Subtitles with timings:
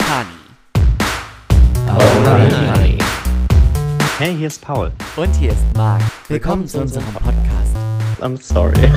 [0.00, 0.38] Honey.
[1.88, 3.02] Alright.
[4.18, 4.92] Hey, hier ist Paul.
[5.16, 6.02] Und hier ist Marc.
[6.28, 7.76] Willkommen zu unserem Podcast.
[8.20, 8.74] I'm sorry.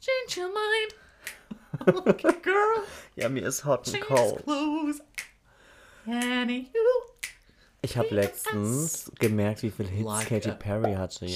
[0.00, 0.94] Change your mind.
[2.06, 2.82] Okay, girl.
[3.16, 4.44] ja, mir ist hot and cold.
[7.82, 11.26] Ich habe letztens gemerkt, wie viele Hits Like Katy Perry hatte.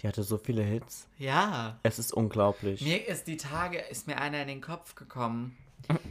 [0.00, 1.08] Die hatte so viele Hits.
[1.18, 1.78] Ja.
[1.82, 2.82] Es ist unglaublich.
[2.82, 5.56] Mir ist die Tage, ist mir einer in den Kopf gekommen.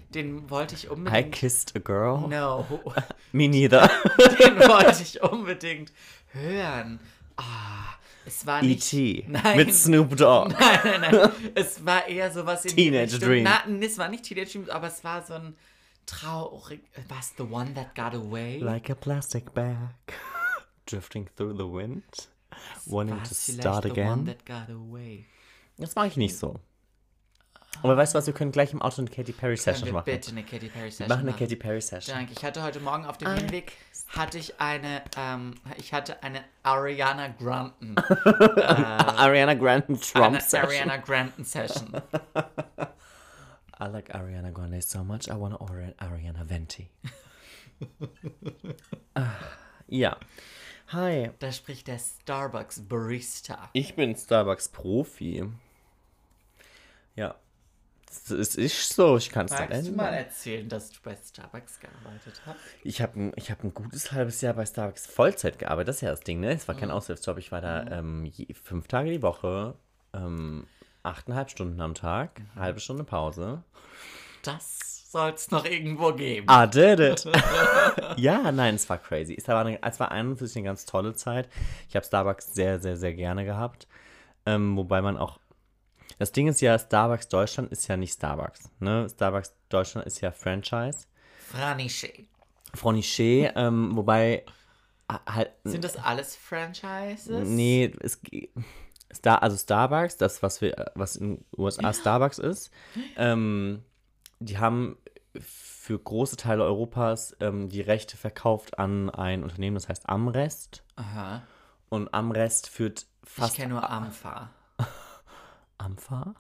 [0.09, 1.31] Den wollte ich I unbedingt.
[1.33, 2.27] kissed a girl.
[2.27, 2.65] No.
[3.31, 3.87] Me neither.
[4.39, 5.91] Den wollte ich unbedingt
[6.31, 6.99] hören.
[7.35, 7.93] Ah,
[8.25, 8.93] es war nicht.
[8.93, 9.25] E.T.
[9.27, 9.57] Nein.
[9.57, 10.53] Mit Snoop Dogg.
[10.59, 11.31] Nein, nein, nein.
[11.55, 13.43] Es war eher sowas in Teenage Dream.
[13.43, 15.55] Na, es war nicht Teenage Dream, aber es war so ein
[16.05, 16.81] traurig.
[17.09, 17.33] Was?
[17.37, 18.59] The One That Got Away?
[18.59, 19.89] Like a plastic bag.
[20.85, 22.03] Drifting through the wind.
[22.85, 24.35] Wanting to start again.
[25.77, 26.55] Das mache ich nicht so.
[27.83, 30.05] Aber weißt du was, wir können gleich im Auto eine Katy Perry Session wir machen.
[30.05, 31.37] bitte eine Katy Perry Wir Session machen eine?
[31.37, 32.15] Katy Perry Session.
[32.15, 32.31] Danke.
[32.31, 33.73] Ich hatte heute Morgen auf dem Hinweg
[34.07, 37.73] hatte ich eine, ähm, ich hatte eine Ariana Grande,
[39.17, 40.69] Ariana Grande Trump Session.
[40.69, 41.89] Ariana Grande Session.
[43.77, 46.89] I like Ariana Grande so much, I want to order an Ariana Venti.
[49.15, 49.31] Ah,
[49.87, 50.15] ja.
[50.89, 51.31] Hi.
[51.39, 53.69] Da spricht der Starbucks Barista.
[53.73, 55.43] Ich bin Starbucks Profi.
[57.15, 57.35] Ja.
[58.07, 60.23] Es ist so, ich kann es nicht Magst du mal ändern.
[60.25, 62.57] erzählen, dass du bei Starbucks gearbeitet hast?
[62.83, 65.89] Ich habe ein, ich hab ein gutes halbes Jahr bei Starbucks Vollzeit gearbeitet.
[65.89, 66.51] Das ist ja das Ding, ne?
[66.53, 66.95] Es war kein Mhm.
[66.95, 67.37] Aushilfsjob.
[67.39, 69.75] Ich war da ähm, je, fünf Tage die Woche,
[70.13, 70.65] ähm,
[71.03, 72.55] achteinhalb Stunden am Tag, Mhm.
[72.59, 73.63] halbe Stunde Pause.
[74.43, 76.45] Das soll es noch irgendwo geben.
[76.51, 77.25] I did it.
[78.17, 79.33] ja, nein, es war crazy.
[79.37, 81.47] Es war, eine, es war an und für sich eine ganz tolle Zeit.
[81.87, 83.87] Ich habe Starbucks sehr, sehr, sehr gerne gehabt.
[84.45, 85.39] Ähm, wobei man auch.
[86.19, 88.69] Das Ding ist ja, Starbucks Deutschland ist ja nicht Starbucks.
[88.79, 89.07] Ne?
[89.09, 91.07] Starbucks Deutschland ist ja Franchise.
[91.49, 92.25] Franiche.
[92.73, 94.43] Froniché, ähm, wobei
[95.07, 95.51] ah, halt.
[95.63, 97.47] Sind das alles Franchises?
[97.47, 98.19] Nee, es
[99.13, 102.69] Star, also Starbucks, das, was wir, was in den USA Starbucks ist,
[103.15, 103.81] ähm,
[104.39, 104.97] die haben
[105.41, 110.83] für große Teile Europas ähm, die Rechte verkauft an ein Unternehmen, das heißt Amrest.
[110.95, 111.43] Aha.
[111.89, 113.55] Und Amrest führt Ich fast.
[113.55, 114.49] kenne nur Amfa.
[115.77, 116.35] Amfa?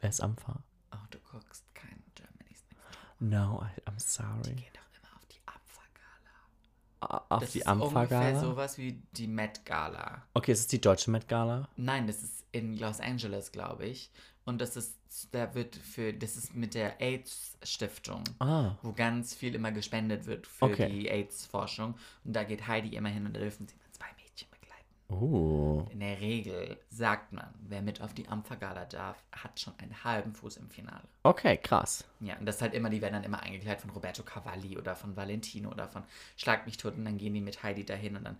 [0.00, 0.62] Wer ist Amfa?
[0.92, 3.20] Oh, du guckst kein Germany's Next.
[3.20, 4.54] No, I, I'm sorry.
[4.54, 7.24] Geh doch immer auf die Amfa-Gala.
[7.28, 8.40] Auf Das die ist ungefähr Amfa-Gala?
[8.40, 10.22] sowas wie die Met-Gala.
[10.34, 11.68] Okay, ist es die deutsche Met Gala?
[11.76, 14.10] Nein, das ist in Los Angeles, glaube ich.
[14.44, 14.98] Und das ist,
[15.32, 18.76] da wird für, das ist mit der AIDS-Stiftung, Ah.
[18.82, 20.88] wo ganz viel immer gespendet wird für Okay.
[20.88, 21.94] die AIDS-Forschung.
[22.24, 24.84] Und da geht Heidi immer hin und da dürfen sie immer zwei Mädchen begleiten.
[25.08, 25.86] Oh.
[25.90, 30.32] In der Regel sagt man, wer mit auf die Ampfergala darf, hat schon einen halben
[30.34, 31.02] Fuß im Finale.
[31.24, 32.04] Okay, krass.
[32.20, 34.94] Ja, und das ist halt immer, die werden dann immer eingekleidet von Roberto Cavalli oder
[34.94, 36.04] von Valentino oder von
[36.36, 38.38] Schlag mich tot und dann gehen die mit Heidi dahin und dann,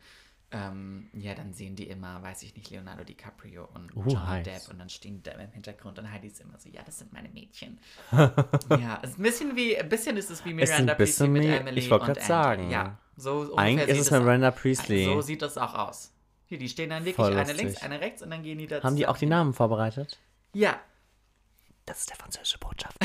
[0.53, 4.45] ähm, ja, dann sehen die immer, weiß ich nicht, Leonardo DiCaprio und Uh, Johnny heiß.
[4.45, 7.13] Depp und dann stehen da im Hintergrund und Heidi ist immer so, ja, das sind
[7.13, 7.79] meine Mädchen.
[8.13, 11.91] ja, ist ein bisschen wie, ein bisschen ist es wie Miranda Priestley mit Emily ich
[11.91, 12.21] wollte Andy.
[12.21, 12.71] sagen.
[12.71, 15.05] Ja, so Eigentlich ist sieht es Miranda Priestley.
[15.05, 16.13] So sieht das auch aus.
[16.47, 18.97] Hier, die stehen dann wirklich eine links, eine rechts und dann gehen die da Haben
[18.97, 20.19] die auch die Namen vorbereitet?
[20.53, 20.81] Ja,
[21.87, 22.97] Das ist der französische Botschaft.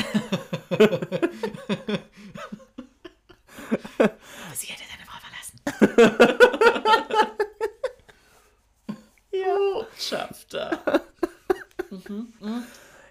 [4.54, 5.60] sie hätte deine Frau verlassen.
[9.72, 11.02] Botschafter.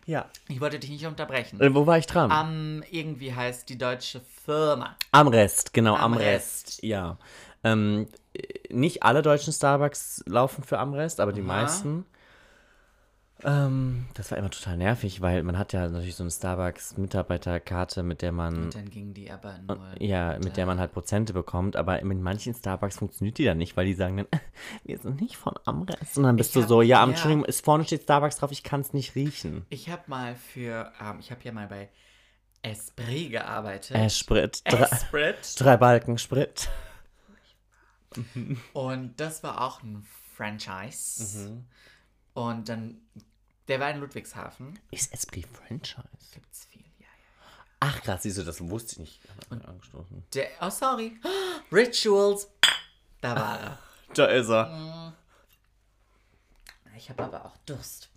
[0.05, 0.25] Ja.
[0.47, 1.59] Ich wollte dich nicht unterbrechen.
[1.59, 2.31] Äh, wo war ich dran?
[2.31, 4.95] Am, irgendwie heißt die deutsche Firma.
[5.11, 6.21] Amrest, genau, Amrest.
[6.21, 6.83] Amrest.
[6.83, 7.17] Ja.
[7.63, 11.47] Ähm, äh, nicht alle deutschen Starbucks laufen für Amrest, aber die Aha.
[11.47, 12.05] meisten.
[13.45, 18.21] Ähm, das war immer total nervig, weil man hat ja natürlich so eine Starbucks-Mitarbeiterkarte, mit
[18.23, 18.63] der man.
[18.65, 19.79] Und dann ging die aber nur.
[19.99, 23.77] Ja, mit der man halt Prozente bekommt, aber in manchen Starbucks funktioniert die dann nicht,
[23.77, 24.27] weil die sagen dann,
[24.83, 26.17] wir sind nicht von Amrest.
[26.17, 27.07] Und dann bist Ich du hab- so, ja, ja.
[27.07, 29.65] Entschuldigung, ist vorne steht Starbucks drauf, ich kann es nicht riechen.
[29.69, 31.89] Ich habe mal für, ähm, ich habe ja mal bei
[32.63, 33.95] Esprit gearbeitet.
[33.95, 34.61] Äh, Sprit.
[34.65, 35.35] Drei, Esprit.
[35.59, 36.67] drei Balken Sprit.
[38.73, 40.03] Und das war auch ein
[40.35, 41.49] Franchise.
[41.49, 41.65] Mhm.
[42.33, 42.97] Und dann,
[43.67, 44.77] der war in Ludwigshafen.
[44.91, 46.03] Ist Esprit Franchise?
[46.33, 47.47] Gibt's viel, ja, ja.
[47.79, 49.19] Ach krass, siehst du, das wusste ich nicht.
[49.49, 50.23] Und angestoßen.
[50.33, 51.17] Der, oh, sorry.
[51.71, 52.49] Rituals.
[53.21, 53.79] Da war er.
[54.13, 55.13] Da ist er.
[56.95, 58.09] Ich habe aber auch Durst.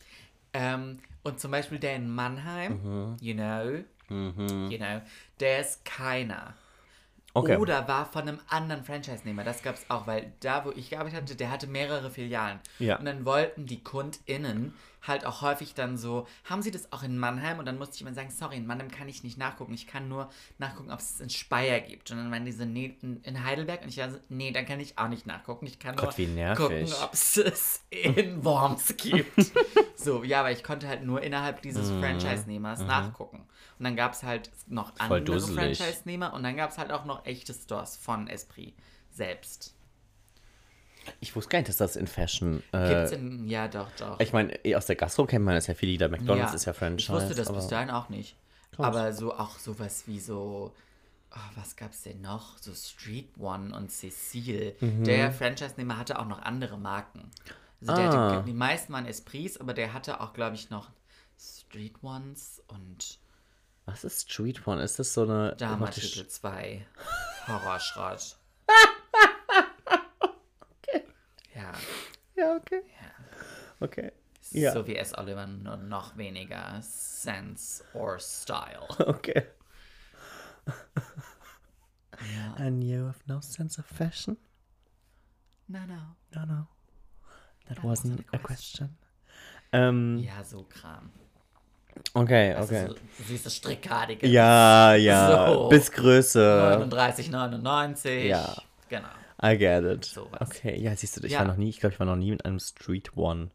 [0.53, 3.17] Ähm, und zum Beispiel der in Mannheim, Mhm.
[3.21, 5.01] you know, you know,
[5.41, 6.55] der ist keiner.
[7.35, 7.57] Okay.
[7.57, 9.45] Oder war von einem anderen Franchise-Nehmer.
[9.45, 12.61] Das gab es auch, weil da, wo ich gearbeitet hatte, der hatte mehrere Filialen.
[12.79, 12.97] Ja.
[12.99, 17.19] Und dann wollten die KundInnen halt auch häufig dann so, haben sie das auch in
[17.19, 17.59] Mannheim?
[17.59, 19.73] Und dann musste ich immer sagen, sorry, in Mannheim kann ich nicht nachgucken.
[19.75, 20.29] Ich kann nur
[20.59, 22.11] nachgucken, ob es in Speyer gibt.
[22.11, 23.83] Und dann waren diese, nee, in- Heidelberg.
[23.83, 25.67] Und ich war so, nee, dann kann ich auch nicht nachgucken.
[25.67, 26.59] Ich kann nur Gott, nervig.
[26.67, 29.53] gucken, ob es es in Worms gibt.
[29.97, 33.47] so, ja, aber ich konnte halt nur innerhalb dieses Franchise-Nehmers nachgucken.
[33.79, 35.07] Und dann gab es halt noch Mhm.
[35.07, 35.41] Voll andere.
[35.41, 38.75] Franchise-Nehmer und dann gab es halt auch noch echte Stores von Esprit
[39.11, 39.75] selbst.
[41.21, 42.63] Ich wusste gar nicht, dass das in Fashion.
[42.73, 44.19] Gibt's Äh, in, ja, doch, doch.
[44.21, 45.97] ich meine, aus der Gastro kennt man das ja viel.
[45.99, 47.11] Der McDonalds ist ja Franchise.
[47.13, 48.37] Ich wusste das bis dahin auch nicht.
[48.77, 50.73] Aber so auch sowas wie so,
[51.35, 52.59] oh, was gab's denn noch?
[52.59, 54.77] So Street One und Cecile.
[54.81, 55.05] Mhm.
[55.05, 57.31] Der Franchise-Nehmer hatte auch noch andere Marken.
[57.81, 58.31] Also der Ah.
[58.37, 60.91] hatte, die meisten waren Esprits, aber der hatte auch, glaube ich, noch
[61.41, 63.19] Street Ones und
[63.87, 64.83] Was ist Street One?
[64.83, 65.55] Ist das so eine.
[65.57, 66.85] Dama-Titel 2.
[67.47, 68.37] Horrorschrott.
[71.59, 71.73] Ja,
[72.37, 72.83] Ja, okay.
[73.01, 73.87] ja.
[73.87, 74.13] Okay.
[74.51, 74.73] Ja.
[74.73, 75.13] So wie S.
[75.17, 78.87] Oliver, nur noch weniger Sense or Style.
[78.99, 79.43] Okay.
[82.59, 84.37] And you have no sense of fashion?
[85.69, 86.17] No, no.
[86.35, 86.67] No, no.
[87.69, 88.99] That That wasn't wasn't a a question.
[89.73, 91.11] Ähm, Ja, so Kram.
[92.15, 92.89] okay, Das okay.
[92.89, 94.27] so süße Strickkardige.
[94.27, 95.53] Ja, ja.
[95.53, 95.69] So.
[95.69, 96.87] Bis Größe.
[96.91, 98.27] 39,99.
[98.27, 98.55] Ja.
[98.89, 99.09] Genau.
[99.43, 100.05] I get it.
[100.05, 100.41] Sowas.
[100.41, 101.41] Okay, ja, siehst du, ich Ja.
[101.41, 103.51] war noch nie, ich glaube, ich war noch nie mit einem Street One.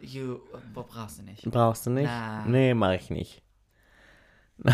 [0.00, 0.40] You,
[0.74, 1.44] wo brauchst du nicht?
[1.50, 2.04] Brauchst du nicht?
[2.06, 2.44] Na.
[2.46, 3.42] Nee, mach ich nicht.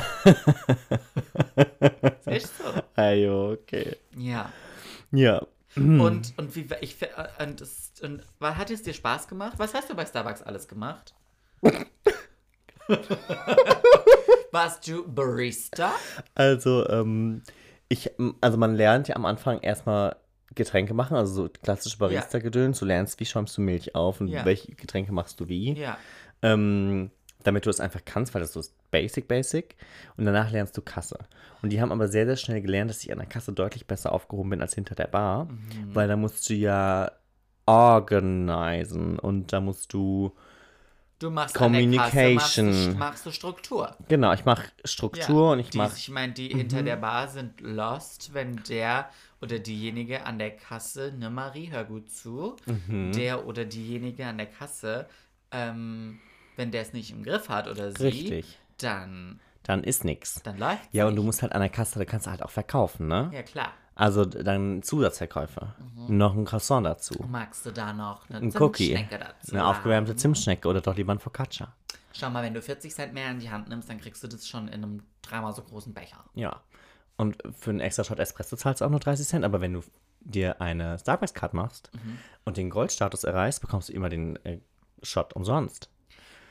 [2.26, 2.64] Ist so.
[2.96, 3.96] Ayo, okay.
[4.16, 4.52] Ja.
[5.12, 5.46] Ja.
[5.76, 7.08] Und, und wie ich äh,
[7.42, 9.52] und, es, und was hat es dir Spaß gemacht?
[9.58, 11.14] Was hast du bei Starbucks alles gemacht?
[14.50, 15.92] Warst du Barista?
[16.34, 17.42] Also, ähm,
[17.88, 18.10] ich,
[18.40, 20.16] also man lernt ja am Anfang erstmal
[20.54, 22.78] Getränke machen, also so klassische Barista-Gedöns.
[22.80, 25.74] Du lernst, wie schäumst du Milch auf und welche Getränke machst du wie.
[25.74, 25.96] Ja.
[26.42, 27.10] Ähm,
[27.42, 29.76] damit du es einfach kannst, weil das so ist basic, basic.
[30.16, 31.18] Und danach lernst du Kasse.
[31.62, 34.12] Und die haben aber sehr, sehr schnell gelernt, dass ich an der Kasse deutlich besser
[34.12, 35.44] aufgehoben bin als hinter der Bar.
[35.46, 35.94] Mhm.
[35.94, 37.12] Weil da musst du ja
[37.66, 40.32] organisen und da musst du,
[41.18, 42.92] Du machst der Kasse, machst, Communication.
[42.92, 43.94] du, machst du Struktur.
[44.08, 47.60] genau, ich mache Struktur Ja, und ich mache, Ich meine, die hinter der Bar sind
[47.60, 49.10] lost, wenn der
[49.42, 53.12] oder diejenige an der Kasse, ne Marie, hör gut zu, Mhm.
[53.12, 55.06] der oder diejenige an der Kasse,
[55.50, 56.18] ähm,
[56.56, 58.58] wenn der es nicht im Griff hat oder sie, Richtig.
[58.78, 60.42] dann, dann ist nix.
[60.42, 62.50] dann läuft Ja, und du musst halt an der Kasse, da kannst du halt auch
[62.50, 63.30] verkaufen, ne?
[63.32, 63.72] Ja, klar.
[63.94, 65.74] Also dann Zusatzverkäufe.
[66.08, 67.14] Noch ein Croissant dazu.
[67.28, 68.94] Magst du da noch eine Ein Cookie.
[69.10, 69.52] Dazu?
[69.52, 71.74] Eine aufgewärmte Zimtschnecke oder doch lieber ein Focaccia.
[72.14, 74.48] Schau mal, wenn du 40 Cent mehr in die Hand nimmst, dann kriegst du das
[74.48, 76.24] schon in einem dreimal so großen Becher.
[76.34, 76.60] Ja.
[77.20, 79.82] Und für einen extra Shot Espresso zahlst du auch nur 30 Cent, aber wenn du
[80.20, 82.18] dir eine Starbucks-Card machst Mhm.
[82.44, 84.58] und den Goldstatus erreichst, bekommst du immer den äh,
[85.02, 85.90] Shot umsonst.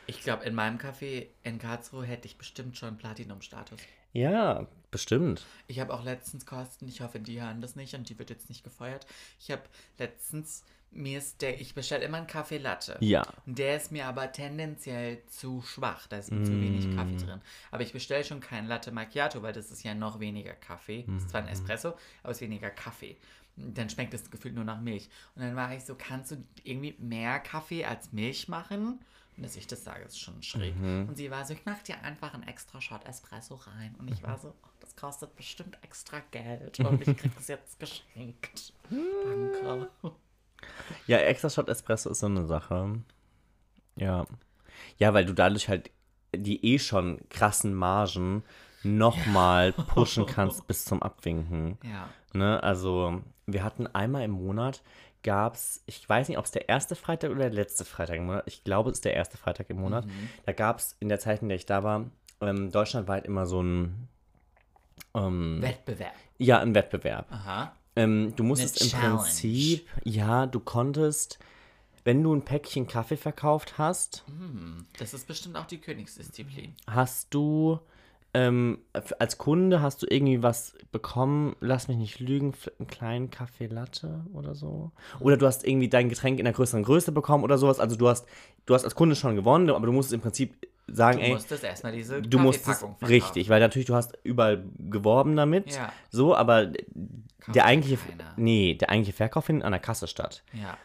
[0.06, 3.80] Ich glaube, in meinem Café in Karlsruhe hätte ich bestimmt schon Platinum-Status.
[4.14, 5.46] Ja, bestimmt.
[5.68, 8.50] Ich habe auch letztens Kosten, ich hoffe, die hören das nicht und die wird jetzt
[8.50, 9.06] nicht gefeuert.
[9.40, 9.62] Ich habe
[10.00, 12.98] letztens, mir ist der, ich bestelle immer einen Kaffee Latte.
[13.00, 13.26] Ja.
[13.46, 16.96] Der ist mir aber tendenziell zu schwach, da ist mir zu wenig Mm.
[16.96, 17.42] Kaffee drin.
[17.72, 21.06] Aber ich bestelle schon keinen Latte Macchiato, weil das ist ja noch weniger Kaffee.
[21.08, 21.54] Das ist zwar ein Mm.
[21.54, 21.90] Espresso,
[22.24, 23.18] aber es ist weniger Kaffee.
[23.56, 25.10] Dann schmeckt es gefühlt nur nach Milch.
[25.36, 29.00] Und dann war ich so, kannst du irgendwie mehr Kaffee als Milch machen?
[29.38, 30.76] Und dass ich das sage, ist schon schräg.
[30.76, 31.08] Mhm.
[31.10, 33.96] Und sie war so, ich mach dir einfach einen extra Shot Espresso rein.
[34.00, 36.80] Und ich war so, oh, das kostet bestimmt extra Geld.
[36.80, 38.74] Und ich krieg es jetzt geschenkt.
[38.90, 39.90] Danke.
[41.08, 43.00] Ja, extra Shot Espresso ist so eine Sache.
[43.96, 44.26] Ja.
[44.98, 45.92] Ja, weil du dadurch halt
[46.36, 48.44] die eh schon krassen Margen
[48.84, 51.78] nochmal pushen kannst bis zum Abwinken.
[51.84, 52.10] Ja.
[52.34, 52.62] Ne?
[52.64, 54.84] Also, wir hatten einmal im Monat,
[55.24, 58.28] gab es, ich weiß nicht, ob es der erste Freitag oder der letzte Freitag im
[58.28, 60.06] Monat, ich glaube, es ist der erste Freitag im Monat.
[60.46, 62.06] Da gab es in der Zeit, in der ich da war,
[62.42, 64.08] ähm, deutschlandweit immer so ein,
[65.14, 66.14] ähm, Wettbewerb.
[66.38, 67.26] ja, ein Wettbewerb.
[67.32, 67.74] Aha.
[68.00, 68.90] Ähm, du musstest im.
[68.90, 71.40] Prinzip, ja, du konntest,
[72.04, 74.24] wenn du ein Päckchen Kaffee verkauft hast,
[74.98, 76.74] Das ist bestimmt auch die Königsdisziplin.
[76.88, 77.80] hast du
[78.34, 78.80] ähm,
[79.18, 84.24] als Kunde hast du irgendwie was bekommen, lass mich nicht lügen, einen kleinen Kaffee Latte
[84.34, 84.92] oder so.
[85.20, 87.80] Oder du hast irgendwie dein Getränk in einer größeren Größe bekommen oder sowas.
[87.80, 88.28] Also du hast,
[88.68, 90.56] du hast als Kunde schon gewonnen, aber du musstest im Prinzip
[90.94, 95.36] sagen, Du ey, musstest erstmal diese du musstest richtig, weil natürlich du hast überall geworben
[95.36, 95.92] damit, Ja.
[96.10, 96.72] so, aber
[97.48, 98.34] der eigentliche, keiner.
[98.38, 100.44] nee, der eigentliche Verkauf findet an der Kasse statt.
[100.54, 100.78] Ja.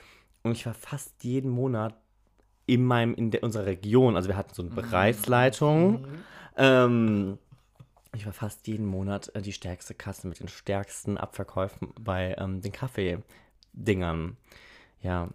[0.42, 1.94] Und ich war fast jeden Monat
[2.66, 4.72] in meinem, in der, unserer Region, also wir hatten so Mhm.
[4.72, 6.06] eine Bereichsleitung,
[6.56, 7.38] ähm,
[8.16, 12.60] Ich war fast jeden Monat äh, die stärkste Kasse mit den stärksten Abverkäufen bei ähm,
[12.60, 14.36] den Kaffee-Dingern.
[15.02, 15.28] Ja.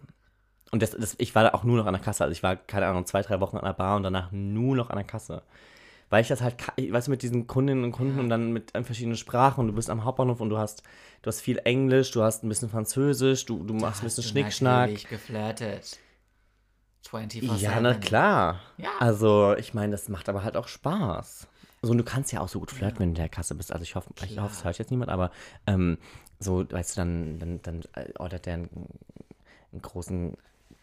[0.70, 2.24] Und das, das, ich war da auch nur noch an der Kasse.
[2.24, 4.90] Also ich war, keine Ahnung, zwei, drei Wochen an der Bar und danach nur noch
[4.90, 5.42] an der Kasse.
[6.10, 8.84] Weil ich das halt, weißt du, mit diesen Kundinnen und Kunden und dann mit ähm,
[8.84, 10.82] verschiedenen Sprachen und du bist am Hauptbahnhof und du hast,
[11.22, 14.80] du hast viel Englisch, du hast ein bisschen Französisch, du, du machst ein bisschen Schnickschnack.
[14.90, 15.98] natürlich geflirtet.
[17.08, 18.60] 24 Ja, na klar.
[18.76, 18.90] Ja.
[18.98, 21.48] Also, ich meine, das macht aber halt auch Spaß.
[21.82, 23.72] So, und du kannst ja auch so gut flirten, wenn du in der Kasse bist.
[23.72, 24.44] Also, ich hoffe, ich Klar.
[24.44, 25.30] hoffe, es hört jetzt niemand, aber
[25.66, 25.98] ähm,
[26.38, 28.88] so, weißt du, dann, dann, dann äh, ordert der einen,
[29.72, 30.36] einen großen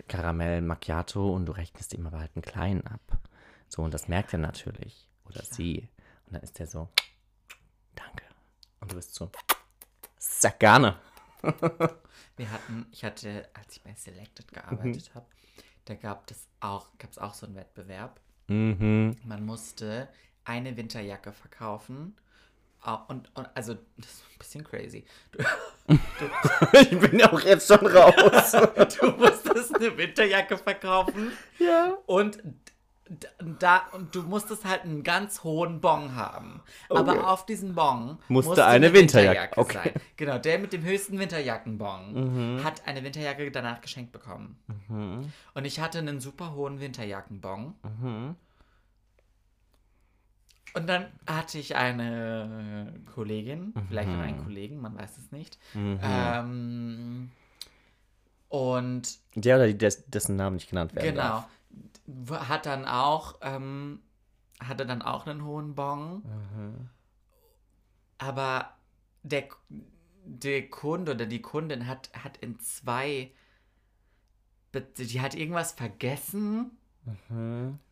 [0.08, 3.20] Karamell Macchiato und du rechnest ihm aber halt einen kleinen ab.
[3.68, 5.10] So, und das merkt er natürlich.
[5.26, 5.90] Oder sie.
[6.26, 6.90] Und dann ist der so,
[7.96, 8.24] danke.
[8.80, 9.30] Und du bist so,
[10.18, 11.00] sehr gerne.
[12.38, 14.56] Wir hatten, ich hatte, als ich bei Selected Mhm.
[14.56, 15.26] gearbeitet habe,
[15.86, 18.20] da gab es auch, auch so einen Wettbewerb.
[18.48, 19.18] Mhm.
[19.26, 20.10] Man musste
[20.46, 22.16] eine Winterjacke verkaufen.
[22.81, 25.05] Ah, Und, und also, das ist ein bisschen crazy.
[25.31, 25.43] Du,
[26.79, 28.51] Ich bin ja auch jetzt schon raus.
[29.00, 31.98] du musstest eine Winterjacke verkaufen ja.
[32.05, 32.39] und
[33.60, 36.62] da und du musstest halt einen ganz hohen Bon haben.
[36.89, 37.00] Okay.
[37.00, 39.79] Aber auf diesen Bon Musste eine Winterjacke, okay.
[39.84, 39.93] sein.
[40.17, 44.60] Genau, der mit dem höchsten Winterjackenbon hat eine Winterjacke danach geschenkt bekommen.
[45.53, 47.75] Und ich hatte einen super hohen Winterjackenbon.
[50.77, 55.57] Und dann hatte ich eine Kollegin, vielleicht auch einen Kollegen, man weiß es nicht.
[55.74, 57.31] Ähm,
[58.50, 61.43] und Der oder die, des, dessen Namen nicht genannt werden Genau.
[62.27, 62.48] darf.
[62.50, 64.01] Hat dann auch, ähm,
[64.60, 66.22] hatte dann auch einen hohen Bon.
[68.19, 68.69] Aber
[69.24, 69.46] der,
[70.25, 73.31] der Kunde oder die Kundin hat, hat in zwei,
[74.98, 76.72] die hat irgendwas vergessen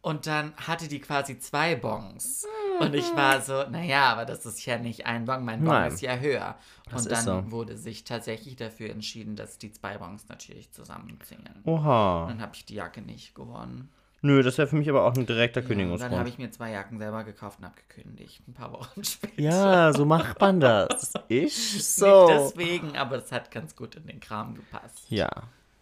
[0.01, 2.45] und dann hatte die quasi zwei Bons.
[2.79, 5.91] Und ich war so, naja, aber das ist ja nicht ein Bon, mein Bon Nein.
[5.91, 6.55] ist ja höher.
[6.89, 7.51] Das und dann so.
[7.51, 11.61] wurde sich tatsächlich dafür entschieden, dass die zwei Bons natürlich zusammenzählen.
[11.63, 12.25] Oha.
[12.27, 13.89] Dann habe ich die Jacke nicht gewonnen.
[14.21, 16.49] Nö, das wäre für mich aber auch ein direkter Ja, und dann habe ich mir
[16.49, 18.41] zwei Jacken selber gekauft und habe gekündigt.
[18.47, 19.39] Ein paar Wochen später.
[19.39, 21.13] Ja, so macht man das.
[21.27, 21.43] Ich
[21.75, 22.27] Nicht so.
[22.27, 25.05] deswegen, aber es hat ganz gut in den Kram gepasst.
[25.09, 25.29] Ja,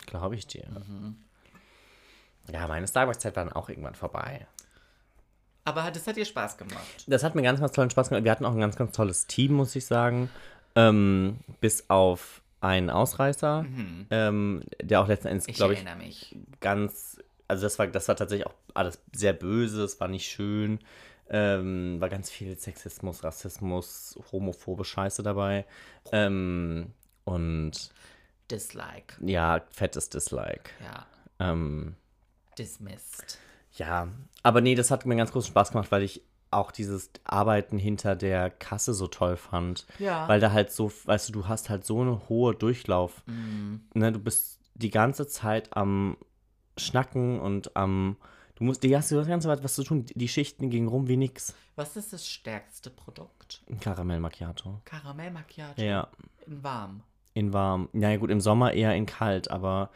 [0.05, 0.65] glaube ich dir.
[2.51, 4.45] Ja, meine Starbucks-Zeit war dann auch irgendwann vorbei.
[5.65, 7.03] Aber das hat dir Spaß gemacht.
[7.07, 8.23] Das hat mir ganz, ganz tollen Spaß gemacht.
[8.23, 10.29] Wir hatten auch ein ganz, ganz tolles Team, muss ich sagen.
[10.75, 13.65] Ähm, bis auf einen Ausreißer,
[14.09, 16.35] ähm, der auch letzten Endes, Ich glaube ich, erinnere mich.
[16.61, 17.17] ganz,
[17.47, 20.79] also das war, das war tatsächlich auch alles sehr böse, es war nicht schön,
[21.29, 25.65] ähm, war ganz viel Sexismus, Rassismus, homophobe Scheiße dabei.
[26.11, 26.93] Ähm,
[27.25, 27.91] und
[28.49, 29.15] Dislike.
[29.21, 30.69] ja, fettes Dislike.
[30.83, 31.05] Ja.
[31.39, 31.95] Ähm,
[32.57, 33.37] Dismissed.
[33.73, 34.07] Ja,
[34.43, 38.15] aber nee, das hat mir ganz großen Spaß gemacht, weil ich auch dieses Arbeiten hinter
[38.15, 39.85] der Kasse so toll fand.
[39.99, 40.27] Ja.
[40.27, 43.23] Weil da halt so, weißt du, du hast halt so eine hohe Durchlauf.
[43.25, 43.81] Mhm.
[43.93, 46.17] Ne, du bist die ganze Zeit am
[46.77, 48.17] Schnacken und am.
[48.55, 50.05] Du musst, die hast du das ganze Zeit was zu tun.
[50.13, 51.55] Die Schichten gingen rum wie nix.
[51.75, 53.63] Was ist das stärkste Produkt?
[53.67, 54.79] Ein Karamell Macchiato.
[54.85, 55.81] Karamell Macchiato.
[55.81, 56.07] Ja,
[56.45, 57.03] In warm.
[57.33, 57.89] In warm.
[57.93, 59.89] Naja, gut, im Sommer eher in kalt, aber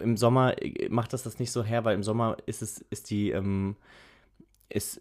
[0.00, 3.10] im Sommer äh, macht das das nicht so her, weil im Sommer ist es, ist
[3.10, 3.76] die, ähm,
[4.68, 5.00] ist,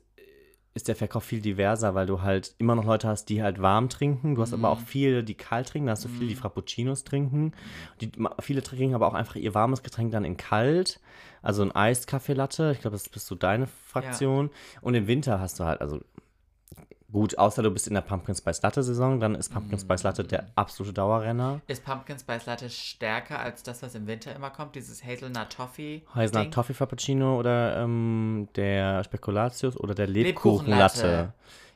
[0.75, 3.89] ist der Verkauf viel diverser, weil du halt immer noch Leute hast, die halt warm
[3.89, 4.35] trinken.
[4.35, 5.87] Du hast aber auch viele, die kalt trinken.
[5.87, 7.53] Da hast du viele, die Frappuccinos trinken.
[8.01, 10.99] Die, viele trinken aber auch einfach ihr warmes Getränk dann in kalt.
[11.43, 12.71] Also ein Eis Kaffee Latte.
[12.73, 14.49] Ich glaube, das bist so deine Fraktion.
[14.81, 15.99] Und im Winter hast du halt, also
[17.13, 20.23] gut, außer du bist in der Pumpkin Spice Latte Saison, dann ist Pumpkin Spice Latte
[20.25, 21.61] der absolute Dauerrenner.
[21.67, 24.75] Ist Pumpkin Spice Latte stärker als das, was im Winter immer kommt?
[24.75, 26.03] Dieses Hazelnut Toffee?
[26.13, 26.53] Hazelnut?
[26.53, 30.97] Toffee Frappuccino oder ähm, der Spekulatius oder der Lebkuchenlatte.
[30.97, 31.33] Lebkuchenlatte.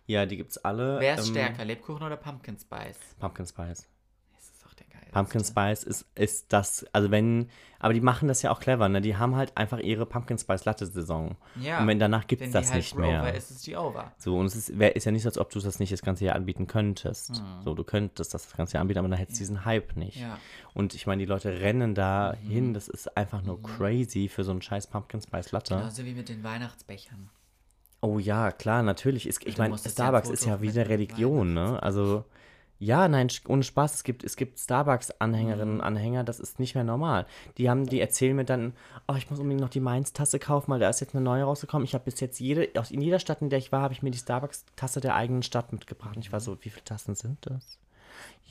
[0.07, 0.99] Ja, die gibt's alle.
[0.99, 2.97] Wer ist ähm, stärker, Lebkuchen oder Pumpkin Spice?
[3.19, 3.87] Pumpkin Spice.
[4.33, 4.96] Das ist doch der geilste.
[5.11, 7.49] Pumpkin Spice ist, ist das, also wenn,
[7.79, 9.01] aber die machen das ja auch clever, ne?
[9.01, 11.35] Die haben halt einfach ihre Pumpkin Spice Latte Saison.
[11.61, 11.79] Ja.
[11.79, 13.33] Und wenn danach gibt's Wenn das halt nicht mehr.
[13.35, 14.11] ist es die Over.
[14.17, 16.01] So, und es ist, wär, ist ja nicht so, als ob du das nicht das
[16.01, 17.41] ganze Jahr anbieten könntest.
[17.63, 20.17] So, du könntest das das ganze Jahr anbieten, aber dann hättest du diesen Hype nicht.
[20.17, 20.37] Ja.
[20.73, 24.51] Und ich meine, die Leute rennen da hin, das ist einfach nur crazy für so
[24.51, 25.75] einen scheiß Pumpkin Spice Latte.
[25.75, 27.29] Genauso wie mit den Weihnachtsbechern.
[28.01, 29.27] Oh ja, klar, natürlich.
[29.27, 31.81] Ist, ich meine, ja Starbucks ist ja wieder dem Religion, ne?
[31.81, 32.25] Also,
[32.79, 33.95] ja, nein, ohne Spaß.
[33.95, 37.25] Es gibt, es gibt Starbucks-Anhängerinnen und Anhänger, das ist nicht mehr normal.
[37.57, 38.73] Die haben, die erzählen mir dann,
[39.07, 41.85] oh, ich muss unbedingt noch die Mainz-Tasse kaufen, weil da ist jetzt eine neue rausgekommen.
[41.85, 44.03] Ich habe bis jetzt jede, aus in jeder Stadt, in der ich war, habe ich
[44.03, 46.15] mir die Starbucks-Tasse der eigenen Stadt mitgebracht.
[46.15, 47.79] Und ich war so, wie viele Tassen sind das?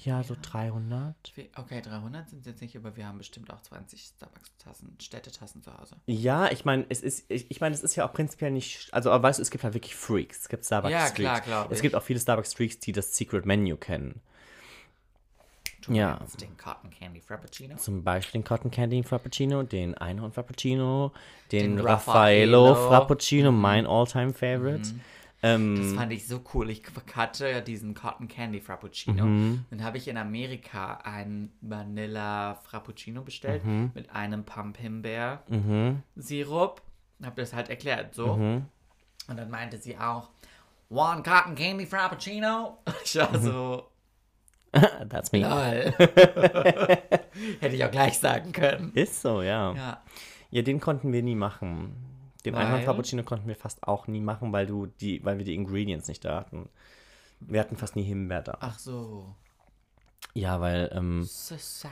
[0.05, 1.15] Ja, so 300.
[1.35, 5.77] Wie- Okay, 300 sind jetzt nicht, aber wir haben bestimmt auch 20 Starbucks-Tassen, Städtetassen zu
[5.77, 5.97] Hause.
[6.07, 9.11] Ja, ich meine, es ist, ich, ich meine, es ist ja auch prinzipiell nicht, also
[9.11, 10.41] aber weißt du, es gibt halt wirklich Freaks.
[10.43, 11.15] Es gibt Starbucks Ja, Freaks.
[11.15, 11.83] klar, glaub Es ich.
[11.83, 14.21] gibt auch viele Starbucks Freaks, die das Secret Menu kennen.
[15.83, 16.19] Du Ja.
[16.41, 17.77] den Cotton Candy Frappuccino?
[17.77, 21.13] Zum Beispiel den Cotton Candy Frappuccino, den Einhorn Frappuccino,
[21.53, 22.75] den, Den Raffaello.
[22.75, 24.81] Frappuccino, mein All-Time Favorite.
[24.81, 24.95] Das
[25.43, 26.71] Ähm, fand ich so cool.
[26.71, 26.83] Ich
[27.14, 29.26] hatte ja diesen Cotton Candy Frappuccino.
[29.26, 29.64] Mhm.
[29.71, 33.90] Dann habe ich in Amerika einen Vanilla Frappuccino bestellt Mhm.
[33.95, 35.43] mit einem Pump Himbeer
[36.16, 36.81] Sirup.
[37.23, 38.37] Habe das halt erklärt so.
[38.37, 38.64] Mhm.
[39.28, 40.31] Und dann meinte sie auch,
[40.88, 42.78] One Cotton Candy Frappuccino.
[43.05, 43.43] Ich war Mhm.
[43.43, 43.85] so,
[45.09, 45.40] that's me.
[45.40, 45.95] lol.
[47.61, 48.93] Hätte ich auch gleich sagen können.
[48.95, 49.73] Ist so, ja.
[49.75, 50.02] Ja.
[50.50, 51.95] Ja, den konnten wir nie machen.
[52.47, 52.65] Den Weil?
[52.67, 56.09] Einhorn Frappuccino konnten wir fast auch nie machen, weil du die, weil wir die Ingredients
[56.09, 56.69] nicht da hatten.
[57.41, 58.57] Wir hatten fast nie Himbeer da.
[58.61, 59.35] Ach so.
[60.33, 61.91] Ja, weil, ähm, So sad.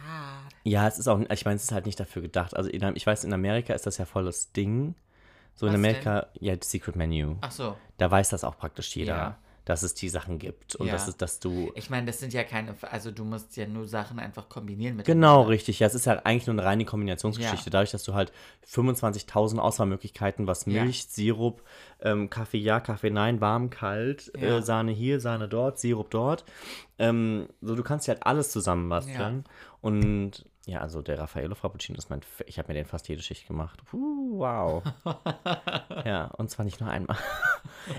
[0.62, 2.56] ja, es ist auch, ich meine, es ist halt nicht dafür gedacht.
[2.56, 4.94] Also, in, ich weiß, in Amerika ist das ja voll das Ding.
[5.54, 7.36] So in Was Amerika, ja, das Secret Menu.
[7.40, 7.76] Ach so.
[7.98, 9.38] Da weiß das auch praktisch jeder, Ja.
[9.64, 10.74] Dass es die Sachen gibt.
[10.76, 10.92] Und Ja.
[10.92, 11.72] dass, es, dass du.
[11.74, 15.06] Ich meine, das sind ja keine, also du musst ja nur Sachen einfach kombinieren mit
[15.06, 15.78] Genau, richtig.
[15.80, 17.66] Ja, es ist halt eigentlich nur eine reine Kombinationsgeschichte.
[17.66, 17.70] Ja.
[17.70, 18.32] Dadurch, dass du halt
[18.66, 20.82] 25.000 Auswahlmöglichkeiten, was Ja.
[20.84, 21.62] Milch, Sirup,
[22.00, 24.58] ähm, Kaffee ja, Kaffee nein, warm, kalt, Ja.
[24.58, 26.44] äh, Sahne hier, Sahne dort, Sirup dort.
[26.98, 29.44] Ähm, so, du kannst ja halt alles zusammenbasteln.
[29.80, 33.22] Und ja, also der Raffaello Frappuccino ist mein, F- ich habe mir den fast jede
[33.22, 33.84] Schicht gemacht.
[33.84, 34.82] Puh, wow.
[36.06, 37.16] ja, und zwar nicht nur einmal.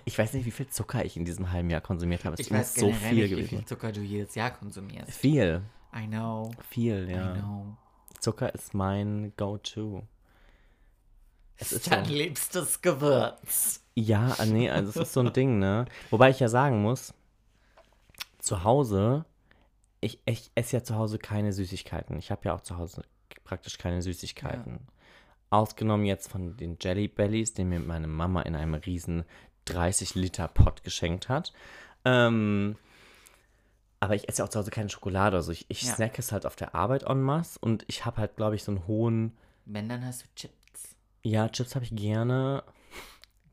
[0.05, 2.33] Ich weiß nicht, wie viel Zucker ich in diesem halben Jahr konsumiert habe.
[2.33, 3.49] Es Ich weiß so generell viel nicht, wie gewesen.
[3.57, 5.11] viel Zucker du jedes Jahr konsumierst.
[5.11, 5.61] Viel,
[5.95, 7.35] I know, viel, ja.
[7.35, 7.77] I know.
[8.19, 10.01] Zucker ist mein Go-To.
[11.57, 12.13] Es ist Dein so.
[12.13, 13.83] liebstes Gewürz.
[13.93, 15.85] Ja, nee, also es ist so ein Ding, ne?
[16.09, 17.13] Wobei ich ja sagen muss,
[18.39, 19.25] zu Hause,
[20.05, 22.17] ich, ich esse ja zu Hause keine Süßigkeiten.
[22.17, 23.03] Ich habe ja auch zu Hause
[23.43, 24.79] praktisch keine Süßigkeiten.
[25.49, 29.25] Ausgenommen jetzt von den Jelly Bellies, den mir meine Mama in einem riesen
[29.65, 31.53] 30 Liter Pot geschenkt hat.
[32.03, 32.75] Ähm,
[33.99, 35.37] aber ich esse ja auch zu Hause keine Schokolade.
[35.37, 35.95] Also ich, ich Ja.
[35.95, 38.71] snacke es halt auf der Arbeit en masse und ich habe halt, glaube ich, so
[38.71, 39.35] einen hohen
[39.65, 40.95] Wenn, dann hast du Chips.
[41.23, 42.63] Ja, Chips habe ich gerne.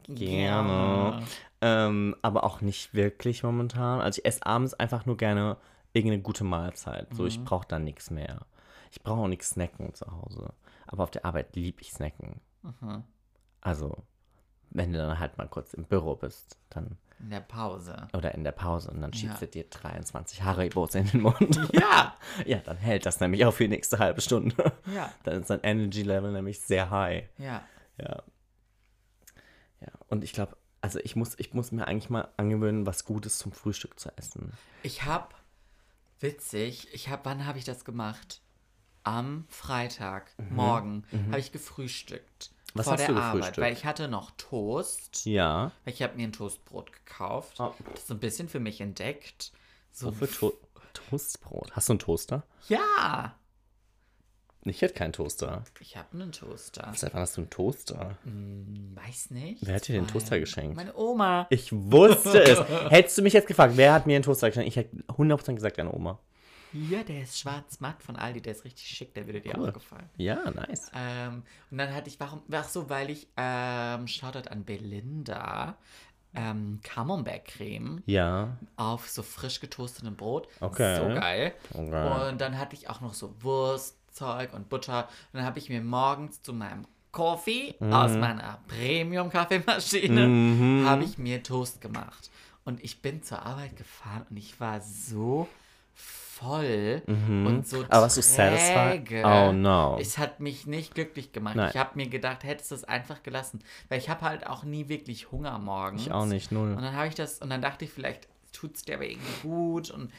[0.09, 1.23] Gerne.
[1.61, 4.01] Ähm, aber auch nicht wirklich momentan.
[4.01, 5.57] Also ich esse abends einfach nur gerne
[5.93, 7.09] irgendeine gute Mahlzeit.
[7.15, 8.47] So, ich brauche da nichts mehr.
[8.91, 10.53] Ich brauche auch nichts snacken zu Hause.
[10.87, 12.41] Aber auf der Arbeit liebe ich snacken.
[13.61, 13.97] Also,
[14.71, 18.09] wenn du dann halt mal kurz im Büro bist, dann In der Pause.
[18.15, 19.47] oder in der Pause und dann schiebst Ja.
[19.47, 21.39] du dir 23 Haribos in den Mund.
[21.73, 22.17] Ja.
[22.47, 24.73] ja, dann hält das nämlich auch für die nächste halbe Stunde.
[24.95, 25.13] Ja.
[25.25, 27.29] Dann ist dein Energy Level nämlich sehr high.
[27.39, 27.63] Ja.
[27.99, 28.23] Ja.
[29.81, 33.39] Ja, und ich glaube, also ich muss, ich muss mir eigentlich mal angewöhnen, was Gutes
[33.39, 34.53] zum Frühstück zu essen.
[34.83, 35.35] Ich hab,
[36.23, 38.41] witzig, ich hab, wann habe ich das gemacht?
[39.05, 42.51] Am Freitag, morgen, habe ich gefrühstückt.
[42.53, 42.57] Mhm.
[42.75, 43.59] Was vor hast der du Arbeit, gefrühstückt?
[43.59, 45.27] weil ich hatte noch Toast.
[45.27, 45.73] Ja.
[45.85, 47.59] Weil ich habe mir ein Toastbrot gekauft.
[47.61, 47.75] Oh.
[47.93, 49.53] Das so ein bisschen für mich entdeckt.
[49.91, 50.53] So, Wofür to
[50.95, 51.73] Toastbrot?
[51.73, 52.45] Hast du einen Toaster?
[52.69, 53.35] ja,
[54.65, 55.65] Ich hätte keinen Toaster.
[55.81, 56.93] ich habe einen Toaster.
[56.95, 58.17] Seit wann hast du einen Toaster?
[58.95, 59.67] Weiß nicht.
[59.67, 60.77] Wer hat dir den Toaster geschenkt?
[60.77, 61.47] Meine Oma.
[61.51, 62.61] Ich wusste es.
[62.91, 64.69] Hättest du mich jetzt gefragt, wer hat mir einen Toaster geschenkt?
[64.69, 66.19] Ich hätte 100% gesagt, deine Oma.
[66.73, 69.69] Ja, der ist schwarz-matt von Aldi, der ist richtig schick, der würde dir Cool.
[69.69, 70.09] auch gefallen.
[70.17, 70.91] Ja, nice.
[70.95, 75.77] Ähm, und dann hatte ich, warum, ach so, weil ich, ähm, Shoutout an Belinda,
[76.35, 78.57] ähm, Camembert-Creme Ja.
[78.77, 80.49] auf so frisch getoastetem Brot.
[80.61, 80.97] Okay.
[80.97, 81.53] So geil.
[81.75, 82.31] Okay.
[82.31, 83.35] Und dann hatte ich auch noch so
[84.13, 85.09] Wurstzeug und Butter.
[85.33, 87.93] Und dann habe ich mir morgens zu meinem Coffee Mhm.
[87.93, 92.31] aus meiner Premium-Kaffeemaschine, habe ich mir Toast gemacht.
[92.65, 95.49] Und ich bin zur Arbeit gefahren und ich war so
[95.95, 97.85] voll und so Mhm.
[97.91, 99.25] Aber warst du satisfied?
[99.25, 99.99] Oh, no.
[100.01, 101.57] Es hat mich nicht glücklich gemacht.
[101.57, 101.71] Nein.
[101.71, 103.61] Ich habe mir gedacht, hättest du es einfach gelassen.
[103.89, 106.03] Weil ich habe halt auch nie wirklich Hunger morgens.
[106.03, 106.71] Ich auch nicht, null.
[106.73, 109.41] Und dann habe ich das, und dann dachte ich, vielleicht tut es dir aber irgendwie
[109.43, 110.11] gut und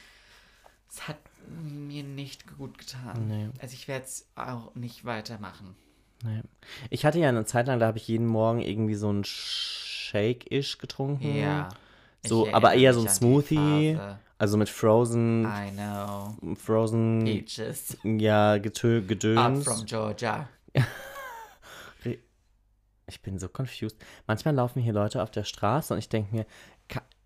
[0.93, 3.27] es hat mir nicht gut getan.
[3.27, 3.49] Nee.
[3.59, 5.75] Also ich werde es auch nicht weitermachen.
[6.23, 6.41] Nee.
[6.89, 10.77] Ich hatte ja eine Zeit lang, da habe ich jeden Morgen irgendwie so ein Shake-ish
[10.77, 11.35] getrunken.
[11.35, 11.69] Ja.
[12.25, 13.97] So, aber eher so ein Smoothie.
[14.37, 16.37] Also mit Frozen, I know.
[16.55, 17.97] Frozen, Peaches.
[18.03, 19.63] ja, Getö Up Gedöns.
[19.63, 20.47] from Georgia.
[23.05, 23.97] Ich bin so confused.
[24.27, 26.45] Manchmal laufen hier Leute auf der Straße und ich denke mir,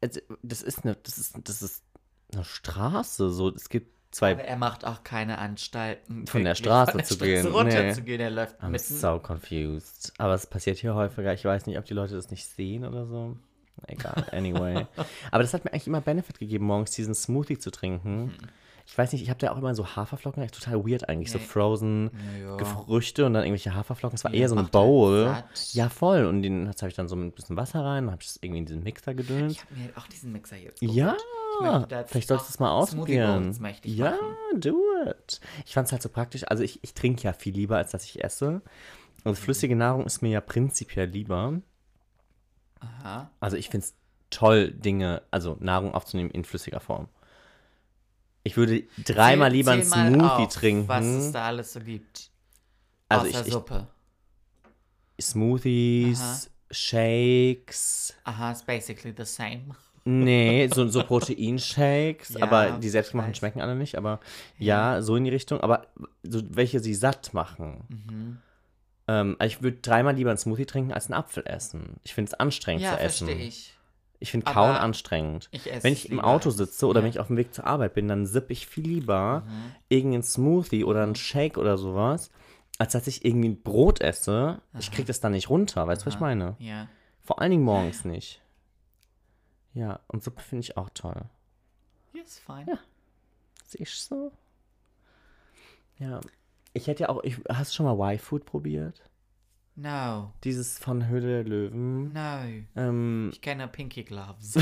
[0.01, 1.84] also, das ist eine, das ist, das ist
[2.34, 3.30] eine Straße.
[3.32, 4.32] So, es gibt zwei.
[4.34, 6.28] Aber er macht auch keine Anstalten.
[6.28, 7.48] Von der Straße von der zu Straße gehen.
[7.48, 7.94] runter Nee.
[7.94, 8.20] zu gehen.
[8.22, 8.96] Er läuft I'm mitten.
[8.98, 10.13] so confused.
[10.18, 11.34] Aber es passiert hier häufiger.
[11.34, 13.38] Ich weiß nicht, ob die Leute das nicht sehen oder so.
[13.86, 14.88] Egal, anyway.
[15.32, 18.34] Aber das hat mir eigentlich immer Benefit gegeben, morgens diesen Smoothie zu trinken.
[18.88, 21.30] Ich weiß nicht, ich habe da auch immer so Haferflocken, echt total weird eigentlich.
[21.30, 21.44] So Nee.
[21.44, 22.10] frozen
[22.42, 22.56] Ja, ja.
[22.58, 24.16] Gefrüchte und dann irgendwelche Haferflocken.
[24.16, 25.44] Es war Ja, eher so eine macht halt Bowl.
[25.74, 26.26] ja, voll.
[26.26, 28.60] Und den habe ich dann so mit ein bisschen Wasser rein, habe ich das irgendwie
[28.60, 29.52] in diesen Mixer gedönt.
[29.52, 31.20] Ich habe mir auch diesen Mixer jetzt Ja, geholt.
[31.20, 31.26] Jetzt
[32.08, 33.56] vielleicht sollst du es mal ausprobieren.
[33.84, 34.60] Ja, machen.
[34.62, 34.78] do
[35.10, 35.39] it.
[35.65, 36.43] Ich fand es halt so praktisch.
[36.48, 38.62] Also ich, ich trinke ja viel lieber, als dass ich esse.
[39.24, 41.62] Also flüssige Nahrung ist mir ja prinzipiell lieber.
[42.80, 43.30] Aha.
[43.39, 43.96] Also ich finde es
[44.30, 47.08] toll, Dinge, also Nahrung aufzunehmen in flüssiger Form.
[48.43, 50.88] Ich würde dreimal lieber einen Smoothie auf, trinken.
[50.88, 52.30] Was es da alles so gibt.
[53.10, 53.88] Also Außer ich- ich- Suppe.
[55.20, 56.38] Smoothies, Aha.
[56.72, 58.13] Shakes.
[58.24, 59.76] Aha, it's basically the same.
[60.10, 63.38] Nee, so, so Proteinshakes, Ja, aber die selbstgemachten weiß.
[63.38, 64.20] schmecken alle nicht, aber
[64.58, 65.02] ja.
[65.02, 65.88] so in die Richtung, aber
[66.24, 67.84] so welche sie satt machen.
[67.89, 68.38] Mhm.
[69.10, 71.98] Ähm, also ich würde dreimal lieber einen Smoothie trinken als einen Apfel essen.
[72.04, 73.28] Ich finde es anstrengend Ja, zu essen.
[73.28, 73.74] verstehe ich.
[74.20, 75.48] Ich finde Kauen anstrengend.
[75.52, 77.04] Ich esse Wenn ich im Auto sitze oder ja.
[77.04, 79.72] wenn ich auf dem Weg zur Arbeit bin, dann sippe ich viel lieber Mhm.
[79.89, 82.32] irgendeinen Smoothie oder einen Shake oder sowas,
[82.80, 84.60] als dass ich irgendwie ein Brot esse.
[84.80, 86.56] Ich kriege das dann nicht runter, weißt du, was ich meine?
[86.60, 86.88] Ja.
[87.22, 88.41] Vor allen Dingen morgens nicht.
[89.78, 91.22] Ja, und Suppe finde ich auch toll.
[92.13, 92.66] Ja, ist fein.
[92.68, 92.80] Ja.
[93.66, 94.32] Sehe ich so.
[96.00, 96.20] Ja.
[96.74, 99.04] Ich hätte ja auch, ich, hast du schon mal Y-Food probiert?
[99.76, 102.12] No, Dieses von Höhle der Löwen.
[102.12, 102.63] no.
[102.76, 104.58] Ähm, Ich kenne Pinky Gloves.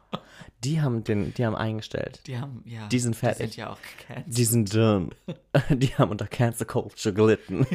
[0.64, 2.22] die haben den, die haben eingestellt.
[2.26, 2.88] Die haben, ja.
[2.88, 3.38] Die sind Die fertig.
[3.52, 4.36] sind ja auch gecancelt.
[4.36, 5.14] Die sind dünn.
[5.70, 7.64] Die haben unter Cancer Culture gelitten.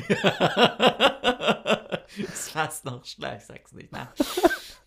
[2.17, 3.91] ist fast noch schlecht, sag's nicht.
[3.93, 4.09] Ne?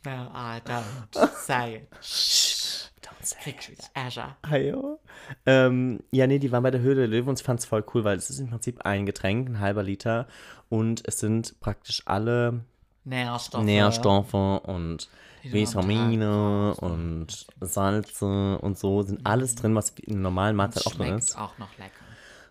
[0.07, 1.91] No, I don't say it.
[1.91, 4.37] Don't say Kriegst wieder Azure.
[4.43, 5.01] Ayo.
[5.47, 7.85] Ähm, ja, nee, die waren bei der Höhle der Löwen und ich fand es voll
[7.93, 10.29] cool, weil es ist im Prinzip ein Getränk, ein halber Liter
[10.69, 12.61] und es sind praktisch alle
[13.03, 13.65] Nährstoffe.
[13.65, 15.09] Nährstoffe und
[15.43, 16.75] Vitamine ne?
[16.77, 21.37] und Salze und so sind alles drin, was in normalen Mahlzeit auch drin ist.
[21.37, 22.06] auch noch lecker.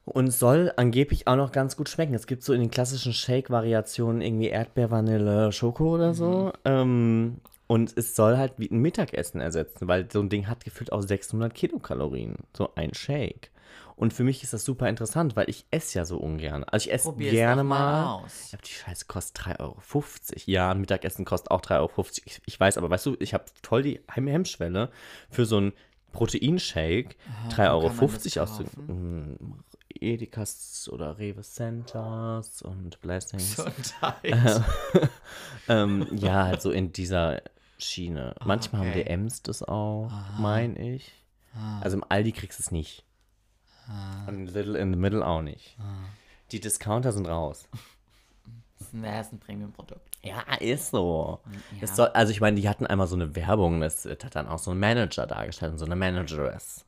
[0.06, 2.14] Und soll angeblich auch noch ganz gut schmecken.
[2.14, 6.54] Es gibt so in den klassischen Shake-Variationen irgendwie Erdbeer, Vanille, Schoko oder so.
[6.64, 7.38] Ähm,
[7.68, 11.02] und es soll halt wie ein Mittagessen ersetzen, weil so ein Ding hat gefühlt auch
[11.02, 12.36] 600 Kilokalorien.
[12.56, 13.50] So ein Shake.
[13.96, 16.64] Und für mich ist das super interessant, weil ich esse ja so ungern.
[16.66, 18.16] Also ich esse Probier's gerne mal mal.
[18.24, 18.42] aus.
[18.44, 19.76] Ich glaube, die Scheiße kostet 3,50 Euro.
[20.46, 22.06] Ja, ein Mittagessen kostet auch 3,50 Euro.
[22.26, 24.92] Ich, ich weiß, aber weißt du, ich habe voll die Hemm- Hemmschwelle
[25.32, 25.74] für so ein
[26.12, 27.16] Proteinshake
[27.50, 29.64] 3,50 Euro auszugeben.
[30.02, 33.56] Edekas oder Rewe Centers und Blessings.
[33.56, 34.64] Gesundheit.
[35.68, 37.42] Ähm, ja, halt so in dieser
[37.80, 38.36] Schiene.
[38.46, 39.04] Manchmal haben okay.
[39.04, 41.12] DMs das auch, meine ich.
[41.82, 43.04] Also im Aldi kriegst du es nicht.
[44.28, 45.76] Und Little in the Middle auch nicht.
[46.52, 47.68] Die Discounter sind raus.
[48.78, 48.94] Das ist
[49.34, 50.18] ein, Premium-Produkt.
[50.22, 51.40] Ja, ist so.
[51.80, 51.88] Ja.
[51.88, 54.72] Soll, also ich meine, die hatten einmal so eine Werbung, das hat dann auch so
[54.72, 56.86] ein Manager dargestellt und so eine Manageress.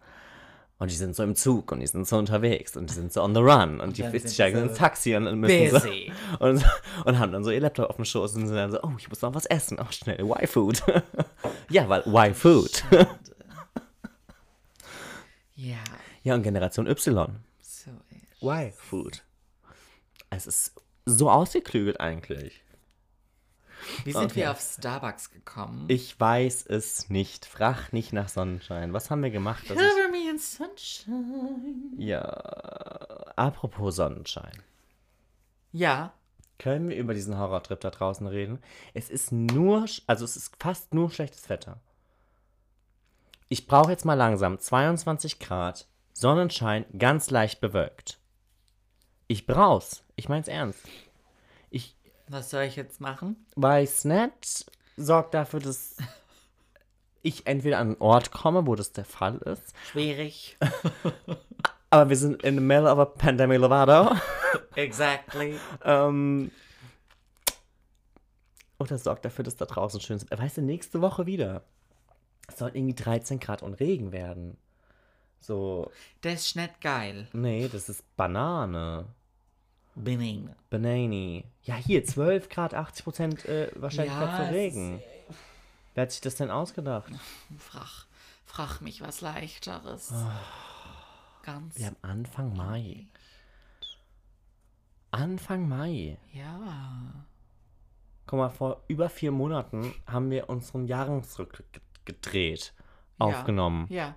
[0.80, 3.24] Und die sind so im Zug und die sind so unterwegs und die sind so
[3.24, 6.12] on the run und, die steigen so ins Taxi und müssen busy.
[6.40, 6.64] so und,
[7.06, 9.10] und haben dann so ihr Laptop auf dem Schoß und sind dann so, oh, ich
[9.10, 10.84] muss noch was essen, oh schnell, Y-Food.
[11.72, 12.84] ja, weil Y-Food.
[15.56, 15.78] Ja,
[16.22, 17.40] ja, und Generation Y.
[17.60, 18.44] so ist.
[18.44, 19.24] Y-Food.
[20.30, 20.74] Es ist
[21.06, 22.64] so ausgeklügelt eigentlich.
[24.04, 24.36] Wie sind Okay.
[24.36, 25.86] wir auf Starbucks gekommen?
[25.88, 27.46] Ich weiß es nicht.
[27.46, 28.94] Frag nicht nach Sonnenschein.
[28.94, 29.70] Was haben wir gemacht?
[29.70, 29.84] dass ich-
[30.38, 31.94] In sunshine.
[31.98, 32.22] Ja,
[33.36, 34.52] apropos Sonnenschein.
[35.72, 36.14] Ja,
[36.60, 38.60] Können wir über diesen Horrortrip da draußen reden?
[38.94, 41.80] Es ist nur, also es ist fast nur schlechtes Wetter.
[43.50, 48.20] Ich brauche jetzt mal langsam 22 Grad, Sonnenschein, ganz leicht bewölkt.
[49.28, 50.04] Ich brauch's.
[50.16, 50.82] Ich mein's ernst.
[51.70, 51.96] Ich
[52.28, 53.44] was soll ich jetzt machen?
[53.56, 55.98] weiß nicht, sorgt dafür, dass
[57.28, 60.58] ich entweder an einen Ort komme, wo das der Fall ist, Schwierig.
[61.90, 64.16] aber wir sind in the middle of a pandemic, Lovato.
[64.76, 65.56] exactly.
[65.84, 66.52] Ähm,
[68.80, 70.30] oder sorgt dafür, dass da draußen schön ist.
[70.30, 71.64] Weißt du, nächste Woche wieder.
[72.48, 74.58] Es soll irgendwie 13 Grad und Regen werden.
[75.40, 77.28] So, Das ist nicht geil.
[77.34, 79.06] nee, das ist Banane.
[79.96, 80.50] Binning.
[80.70, 81.44] Banani.
[81.64, 85.02] Ja, hier, 12 Grad, 80 Prozent äh, Wahrscheinlichkeit Ja, für Regen.
[85.98, 87.12] Wer hat sich das denn ausgedacht?
[87.58, 88.06] Frag,
[88.46, 90.14] frag mich was leichteres.
[91.42, 91.76] Ganz.
[91.76, 93.08] Wir haben Anfang Mai.
[95.10, 96.20] Anfang Mai.
[96.34, 97.26] Ja.
[98.28, 102.74] Guck mal, vor über vier Monaten haben wir unseren Jahresrückblick ge- gedreht,
[103.20, 103.26] Ja.
[103.26, 103.88] aufgenommen.
[103.90, 104.16] Ja,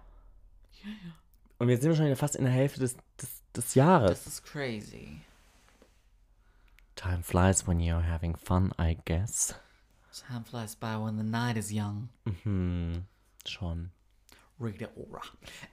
[1.59, 4.25] Und wir sind schon wieder fast in der Hälfte des, des, des Jahres.
[4.25, 5.23] das ist crazy.
[6.95, 9.55] Time flies when you're having fun, I guess.
[10.13, 12.09] Time flies by when the night is young.
[12.43, 13.05] Hm,
[13.47, 13.91] schon.
[14.61, 15.23] Rita Ora.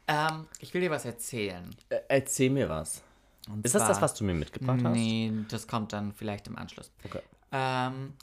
[0.07, 1.75] Ähm, ich will dir was erzählen.
[1.89, 3.01] Äh, erzähl mir was.
[3.49, 4.93] Und Ist das das, zwar- was du mir mitgebracht hast?
[4.93, 6.91] Nee, das kommt dann vielleicht im Anschluss.
[7.03, 7.21] Okay.
[7.51, 8.13] Ähm,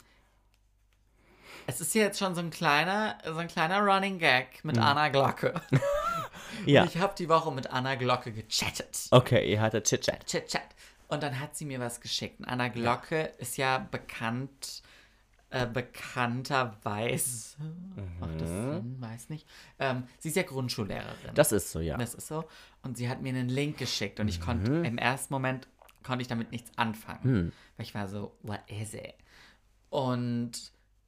[1.67, 5.53] es ist jetzt schon so ein kleiner, so ein kleiner Running Gag mit Anna Glocke.
[6.61, 6.69] Mhm.
[6.69, 6.83] Ja.
[6.83, 9.07] Und ich habe die Woche mit Anna Glocke gechattet.
[9.11, 10.25] Okay, ihr hattet Chit-Chat.
[10.25, 10.61] Chat, chat.
[11.09, 12.39] Und dann hat sie mir was geschickt.
[12.39, 14.81] Und Anna Glocke ist ja bekannt,
[15.55, 17.57] äh, bekannterweise,
[18.19, 18.97] macht das Sinn?
[18.99, 19.47] Weiß nicht.
[19.79, 21.33] Ähm, sie ist ja Grundschullehrerin.
[21.33, 21.97] Das ist so, ja.
[21.97, 22.43] Das ist so.
[22.83, 24.83] Und sie hat mir einen Link geschickt und ich konnte Mhm.
[24.85, 25.67] im ersten Moment
[26.03, 27.23] konnte ich damit nichts anfangen.
[27.23, 27.51] Hm.
[27.77, 29.15] Weil ich war so, what is it?
[29.89, 30.51] Und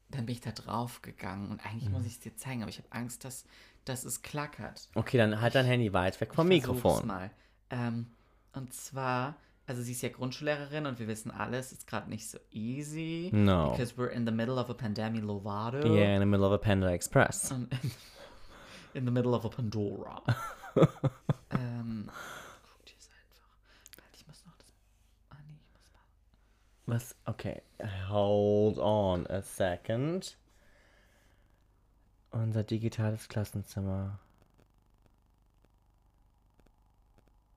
[0.09, 1.91] dann bin ich da drauf gegangen und eigentlich Mhm.
[1.95, 3.45] muss ich es dir zeigen, aber ich habe Angst, dass,
[3.85, 4.87] dass es klackert.
[4.95, 7.05] Okay, dann halt dein Handy weit weg vom Ich Mikrofon.
[7.05, 7.31] mal.
[7.69, 8.07] Ähm,
[8.53, 9.35] und zwar,
[9.67, 13.29] also sie ist ja Grundschullehrerin und wir wissen alles, ist gerade nicht so easy.
[13.33, 13.71] No.
[13.71, 15.85] Because we're in the middle of a pandemic Lovato.
[15.93, 17.51] Yeah, in the middle of a Panda Express.
[17.51, 17.67] In,
[18.93, 20.23] in the middle of a Pandora.
[21.51, 22.09] ähm,
[22.85, 23.49] dir es einfach.
[23.97, 24.73] Warte, ich muss noch das.
[25.31, 26.95] Ah, nee, ich muss mal.
[26.95, 27.15] Was?
[27.25, 27.61] Okay.
[28.09, 30.37] Hold on a second.
[32.31, 34.19] Unser digitales Klassenzimmer.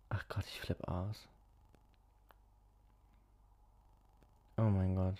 [0.08, 1.29] Ach Gott, ich flipp aus.
[4.60, 5.14] Oh mein Gott.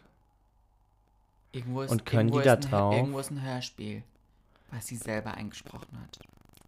[1.53, 2.95] Irgendwo ist, Und können irgendwo die da ein, drauf?
[2.95, 4.03] Irgendwo ist ein Hörspiel,
[4.71, 6.19] was sie selber eingesprochen hat.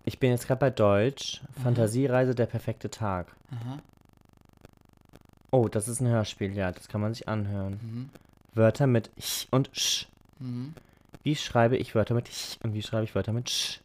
[0.05, 1.43] Ich bin jetzt gerade bei Deutsch.
[1.63, 3.37] Fantasiereise, der perfekte Tag.
[3.51, 3.79] Aha.
[5.51, 7.79] Oh, das ist ein Hörspiel, ja, das kann man sich anhören.
[7.83, 8.11] Mhm.
[8.55, 10.09] Wörter mit ch und sch.
[10.39, 10.75] Mhm.
[11.23, 13.81] Wie schreibe ich Wörter mit ch und wie schreibe ich Wörter mit sch?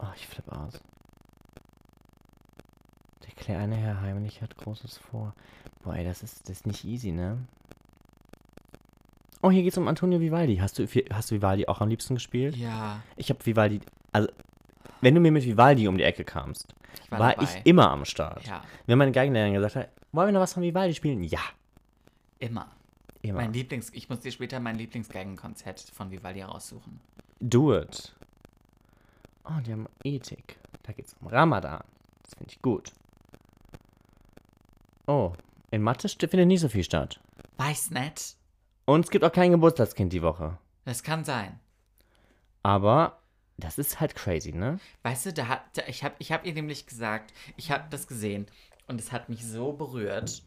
[0.00, 0.80] Oh, ich flipp aus.
[3.24, 5.34] Der kleine Herr Heimlich hat Großes vor.
[5.82, 7.38] Boah, ey, das ist, das ist nicht easy, ne?
[9.42, 10.56] Oh, hier geht's um Antonio Vivaldi.
[10.58, 12.56] Hast du, hast du Vivaldi auch am liebsten gespielt?
[12.56, 13.80] Ja, Ich habe Vivaldi.
[14.12, 14.28] Also,
[15.00, 16.72] wenn du mir mit Vivaldi um die Ecke kamst,
[17.04, 18.46] ich war, war, ich immer am Start.
[18.46, 21.24] Ja, Wenn meine Geigenlehrerin gesagt hat, wollen wir noch was von Vivaldi spielen?
[21.24, 21.40] Ja,
[22.38, 22.68] immer.
[23.22, 23.40] immer.
[23.40, 27.00] Mein Lieblings, ich muss dir später mein Lieblingsgeigenkonzert von Vivaldi raussuchen.
[27.40, 28.14] Do it.
[29.44, 30.56] Oh, die haben Ethik.
[30.84, 31.82] Da geht's um Ramadan.
[32.22, 32.92] Das finde ich gut.
[35.06, 35.32] Oh,
[35.72, 37.18] in Mathe findet nicht so viel statt.
[37.56, 38.36] Weiß nicht.
[38.84, 40.58] Und es gibt auch kein Geburtstagskind die Woche.
[40.84, 41.58] Das kann sein.
[42.62, 43.18] Aber
[43.56, 44.78] das ist halt crazy, ne?
[45.02, 48.06] Weißt du, da hat, da, ich habe ich hab ihr nämlich gesagt, ich habe das
[48.06, 48.46] gesehen
[48.88, 50.42] und es hat mich so berührt,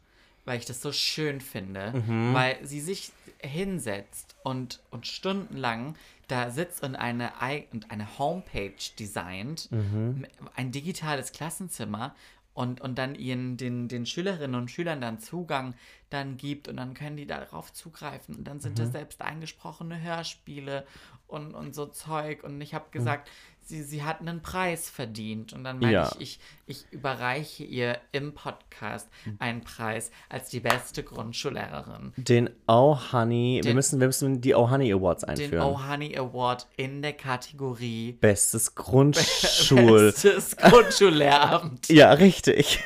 [0.45, 1.93] weil ich das so schön finde,
[2.33, 3.11] weil sie sich
[3.41, 5.95] hinsetzt und, und stundenlang
[6.27, 12.15] da sitzt und eine, Ei- und eine Homepage designt, m- ein digitales Klassenzimmer
[12.55, 15.75] und, und dann ihren, den, den Schülerinnen und Schülern dann Zugang
[16.09, 18.33] dann gibt und dann können die darauf zugreifen.
[18.33, 20.87] Und dann sind das selbst eingesprochene Hörspiele
[21.27, 22.45] und, und so Zeug.
[22.45, 23.29] Und ich habe gesagt,
[23.65, 26.11] sie, sie hat einen Preis verdient und dann meine Ja.
[26.19, 29.07] ich, ich, ich überreiche ihr im Podcast
[29.39, 32.13] einen Preis als die beste Grundschullehrerin.
[32.17, 35.63] Den Oh Honey, wir Den- müssen, wir müssen die Oh Honey Awards Den einführen.
[35.63, 40.11] Oh Honey Award in der Kategorie Bestes Grundschul.
[40.11, 41.89] Bestes Grundschullehramt.
[41.89, 42.79] ja, richtig.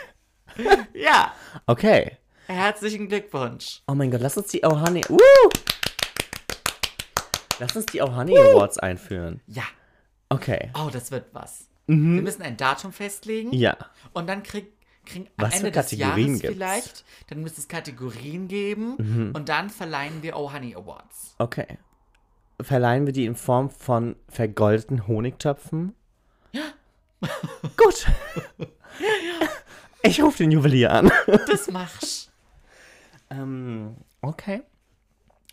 [0.94, 1.34] ja,
[1.68, 2.18] Okay.
[2.48, 3.82] herzlichen Glückwunsch.
[3.88, 5.04] Oh mein Gott, lass uns die Oh Honey.
[5.10, 5.18] Woo!
[7.60, 9.42] Lass uns die Oh Honey Awards einführen.
[9.48, 9.64] Ja,
[10.30, 10.72] Okay.
[10.76, 11.66] oh, das wird was.
[11.88, 13.52] Wir müssen ein Datum festlegen.
[13.52, 13.76] Ja.
[14.14, 14.72] Und dann krieg,
[15.06, 16.54] krieg am Ende des Kategorien Jahres gibt's?
[16.56, 19.32] vielleicht, dann müsste es Kategorien geben Mhm.
[19.34, 21.34] und dann verleihen wir Oh Honey Awards.
[21.40, 21.80] Okay.
[22.62, 25.96] Verleihen wir die in Form von vergoldeten Honigtöpfen?
[26.52, 26.62] Ja.
[27.76, 28.06] Gut.
[30.04, 31.12] Ich rufe den Juwelier an.
[31.48, 32.32] Das machst.
[33.30, 34.62] ähm, okay.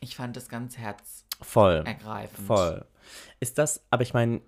[0.01, 0.77] Ich fand das ganz
[1.43, 1.77] Voll.
[1.85, 2.47] herzergreifend.
[2.47, 2.85] Voll.
[3.41, 4.41] Ist das, aber ich meine,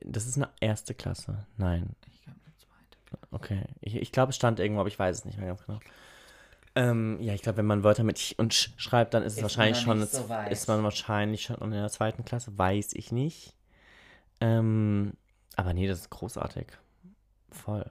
[0.00, 1.46] das ist eine erste Klasse.
[1.56, 1.94] Nein.
[2.12, 3.26] Ich glaub, eine zweite.
[3.30, 3.64] Okay.
[3.80, 5.80] Ich, ich glaube, es stand irgendwo, aber ich weiß es nicht mehr ganz genau.
[6.76, 9.38] Ähm, ja, ich glaube, wenn man Wörter mit ch und sch schreibt, dann ist es
[9.38, 13.56] Ist wahrscheinlich schon, so ist man wahrscheinlich schon in der zweiten Klasse, weiß ich nicht.
[14.40, 15.14] Ähm,
[15.56, 16.66] aber nee, das ist großartig.
[17.50, 17.90] Voll.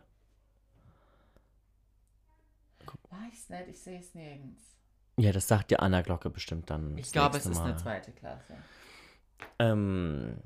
[3.10, 4.62] Weiß nicht, ich sehe es nirgends.
[5.18, 6.98] Ja, das sagt dir Anna Glocke bestimmt dann.
[6.98, 8.56] Ich glaube, es ist eine zweite Klasse.
[9.58, 10.38] Ähm,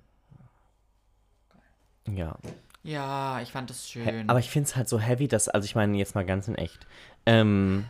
[2.08, 2.38] ja.
[2.84, 4.30] Ja, ich fand es He- schön.
[4.30, 6.56] Aber ich finde es halt so heavy, dass, also ich meine jetzt mal ganz in
[6.56, 6.86] echt.
[7.26, 7.86] Ähm,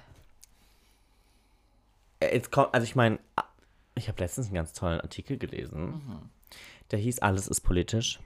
[2.19, 3.43] äh, jetzt kommt, also ich meine, ah,
[3.95, 5.86] ich habe letztens einen ganz tollen Artikel gelesen.
[5.86, 6.30] Mhm.
[6.91, 8.19] Der hieß Alles ist politisch.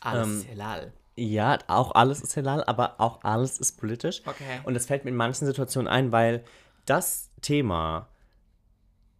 [0.00, 0.92] Alles ähm, Hilal.
[1.16, 4.22] Ja, auch alles ist halal, aber auch alles ist politisch.
[4.26, 4.60] Okay.
[4.64, 6.44] Und das fällt mir in manchen Situationen ein, weil
[6.84, 8.08] das Thema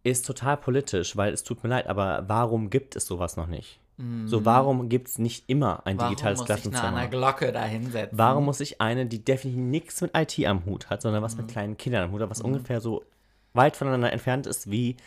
[0.03, 3.79] ist total politisch, weil es tut mir leid, aber warum gibt es sowas noch nicht?
[4.25, 7.07] So, warum gibt es nicht immer ein Warum digitales muss ich nah an einer Klassenzimmer?
[7.07, 8.15] Glocke da hinsetzen?
[8.17, 11.41] Warum muss ich eine, die definitiv nichts mit IT am Hut hat, sondern was Mhm.
[11.41, 13.03] mit kleinen Kindern am Hut hat, was ungefähr so
[13.53, 14.97] weit voneinander entfernt ist wie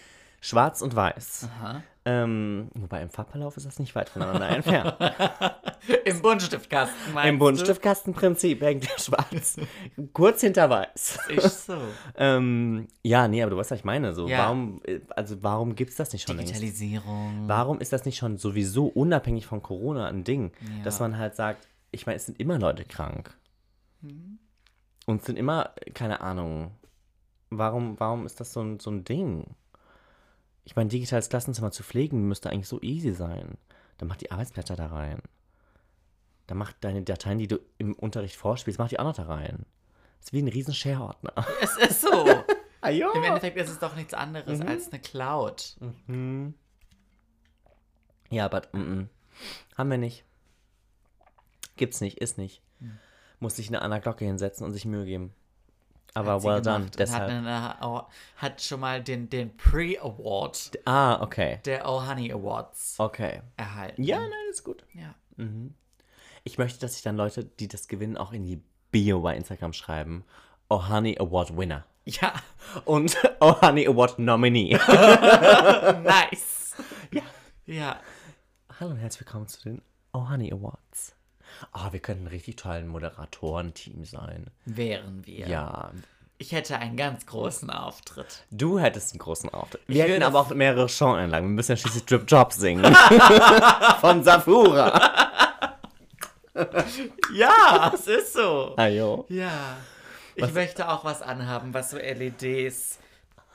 [0.41, 1.49] schwarz und weiß?
[1.61, 1.83] Aha.
[2.07, 4.97] Ähm, wobei im Farbverlauf ist das nicht weit voneinander entfernt.
[6.07, 9.57] Im Buntstiftkasten meinst Im Buntstiftkastenprinzip hängt der schwarz
[10.15, 11.19] kurz hinter weiß.
[11.29, 11.77] Ist so.
[12.17, 14.15] Ähm, ja, nee, aber du weißt, was ich meine.
[14.15, 14.39] So, Ja.
[14.47, 16.53] warum, äh, also warum gibt es das nicht schon längst?
[16.55, 17.45] Digitalisierung.
[17.47, 20.85] Warum ist das nicht schon sowieso unabhängig von Corona ein Ding, Ja.
[20.85, 23.37] dass man halt sagt, ich meine, es sind immer Leute krank.
[24.01, 24.39] Mhm.
[25.07, 26.71] Und es sind immer, keine Ahnung,
[27.51, 29.45] warum, warum ist das so ein, so ein Ding?
[30.65, 33.57] Ich meine, digitales Klassenzimmer zu pflegen müsste eigentlich so easy sein.
[33.99, 35.21] Dann mach die Arbeitsblätter da rein.
[36.47, 39.65] Dann mach deine Dateien, die du im Unterricht vorspielst, mach die auch noch da rein.
[40.19, 41.33] Das ist wie ein riesen Share-Ordner.
[41.61, 42.27] Es ist so.
[42.83, 43.13] Ah, ja.
[43.13, 44.19] Im Endeffekt ist es doch nichts Mhm.
[44.21, 45.77] anderes als eine Cloud.
[48.31, 49.09] Ja, aber mm, mm.
[49.77, 50.25] haben wir nicht.
[51.77, 52.63] Gibt's nicht, ist nicht.
[52.79, 52.99] Hm.
[53.39, 55.35] Muss sich eine Anna Glocke hinsetzen und sich Mühe geben.
[56.15, 56.87] Aber well done.
[56.99, 57.23] Deshalb.
[57.23, 61.61] Hat, eine, hat schon mal den, den Pre-Award ah, okay.
[61.65, 63.43] der Oh Honey Awards Okay.
[63.57, 64.03] erhalten.
[64.03, 64.85] Ja, nein, ist gut.
[64.95, 65.15] ja.
[66.45, 69.73] Ich möchte, dass sich dann Leute, die das gewinnen, auch in die Bio bei Instagram
[69.73, 70.25] schreiben.
[70.69, 71.85] Oh Honey Award Winner.
[72.05, 72.33] Ja,
[72.85, 74.73] Und Oh Honey Award Nominee.
[76.03, 76.75] nice.
[77.13, 77.23] Ja.
[77.67, 78.01] Ja.
[78.79, 81.15] Hallo und herzlich willkommen zu den Oh Honey Awards.
[81.75, 84.47] Oh, wir könnten ein richtig tollen Moderatorenteam sein.
[84.65, 85.47] Wären wir.
[85.47, 85.91] Ja.
[86.39, 88.45] Ich hätte einen ganz großen Auftritt.
[88.51, 89.83] Du hättest einen großen Auftritt.
[89.87, 91.49] Wir Ich hätten aber auch mehrere Show-Einlagen.
[91.49, 92.95] Wir müssen ja schließlich Drip Drop singen.
[94.01, 95.79] Von Safura.
[97.35, 98.75] Ja, es ist so.
[98.77, 99.27] Ajo.
[99.29, 99.77] Ja.
[100.35, 102.99] Ich möchte auch was anhaben, was so LEDs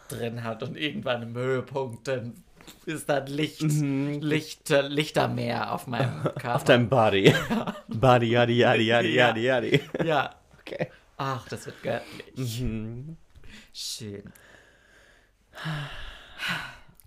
[0.08, 2.44] drin hat und irgendwann im Höhepunkt dann
[2.86, 6.50] ist dann Licht, Licht, äh, Lichtermeer auf meinem Körper.
[6.50, 6.56] Mhm.
[6.56, 7.34] Auf deinem Body.
[7.88, 9.28] Body, yadi, yadi, yadi, Ja.
[9.28, 9.82] yadi, yadi.
[10.06, 10.36] Ja.
[10.60, 10.90] Okay.
[11.18, 12.62] Ach, das wird göttlich.
[12.62, 13.18] Mhm.
[13.74, 14.24] Schön.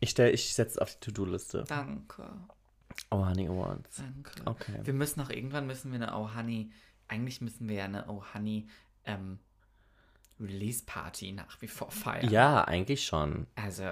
[0.00, 1.64] Ich, stell- ich setze es auf die To-Do-Liste.
[1.66, 2.24] Danke.
[3.10, 3.96] Oh, Honey Awards.
[3.96, 4.32] Danke.
[4.44, 4.80] Okay.
[4.84, 6.70] Wir müssen auch irgendwann müssen wir eine Oh Honey,
[7.08, 8.66] eigentlich müssen wir ja eine Oh Honey
[9.04, 9.38] ähm,
[10.40, 12.30] Release Party nach wie vor feiern.
[12.30, 13.46] Ja, eigentlich schon.
[13.56, 13.84] Also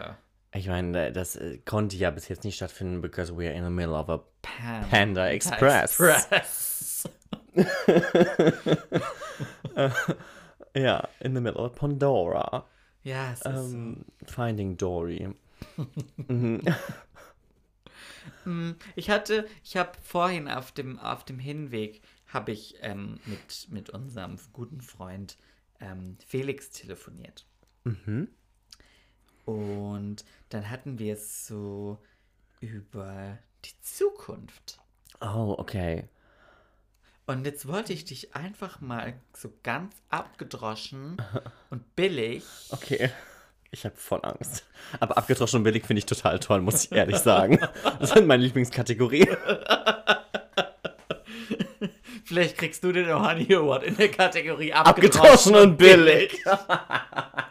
[0.57, 3.71] Ich meine, das äh, konnte ja bis jetzt nicht stattfinden, because we are in the
[3.71, 6.01] middle of a Pan Panda Express.
[6.01, 7.09] Express.
[10.75, 12.67] Ja, in the middle of Pandora.
[13.03, 15.35] Ja, es ist Um, finding Dory.
[15.77, 15.87] so.
[18.95, 23.91] Ich hatte, ich habe vorhin auf dem, auf dem Hinweg, habe ich ähm, mit, mit
[23.91, 25.37] unserem guten Freund
[25.81, 27.47] ähm, Felix telefoniert.
[29.47, 31.99] Und dann hatten wir es so
[32.61, 34.79] über die Zukunft.
[35.21, 36.05] Oh, okay.
[37.27, 41.17] Und jetzt wollte ich dich einfach mal so ganz abgedroschen
[41.71, 42.45] und billig.
[42.71, 43.11] Okay.
[43.71, 44.65] Ich habe voll Angst.
[45.01, 47.59] Aber abgedroschen und billig finde ich total toll, muss ich ehrlich sagen.
[47.99, 49.37] Das sind meine Lieblingskategorien.
[52.25, 56.43] Vielleicht kriegst du den Honey Award in der Kategorie Abgedroschen und billig.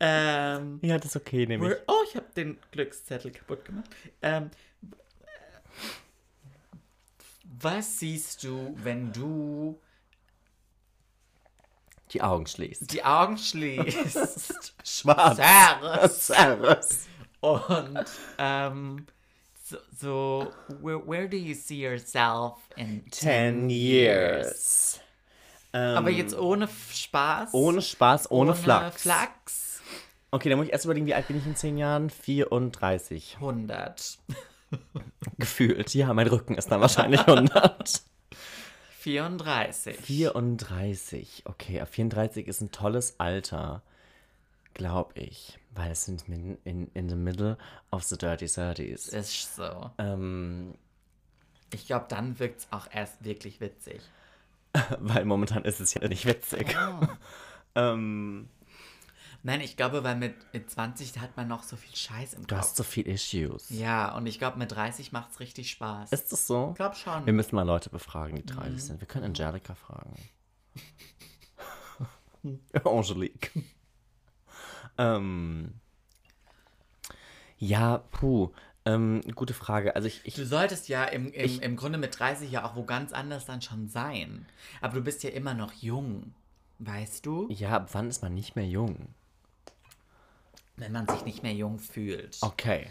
[0.00, 1.70] ähm, Ja, das ist okay, nehme ich.
[1.72, 3.88] where- oh, ich habe den Glückszettel kaputt gemacht.
[4.22, 4.50] Ähm,
[7.60, 9.78] was siehst du, wenn du
[12.12, 12.92] Die Augen schließt.
[12.92, 14.74] die Augen schließt?
[14.84, 15.36] Schwarz.
[15.36, 16.26] Servus.
[16.26, 17.06] Servus.
[17.40, 18.04] Und
[18.38, 19.06] ähm,
[19.64, 25.00] so, so where, where do you see yourself in 10 years.
[25.72, 27.54] Ähm, Aber jetzt ohne Spaß.
[27.54, 29.02] ohne Spaß, ohne, Flachs.
[29.02, 29.69] Flachs.
[30.30, 32.08] Okay, dann muss ich erst überlegen, wie alt bin ich in 10 Jahren?
[32.10, 33.36] 34.
[33.36, 34.18] 100.
[35.38, 35.92] Gefühlt.
[35.94, 38.02] Ja, mein Rücken ist dann wahrscheinlich 100.
[39.00, 39.96] 34.
[39.96, 41.42] 34.
[41.46, 43.82] Okay, 34 ist ein tolles Alter.
[44.74, 45.58] Glaube ich.
[45.72, 47.58] Weil es sind in, in, in the middle
[47.90, 49.08] of the dirty 30s.
[49.12, 49.90] Ist so.
[49.98, 50.74] Ähm,
[51.72, 54.00] Ich glaube, dann wirkt es auch erst wirklich witzig.
[55.00, 56.76] weil momentan ist es ja nicht witzig.
[57.74, 58.48] ähm,
[59.42, 62.54] Nein, ich glaube, weil mit, mit 20 hat man noch so viel Scheiß im du
[62.54, 62.58] Kopf.
[62.58, 63.70] hast so viel Issues.
[63.70, 66.12] Ja, und ich glaube, mit 30 macht es richtig Spaß.
[66.12, 66.68] Ist das so?
[66.70, 67.24] ich glaube schon.
[67.24, 69.00] Wir müssen mal Leute befragen, die 30 sind.
[69.00, 70.14] Wir können Angelica fragen.
[72.84, 73.50] Angelique.
[74.98, 75.74] ähm,
[77.58, 78.50] ja, puh.
[78.86, 79.94] Ähm, gute Frage.
[79.94, 82.76] Also ich, ich Du solltest ja im, im, Ich- im Grunde mit 30 ja auch
[82.76, 84.46] wo ganz anders dann schon sein.
[84.80, 86.34] Aber du bist ja immer noch jung.
[86.78, 87.46] Weißt du?
[87.50, 89.08] ja, ab wann ist man nicht mehr jung?
[90.80, 92.38] Wenn man sich nicht mehr jung fühlt.
[92.40, 92.86] Okay.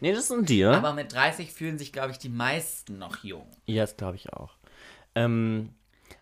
[0.00, 0.74] Nee, das ist ein Deal.
[0.74, 3.46] Aber mit 30 fühlen sich, glaube ich, die meisten noch jung.
[3.66, 4.56] Ja, das glaube ich auch.
[5.14, 5.70] Ähm,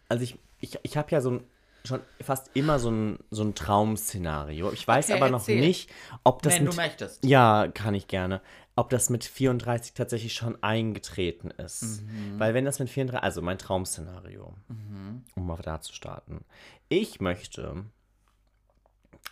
[0.09, 1.44] also ich, ich, ich habe ja so ein,
[1.84, 4.72] schon fast immer so ein, so ein Traum-Szenario.
[4.72, 5.61] Ich weiß Okay, aber noch erzähl.
[5.61, 5.90] nicht,
[6.22, 7.24] ob das Wenn mit, du möchtest.
[7.24, 8.40] Ja, kann ich gerne.
[8.76, 12.02] Ob das mit 34 tatsächlich schon eingetreten ist.
[12.02, 12.38] Mhm.
[12.38, 14.55] Weil wenn das mit 34, also mein Traum-Szenario,
[15.36, 16.44] um mal da zu starten.
[16.88, 17.84] Ich möchte,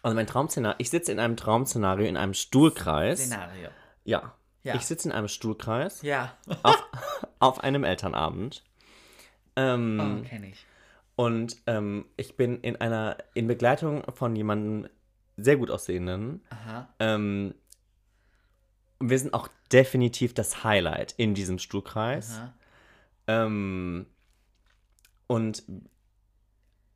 [0.02, 3.20] also mein Traum-Szenario, ich sitze in einem Traum-Szenario in einem Stuhlkreis.
[3.26, 3.68] Szenario.
[4.04, 4.34] Ja.
[4.64, 4.74] Ja.
[4.74, 6.36] Ich sitze in einem Stuhlkreis Ja.
[6.62, 6.82] auf,
[7.38, 8.64] auf einem Elternabend.
[9.56, 10.66] Ähm, Oh, kenne ich.
[11.16, 14.88] Und ähm, ich bin in einer, in Begleitung von jemandem
[15.36, 16.42] sehr gut aussehenden.
[16.50, 16.88] Aha.
[17.00, 17.54] Ähm,
[19.00, 22.38] wir sind auch definitiv das Highlight in diesem Stuhlkreis.
[22.38, 22.54] Aha.
[23.26, 24.06] Ähm,
[25.26, 25.62] und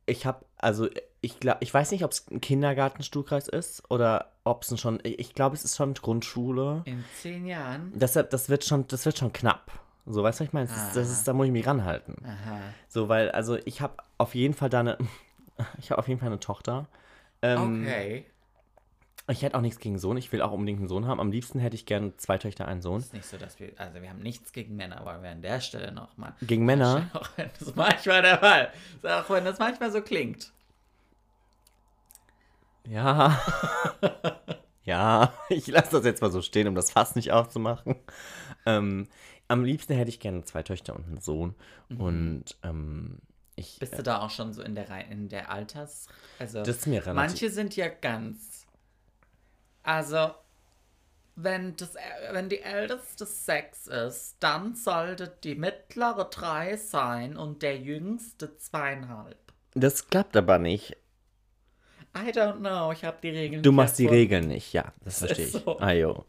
[0.05, 0.87] ich habe, also
[1.21, 5.33] ich glaube, ich weiß nicht, ob es ein Kindergartenstuhlkreis ist oder ob es schon, ich
[5.33, 6.83] glaube, es ist schon Grundschule.
[6.85, 7.91] In zehn Jahren.
[7.95, 9.71] Deshalb, das wird schon, das wird schon knapp.
[10.05, 10.67] So, weißt du, was ich meine?
[10.67, 12.15] Das, das ist, da muss ich mich ranhalten.
[12.23, 12.59] Aha.
[12.87, 14.97] So, weil, also ich habe auf jeden Fall da eine,
[15.79, 16.87] ich habe auf jeden Fall eine Tochter.
[17.41, 18.25] Ähm, Okay.
[19.29, 20.15] Ich hätte auch nichts gegen Sohn.
[20.15, 21.19] Ich will auch unbedingt einen Sohn haben.
[21.19, 23.01] Am liebsten hätte ich gerne zwei Töchter, einen Sohn.
[23.01, 25.59] ist nicht so, dass wir, also wir haben nichts gegen Männer, aber wir an der
[25.59, 26.33] Stelle nochmal.
[26.41, 27.09] Gegen Männer?
[27.13, 30.53] Auch wenn das manchmal der Fall ist, auch wenn das manchmal so klingt.
[32.89, 33.41] Ja.
[34.83, 37.95] ja, ich lasse das jetzt mal so stehen, um das Fass nicht aufzumachen.
[38.65, 39.07] Ähm,
[39.47, 41.55] am liebsten hätte ich gerne zwei Töchter und einen Sohn.
[41.97, 43.19] Und ähm,
[43.55, 43.79] ich.
[43.79, 46.07] Bist du da auch schon so in der Rei- in der Alters?
[46.39, 48.65] Also Das ist mir relativ- manche sind ja ganz.
[49.83, 50.31] Also
[51.35, 51.93] wenn das
[52.31, 59.37] wenn die älteste sechs ist, dann sollte die mittlere drei sein und der jüngste zweieinhalb.
[59.75, 60.97] das klappt aber nicht.
[62.25, 63.63] I don't know, ich habe die Regeln.
[63.63, 64.07] Du nicht machst die.
[64.07, 65.51] Regeln nicht, ja, das verstehe ich.
[65.51, 65.79] so.
[65.79, 66.25] Ah, jo.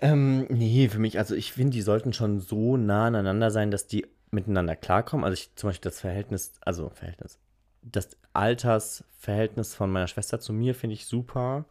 [0.00, 3.86] Ähm, nee, für mich, also ich finde, die sollten schon so nah aneinander sein, dass
[3.86, 5.24] die miteinander klarkommen.
[5.24, 7.38] Also ich zum Beispiel das Verhältnis, also Verhältnis,
[7.82, 11.64] das Altersverhältnis von meiner Schwester zu mir finde ich super.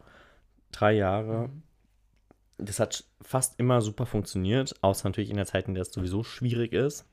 [0.72, 1.48] Drei Jahre.
[2.58, 6.24] Das hat fast immer super funktioniert, außer natürlich in der Zeit, in der es sowieso
[6.24, 7.06] schwierig ist.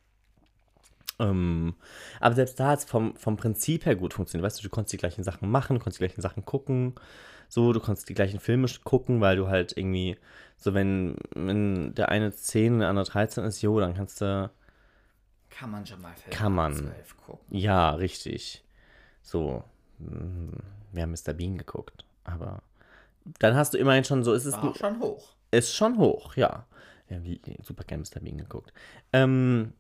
[1.19, 1.75] Ähm,
[2.19, 4.45] aber selbst da hat es vom, vom Prinzip her gut funktioniert.
[4.45, 6.95] Weißt du, du konntest die gleichen Sachen machen, du konntest die gleichen Sachen gucken.
[7.47, 10.17] So, du konntest die gleichen Filme gucken, weil du halt irgendwie,
[10.57, 14.49] so wenn, wenn der eine 10 und der andere 13 ist, jo, dann kannst du,
[15.51, 16.71] Kann man schon mal Filme Kann man.
[16.73, 17.57] ab 12 gucken.
[17.57, 18.63] ja, richtig.
[19.21, 19.63] So,
[19.99, 20.49] mm,
[20.91, 21.33] wir haben Mr.
[21.33, 22.61] Bean geguckt, aber
[23.39, 25.33] dann hast du immerhin schon so, es ist, War auch schon hoch.
[25.51, 26.65] ist schon hoch, ja.
[27.07, 28.19] Wir haben super gerne Mr.
[28.21, 28.73] Bean geguckt.
[29.13, 29.73] Ähm,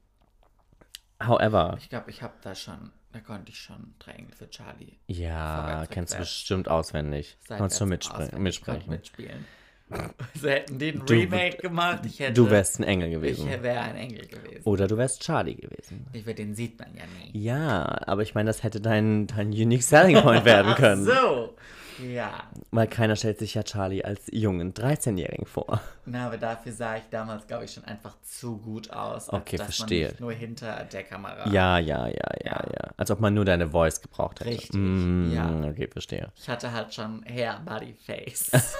[1.23, 4.97] however, Ich glaube, ich habe da schon, da konnte ich schon drei Engel für Charlie.
[5.07, 7.37] ja, kennst du bestimmt auswendig.
[7.47, 8.89] Kannst du mitsprechen.
[8.89, 9.45] mitspielen.
[10.33, 12.33] Sie hätten den Du- Remake gemacht, ich hätte.
[12.33, 13.47] Du wärst ein Engel Ich gewesen.
[13.61, 14.61] wäre ein Engel gewesen.
[14.63, 16.07] Oder du wärst Charlie gewesen.
[16.11, 17.39] Ich würde den sieht man ja nie.
[17.39, 21.05] Ja, aber ich meine, das hätte dein, dein Unique Selling Point werden können.
[21.05, 21.55] So.
[21.99, 22.43] Ja.
[22.71, 25.79] Weil keiner stellt sich ja Charlie als jungen 13-Jährigen vor.
[26.05, 29.31] Na, aber dafür sah ich damals, glaube ich, schon einfach zu gut aus.
[29.31, 30.03] Okay, dass verstehe.
[30.05, 31.47] Man nicht nur hinter der Kamera.
[31.49, 32.51] Ja, ja, ja, ja, ja.
[32.73, 32.91] Ja.
[32.97, 34.49] Als ob man nur deine Voice gebraucht hätte.
[34.51, 35.49] Richtig, Mm, ja.
[35.69, 36.31] Okay, verstehe.
[36.35, 38.51] Ich hatte halt schon Hair, Body, Face.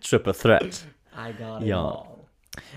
[0.00, 0.84] Triple Threat.
[1.16, 1.90] I got Ja.
[1.90, 2.15] it all.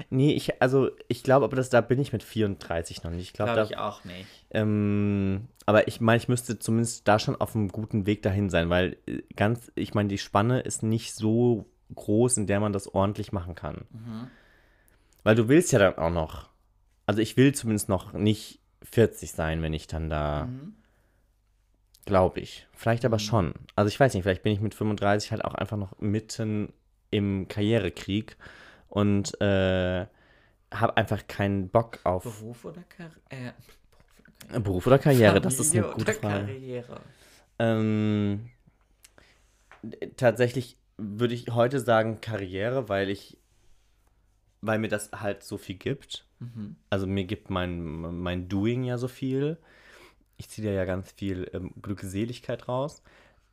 [0.09, 3.21] Nee, ich, also, ich glaube, aber das, da bin ich mit 34 noch nicht.
[3.21, 4.27] Ich glaube, Glaube da, ich auch nicht.
[4.51, 8.69] Ähm, aber ich meine, ich müsste zumindest da schon auf einem guten Weg dahin sein,
[8.69, 11.65] weil äh, ganz, ich meine, die Spanne ist nicht so
[11.95, 13.85] groß, in der man das ordentlich machen kann.
[15.23, 16.49] Weil du willst ja dann auch noch,
[17.05, 20.47] also ich will zumindest noch nicht 40 sein, wenn ich dann da,
[22.05, 22.67] glaube ich.
[22.73, 23.53] Vielleicht aber schon.
[23.75, 26.71] Also ich weiß nicht, vielleicht bin ich mit 35 halt auch einfach noch mitten
[27.11, 28.37] im Karrierekrieg
[28.89, 30.05] und äh,
[30.71, 33.53] habe einfach keinen Bock auf Beruf oder Karriere?
[34.51, 36.45] Äh, Beruf oder Karriere, das ist eine Familie gute Frage.
[36.45, 37.01] Karriere.
[37.59, 38.49] Ähm,
[40.17, 43.37] tatsächlich würde ich heute sagen Karriere, weil ich,
[44.61, 46.25] weil mir das halt so viel gibt.
[46.39, 46.75] Mhm.
[46.89, 49.57] Also mir gibt mein, mein Doing ja so viel.
[50.37, 53.03] Ich ziehe da ja ganz viel ähm, Glückseligkeit raus.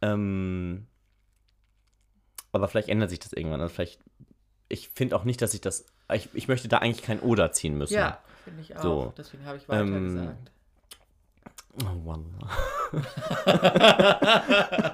[0.02, 0.86] Ähm,
[2.52, 3.60] aber vielleicht ändert sich das irgendwann.
[3.60, 4.00] Also vielleicht,
[4.68, 7.76] ich finde auch nicht, dass ich das, ich, ich möchte da eigentlich kein Oder ziehen
[7.78, 7.94] müssen.
[7.94, 8.82] Ja, finde ich auch.
[8.82, 9.14] So.
[9.16, 10.50] Deswegen habe ich weiter Ähm, gesagt.
[11.82, 12.50] Oh, Wallah.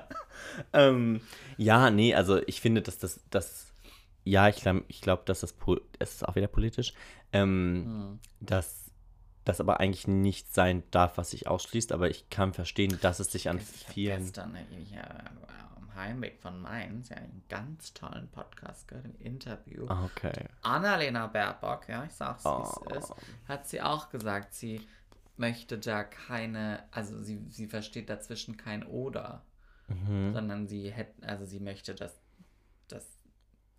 [0.72, 1.20] ähm,
[1.56, 3.72] ja, nee, also ich finde, dass das, das
[4.24, 5.54] ja, ich glaube, ich glaub, dass das,
[5.98, 6.92] es ist auch wieder politisch,
[7.32, 8.18] ähm, Hm.
[8.40, 8.90] dass
[9.44, 13.32] das aber eigentlich nicht sein darf, was sich ausschließt, aber ich kann verstehen, dass es
[13.32, 14.22] sich an vielen.
[14.24, 19.84] gestern am Heimweg von Mainz ja einen ganz tollen Podcast gehört, ein Interview.
[19.88, 20.46] Okay.
[20.62, 22.84] Annalena Baerbock, ja, ich sag's, wie Oh.
[22.90, 23.14] es ist,
[23.48, 24.86] hat sie auch gesagt, sie
[25.36, 29.42] möchte da keine, also sie, sie versteht dazwischen kein Oder,
[29.88, 30.32] Mhm.
[30.32, 32.18] sondern sie hätte, also sie möchte, dass
[32.88, 33.18] das,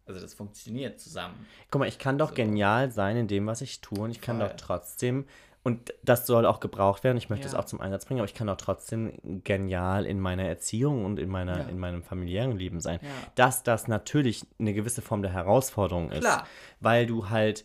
[0.05, 1.45] also das funktioniert zusammen.
[1.71, 2.35] Guck mal, ich kann doch So.
[2.35, 4.49] genial sein in dem, was ich tue und ich kann Voll.
[4.49, 5.25] doch trotzdem,
[5.63, 7.59] und das soll auch gebraucht werden, ich möchte es Ja.
[7.59, 11.29] auch zum Einsatz bringen, aber ich kann doch trotzdem genial in meiner Erziehung und in,
[11.29, 11.63] meiner, Ja.
[11.69, 12.99] in meinem familiären Leben sein.
[13.01, 13.09] Ja.
[13.35, 16.45] Dass das natürlich eine gewisse Form der Herausforderung ist, Klar.
[16.81, 17.63] weil du halt,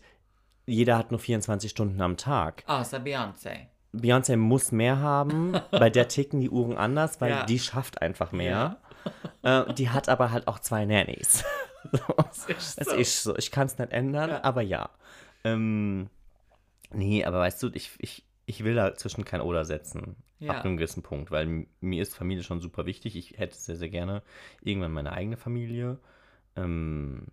[0.65, 2.63] jeder hat nur 24 Stunden am Tag.
[2.67, 3.67] Außer Beyoncé.
[3.93, 8.77] Beyoncé muss mehr haben, bei der ticken die Uhren anders, weil die schafft einfach mehr.
[9.41, 11.43] Äh, die hat aber halt auch zwei Nannies.
[12.17, 12.95] Das ist Es so.
[12.95, 13.35] ist so.
[13.37, 14.89] Ich kann es nicht ändern, aber ja.
[15.45, 16.09] Ähm,
[16.91, 20.15] nee, aber weißt du, ich, ich, ich will dazwischen kein Oder setzen.
[20.39, 20.53] Ja.
[20.53, 23.15] Ab einem gewissen Punkt, weil mir ist Familie schon super wichtig.
[23.17, 24.23] Ich hätte sehr, sehr gerne
[24.61, 25.99] irgendwann meine eigene Familie.
[26.55, 27.27] Ähm,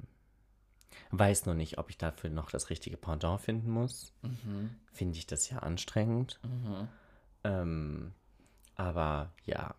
[1.11, 4.13] weiß nur nicht, ob ich dafür noch das richtige Pendant finden muss.
[4.23, 4.71] Mhm.
[4.93, 6.41] Finde ich das ja anstrengend.
[6.43, 6.89] Mhm.
[7.45, 8.13] Ähm,
[8.75, 9.75] aber ja,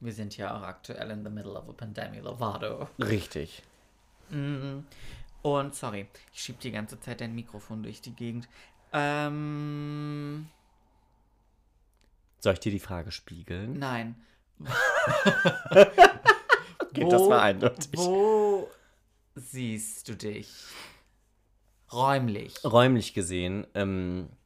[0.00, 2.88] Wir sind ja auch aktuell in the middle of a pandemic, Lovato.
[2.98, 3.62] richtig.
[4.30, 4.84] Mhm.
[5.42, 8.48] Und sorry, ich schieb die ganze Zeit dein Mikrofon durch die Gegend.
[8.92, 10.48] Ähm,
[12.38, 13.78] Soll ich dir die Frage spiegeln?
[13.78, 14.16] nein.
[16.94, 17.88] Okay, das war eindeutig.
[17.94, 18.68] Wo
[19.34, 20.52] siehst du dich?
[21.90, 22.62] Räumlich.
[22.64, 24.41] Räumlich gesehen, ähm, äh,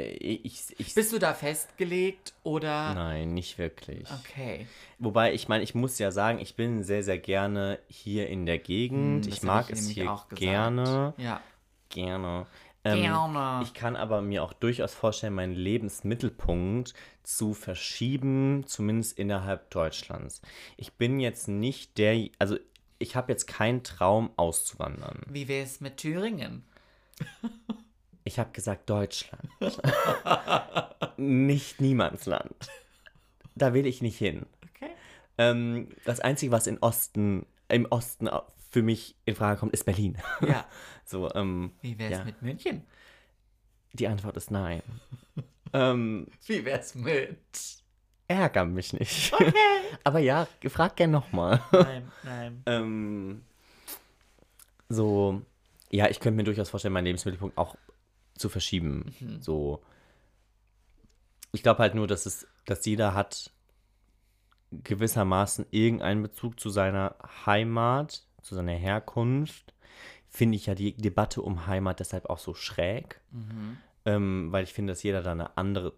[0.00, 2.94] ich, ich, Bist du da festgelegt oder?
[2.94, 4.08] Nein, nicht wirklich.
[4.20, 4.66] Okay.
[4.98, 8.58] Wobei, ich meine, ich muss ja sagen, ich bin sehr, sehr gerne hier in der
[8.58, 9.26] Gegend.
[9.26, 11.14] Hm, ich mag ich es hier auch gerne.
[11.18, 11.40] Ja.
[11.88, 12.46] Gerne.
[12.84, 13.62] Ähm, Gerne.
[13.64, 16.92] Ich kann aber mir auch durchaus vorstellen, meinen Lebensmittelpunkt
[17.22, 20.42] zu verschieben, zumindest innerhalb Deutschlands.
[20.76, 22.58] Ich bin jetzt nicht der, also
[22.98, 25.22] ich habe jetzt keinen Traum auszuwandern.
[25.28, 26.64] Wie wär's mit Thüringen?
[28.24, 29.48] Ich habe gesagt Deutschland.
[31.16, 32.54] nicht Niemandsland.
[33.54, 34.46] Da will ich nicht hin.
[34.74, 34.90] Okay.
[35.38, 38.28] Ähm, das Einzige, was in Osten, im Osten
[38.70, 40.18] für mich in Frage kommt, ist Berlin.
[40.40, 40.66] Ja.
[41.06, 42.24] So, ähm, Wie wär's Ja.
[42.24, 42.82] mit München?
[43.92, 44.80] die Antwort ist nein.
[45.74, 47.36] ähm, Wie wär's mit?
[48.26, 49.34] ärger mich nicht.
[50.04, 51.62] Aber ja, frag gern nochmal.
[51.72, 52.62] Nein, nein.
[52.64, 53.42] ähm,
[54.88, 55.42] so,
[55.90, 57.76] ja, ich könnte mir durchaus vorstellen, meinen Lebensmittelpunkt auch
[58.36, 59.14] zu verschieben.
[59.40, 59.82] So,
[61.52, 63.50] ich glaube halt nur, dass es, dass jeder hat
[64.70, 67.14] gewissermaßen irgendeinen Bezug zu seiner
[67.46, 69.72] Heimat, zu seiner Herkunft.
[70.28, 73.20] Finde ich ja die Debatte um Heimat deshalb auch so schräg,
[74.04, 75.92] ähm, weil ich finde, dass jeder da eine andere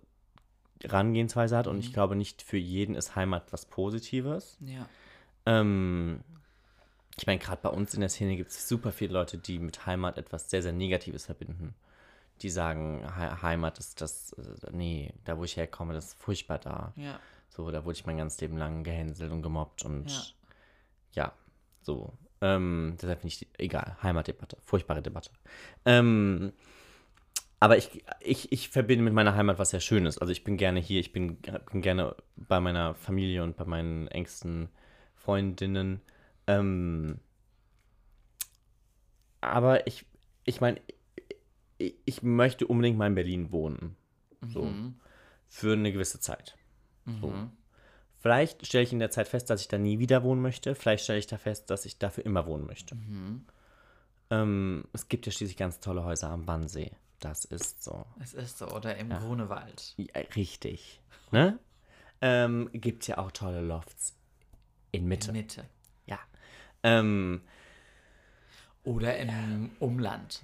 [0.82, 4.58] Herangehensweise hat und ich glaube, nicht für jeden ist Heimat was Positives.
[4.60, 4.86] Ja.
[5.46, 6.20] Ähm,
[7.18, 9.86] ich meine, gerade bei uns in der Szene gibt es super viele Leute, die mit
[9.86, 11.74] Heimat etwas sehr, sehr Negatives verbinden.
[12.42, 16.58] Die sagen, He Heimat ist das, äh, nee, da wo ich herkomme, das ist furchtbar
[16.58, 16.92] da.
[16.96, 17.18] Ja.
[17.48, 20.34] So, da wurde ich mein ganzes Leben lang gehänselt und gemobbt und
[21.12, 21.24] Ja.
[21.24, 21.32] ja,
[21.80, 22.12] so.
[22.42, 25.30] Ähm, deshalb finde ich, die, egal, Heimatdebatte, furchtbare Debatte.
[25.86, 26.52] Ähm,
[27.58, 30.18] aber ich, ich, ich verbinde mit meiner Heimat was sehr Schönes.
[30.18, 34.08] Also ich bin gerne hier, ich bin, bin gerne bei meiner Familie und bei meinen
[34.08, 34.68] engsten
[35.14, 36.02] Freundinnen.
[36.46, 37.18] Ähm,
[39.40, 40.04] aber ich,
[40.44, 40.80] ich meine,
[41.78, 43.96] ich, möchte unbedingt mal in Berlin wohnen.
[44.46, 44.64] So.
[44.64, 44.96] Mhm.
[45.48, 46.56] Für eine gewisse Zeit.
[47.20, 47.28] So.
[47.28, 47.50] Mhm.
[48.18, 50.74] Vielleicht stelle ich in der Zeit fest, dass ich da nie wieder wohnen möchte.
[50.74, 52.96] Vielleicht stelle ich da fest, dass ich dafür immer wohnen möchte.
[52.96, 53.46] Mhm.
[54.30, 56.90] Ähm, es gibt ja schließlich ganz tolle Häuser am Wannsee.
[57.20, 58.04] Das ist so.
[58.20, 58.68] Es ist so.
[58.68, 59.94] Oder im Grunewald.
[59.96, 61.00] Ja, richtig.
[61.30, 61.58] Ne?
[62.20, 64.16] Ähm, gibt ja auch tolle Lofts
[64.90, 65.32] in Mitte.
[65.32, 65.64] Mitte.
[66.06, 66.18] Ja.
[66.82, 67.42] Ähm,
[68.84, 70.42] Oder im Umland.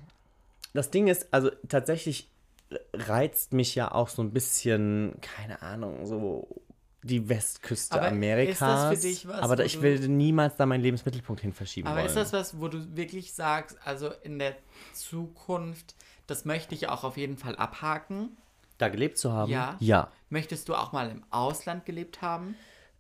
[0.75, 2.29] Das Ding ist, also tatsächlich
[2.95, 6.49] reizt mich ja auch so ein bisschen, keine Ahnung, so
[7.03, 8.59] die Westküste Aber ist Amerikas.
[8.59, 12.07] das für dich was, aber ich will niemals da meinen Lebensmittelpunkt hin verschieben Aber wollen.
[12.07, 14.55] ist das was, wo du wirklich sagst, also in der
[14.95, 15.95] Zukunft,
[16.27, 18.37] das möchte ich auch auf jeden Fall abhaken?
[18.79, 19.51] da gelebt zu haben?
[19.53, 19.77] Ja.
[19.81, 20.11] Ja.
[20.29, 22.57] Möchtest du auch mal im Ausland gelebt haben?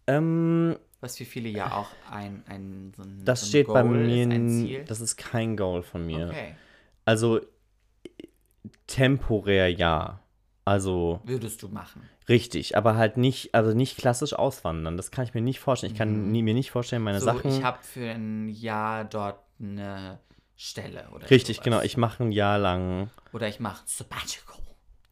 [0.06, 3.82] Ähm, Was für viele ja auch ein, ein, so ein das so ein steht bei
[3.82, 4.84] Goal mir, ist, ein n- Ziel.
[4.84, 6.28] das ist kein Goal von mir.
[6.28, 6.54] Okay.
[7.04, 7.40] Also
[8.86, 10.20] temporär ja.
[10.64, 12.08] Also Würdest du machen.
[12.28, 14.96] richtig, aber halt nicht, also nicht klassisch auswandern.
[14.96, 15.92] Das kann ich mir nicht vorstellen.
[15.92, 17.20] Ich kann nie, mir nicht vorstellen, meine Mhm.
[17.20, 17.50] so, Sachen.
[17.50, 20.20] ich habe für ein Jahr dort eine
[20.56, 21.64] Stelle oder richtig, sowas.
[21.64, 21.80] genau.
[21.82, 23.10] Ich mache ein Jahr lang.
[23.32, 24.56] Oder ich mache Sabbatical.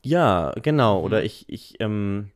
[0.04, 1.00] Ja, genau.
[1.00, 2.30] Oder ich, ich, ähm,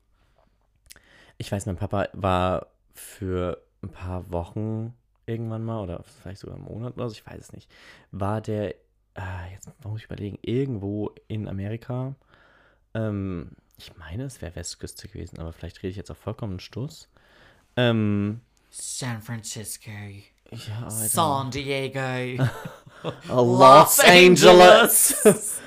[1.38, 4.94] ich weiß, mein Papa war für ein paar Wochen
[5.26, 7.70] irgendwann mal, oder vielleicht sogar einen Monat oder so, ich weiß es nicht,
[8.10, 8.74] war der,
[9.14, 12.14] ah, jetzt muss ich überlegen, irgendwo in Amerika.
[12.94, 17.08] Ähm, ich meine, es wäre Westküste gewesen, aber vielleicht rede ich jetzt auch vollkommen Stoß.
[17.76, 18.40] Ähm,
[18.70, 19.90] San Francisco,
[20.50, 20.90] ja.
[20.90, 22.44] San Diego,
[23.28, 25.16] Los Angeles.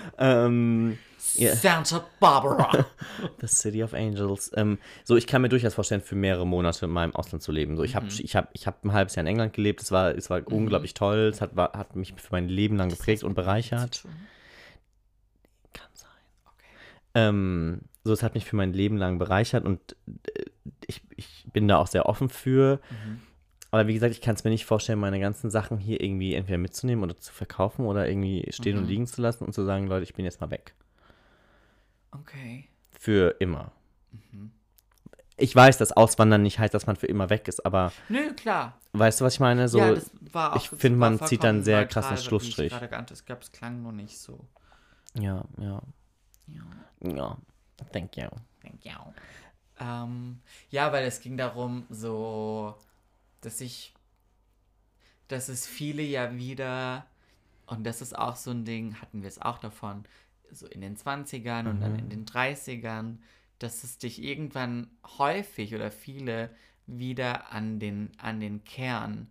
[0.17, 0.97] ähm,
[1.35, 1.55] Ja.
[1.55, 2.85] Santa Barbara.
[3.41, 4.51] The City of Angels.
[4.55, 7.75] Ähm, so, ich kann mir durchaus vorstellen, für mehrere Monate mal im Ausland zu leben.
[7.75, 9.81] So, ich habe ich hab, ich hab ein halbes Jahr in England gelebt.
[9.81, 11.29] Es war, es war unglaublich toll.
[11.31, 14.03] Es hat, war, hat mich für mein Leben lang geprägt und bereichert.
[15.73, 16.09] Kann sein.
[17.13, 20.45] Ähm, so, es hat mich für mein Leben lang bereichert und äh,
[20.85, 22.79] ich, ich bin da auch sehr offen für.
[23.71, 26.57] Aber wie gesagt, ich kann es mir nicht vorstellen, meine ganzen Sachen hier irgendwie entweder
[26.57, 30.03] mitzunehmen oder zu verkaufen oder irgendwie stehen und liegen zu lassen und zu sagen, Leute,
[30.03, 30.73] ich bin jetzt mal weg.
[32.11, 32.69] Okay.
[32.91, 33.71] Für immer.
[35.39, 38.79] Ich weiß, dass Auswandern nicht heißt, dass man für immer weg ist, aber Nö, klar.
[38.93, 39.69] weißt du, was ich meine?
[39.69, 42.73] So, ja, das war auch, ich finde, man zieht dann sehr krassen ich Schlussstrich.
[42.73, 44.47] Es gab, es klang nur nicht so.
[45.13, 45.81] ja, ja,
[46.47, 46.63] Ja.
[47.03, 47.37] ja.
[47.93, 48.27] Thank you.
[48.63, 48.91] Thank you.
[49.79, 50.39] Ähm,
[50.71, 52.75] ja, weil es ging darum, so,
[53.41, 53.93] dass ich,
[55.27, 57.05] dass es viele ja wieder,
[57.67, 60.05] und das ist auch so ein Ding, hatten wir es auch davon,
[60.51, 63.17] so in den 20ern und dann in den 30ern,
[63.59, 64.87] dass es dich irgendwann
[65.17, 66.49] häufig oder viele
[66.85, 69.27] wieder an den, an den Kern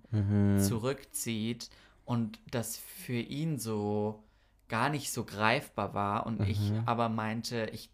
[0.60, 1.70] zurückzieht
[2.04, 4.22] und das für ihn so
[4.68, 7.90] gar nicht so greifbar war und ich aber meinte, ich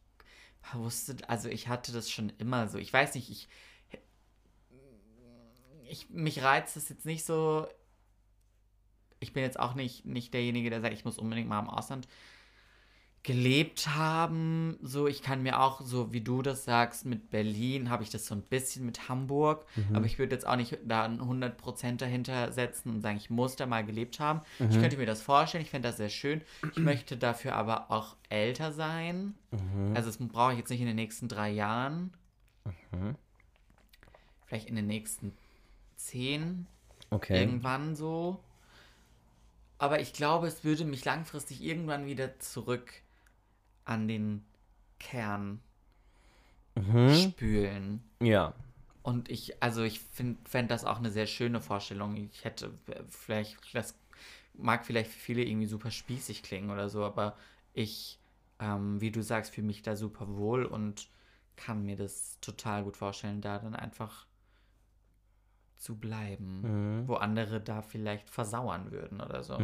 [0.73, 2.79] wusste, also ich hatte das schon immer so.
[2.79, 3.49] Ich weiß nicht, ich,
[5.89, 7.67] ich mich reizt das jetzt nicht so.
[9.21, 12.09] Ich bin jetzt auch nicht, nicht derjenige, der sagt, ich muss unbedingt mal im Ausland
[13.25, 14.77] gelebt haben.
[14.83, 18.27] So, ich kann mir auch, so wie du das sagst, mit Berlin habe ich das
[18.27, 22.51] so ein bisschen mit Hamburg, aber ich würde jetzt auch nicht da ein 100% dahinter
[22.51, 24.41] setzen und sagen, ich muss da mal gelebt haben.
[24.59, 26.43] Ich könnte mir das vorstellen, ich fände das sehr schön.
[26.73, 29.35] Ich möchte dafür aber auch älter sein.
[29.95, 32.13] Also das brauche ich jetzt nicht in den nächsten drei Jahren.
[34.47, 35.33] Vielleicht in den nächsten
[35.97, 36.67] zehn,
[37.11, 37.39] Okay.
[37.41, 38.43] irgendwann so.
[39.79, 42.93] Aber ich glaube, es würde mich langfristig irgendwann wieder zurück
[43.85, 44.45] an den
[44.99, 45.61] Kern
[47.15, 48.03] spülen.
[48.21, 48.55] Ja.
[49.03, 52.17] Und ich, also ich fände das auch eine sehr schöne Vorstellung.
[52.17, 53.99] Ich hätte äh, vielleicht, das
[54.55, 57.37] mag vielleicht für viele irgendwie super spießig klingen oder so, aber
[57.75, 58.19] ich,
[58.61, 61.09] ähm, wie du sagst, fühle mich da super wohl und
[61.57, 64.27] kann mir das total gut vorstellen, da dann einfach
[65.77, 66.63] zu bleiben,
[67.09, 69.59] wo andere da vielleicht versauern würden oder so.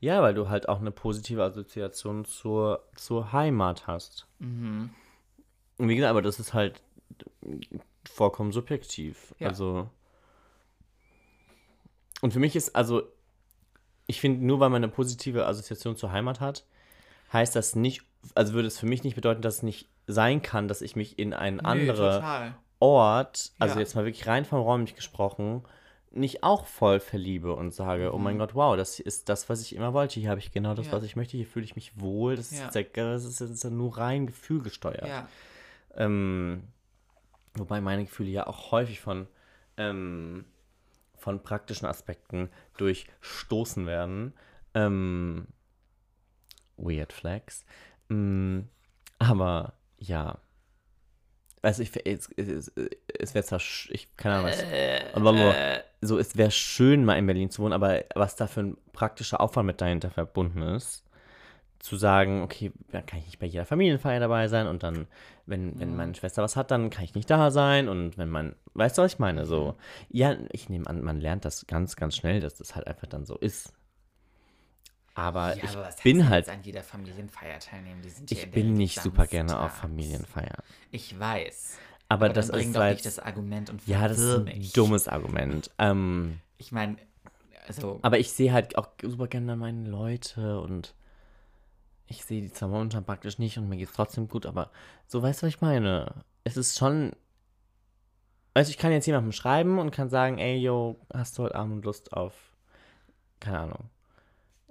[0.00, 4.26] Ja, weil du halt auch eine positive Assoziation zur, zur Heimat hast.
[4.40, 4.90] Und
[5.78, 6.82] wie gesagt, aber das ist halt
[8.08, 9.34] vollkommen subjektiv.
[9.38, 9.48] Ja.
[9.48, 9.88] Also.
[12.20, 13.02] Und für mich ist, also,
[14.06, 16.64] ich finde, nur weil man eine positive Assoziation zur Heimat hat,
[17.32, 18.02] heißt das nicht,
[18.34, 21.18] also würde es für mich nicht bedeuten, dass es nicht sein kann, dass ich mich
[21.18, 22.54] in einen Nö, anderen.
[22.80, 23.80] Ort, also Ja.
[23.80, 25.64] jetzt mal wirklich rein vom räumlich gesprochen,
[26.16, 29.74] nicht auch voll verliebe und sage, oh mein Gott, wow, das ist das, was ich
[29.74, 30.20] immer wollte.
[30.20, 30.92] Hier habe ich genau das, Ja.
[30.92, 31.36] was ich möchte.
[31.36, 32.36] Hier fühle ich mich wohl.
[32.36, 32.68] Das, Ja.
[32.68, 35.06] ist, das, ist, das ist ja nur rein gefühlgesteuert.
[35.06, 35.28] Ja,
[35.96, 36.64] Ähm,
[37.54, 39.26] wobei meine Gefühle ja auch häufig von,
[39.76, 40.44] ähm,
[41.16, 44.34] von praktischen Aspekten durchstoßen werden.
[44.74, 45.46] Ähm,
[46.76, 47.64] weird Flags.
[48.10, 48.68] Ähm,
[49.18, 50.38] aber ja.
[51.62, 52.68] Also ich, es, es,
[53.18, 54.62] es wäre zwar, sch- ich keine Ahnung, was,
[55.14, 55.32] aber
[56.04, 59.40] so, es wäre schön, mal in Berlin zu wohnen, aber was da für ein praktischer
[59.40, 61.04] Aufwand mit dahinter verbunden ist,
[61.78, 65.06] zu sagen, okay, dann kann ich nicht bei jeder Familienfeier dabei sein und dann,
[65.44, 68.54] wenn, wenn meine Schwester was hat, dann kann ich nicht da sein und wenn mein,
[68.72, 69.44] weißt du, was ich meine?
[69.44, 69.76] So,
[70.08, 73.26] ja, ich nehme an, man lernt das ganz, ganz schnell, dass das halt einfach dann
[73.26, 73.74] so ist.
[75.14, 78.02] Aber ja ich aber bin halt, an jeder Familienfeier teilnehmen.
[78.02, 79.72] Die sind ja ich bin nicht super gerne auf.
[79.72, 80.62] Familienfeiern.
[80.90, 81.78] Ich weiß.
[82.14, 84.44] Aber, Aber das dann ist doch halt, nicht das Argument und ja, das ist ein
[84.44, 84.72] mich.
[84.72, 85.70] dummes Argument.
[85.78, 86.96] Ähm, Ich meine,
[87.66, 90.94] also, Aber ich sehe halt auch super gerne dann meine Leute und
[92.06, 94.70] ich sehe die zwar momentan praktisch nicht und mir geht's trotzdem gut, aber
[95.06, 96.24] so weißt du, was ich meine?
[96.44, 97.12] Es ist schon.
[98.52, 101.84] Also ich kann jetzt jemandem schreiben und kann sagen, ey, yo, hast du heute Abend
[101.84, 102.34] Lust auf,
[103.40, 103.90] keine Ahnung,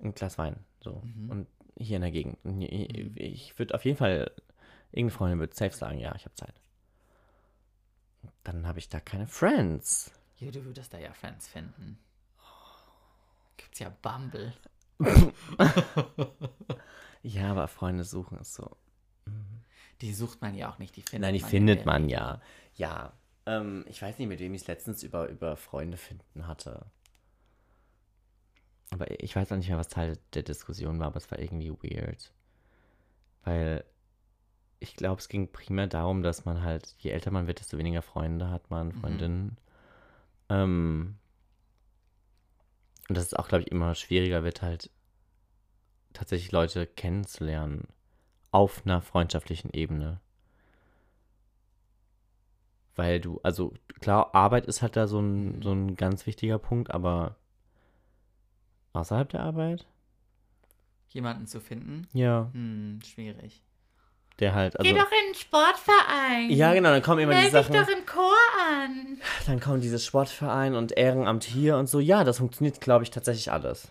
[0.01, 0.55] ein Glas Wein.
[0.81, 1.01] So.
[1.29, 2.37] Und hier in der Gegend.
[2.61, 4.31] Ich- Ich würde auf jeden Fall,
[4.91, 6.53] irgendeine Freundin würde safe sagen, ja, ich habe Zeit.
[8.43, 10.11] Dann habe ich da keine Friends.
[10.39, 11.97] ja, du würdest da ja Fans finden.
[13.57, 14.53] Gibt's ja Bumble.
[17.23, 18.69] Ja, aber Freunde suchen ist so.
[20.01, 22.41] Die sucht man ja auch nicht, die findet Nein, die man findet man ja.
[22.75, 23.13] Ja.
[23.45, 26.85] Ähm, ich weiß nicht, mit wem ich es letztens über, über Freunde finden hatte.
[28.91, 31.71] Aber ich weiß auch nicht mehr, was Teil der Diskussion war, aber es war irgendwie
[31.71, 32.33] weird.
[33.45, 33.85] Weil
[34.83, 38.01] ich glaube, es ging primär darum, dass man halt, je älter man wird, desto weniger
[38.01, 39.57] Freunde hat man, Freundinnen.
[40.49, 41.15] Ähm,
[43.07, 44.89] und dass es auch, glaube ich, immer schwieriger wird, halt
[46.11, 47.87] tatsächlich Leute kennenzulernen
[48.51, 50.19] auf einer freundschaftlichen Ebene.
[52.95, 56.91] Weil du, also klar, Arbeit ist halt da so ein, so ein ganz wichtiger Punkt,
[56.91, 57.37] aber
[58.91, 59.87] außerhalb der Arbeit?
[61.09, 62.07] Jemanden zu finden?
[62.13, 63.63] Ja, Hm, schwierig.
[64.39, 64.91] Der halt, also.
[64.91, 66.49] Geh doch in den Sportverein.
[66.49, 67.73] Ja, genau, dann kommen immer die Meld dich Sachen.
[67.73, 69.17] doch im Chor an.
[69.45, 71.99] Dann kommen diese Sportverein und Ehrenamt hier und so.
[71.99, 73.89] Ja, das funktioniert, glaube ich, tatsächlich alles.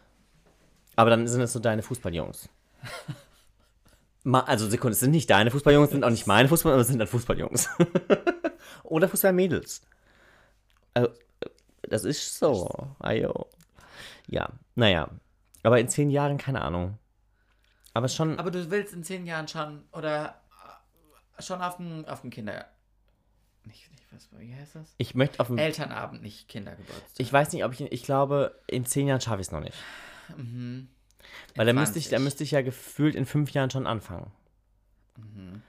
[0.96, 2.48] Aber dann sind es so deine Fußballjungs.
[4.24, 6.86] Also Sekunde, es sind nicht deine Fußballjungs, es sind auch nicht meine Fußball, aber es
[6.86, 7.68] sind dann Fußballjungs.
[8.84, 9.82] Oder Fußballmädels.
[10.94, 11.10] Also,
[11.82, 12.70] das ist so.
[13.00, 13.48] Ayo.
[14.28, 15.08] Ja, naja.
[15.64, 16.98] Aber in zehn Jahren, keine Ahnung.
[17.94, 18.38] Aber schon.
[18.38, 20.40] Aber du willst in zehn Jahren schon oder
[21.36, 22.66] äh, schon auf dem auf dem Kinder
[23.64, 24.94] nicht, nicht was wie heißt das?
[24.98, 25.58] ich möchte auf dem.
[25.58, 27.18] Elternabend, nicht Kindergeburtstag.
[27.18, 27.80] Ich weiß nicht, ob ich.
[27.80, 29.76] Ich glaube, in zehn Jahren schaffe ich es noch nicht.
[30.36, 30.88] Mhm.
[31.54, 32.24] Weil da müsste, ich, da 20.
[32.24, 34.32] müsste ich ja gefühlt in fünf Jahren schon anfangen.
[35.16, 35.62] Mhm.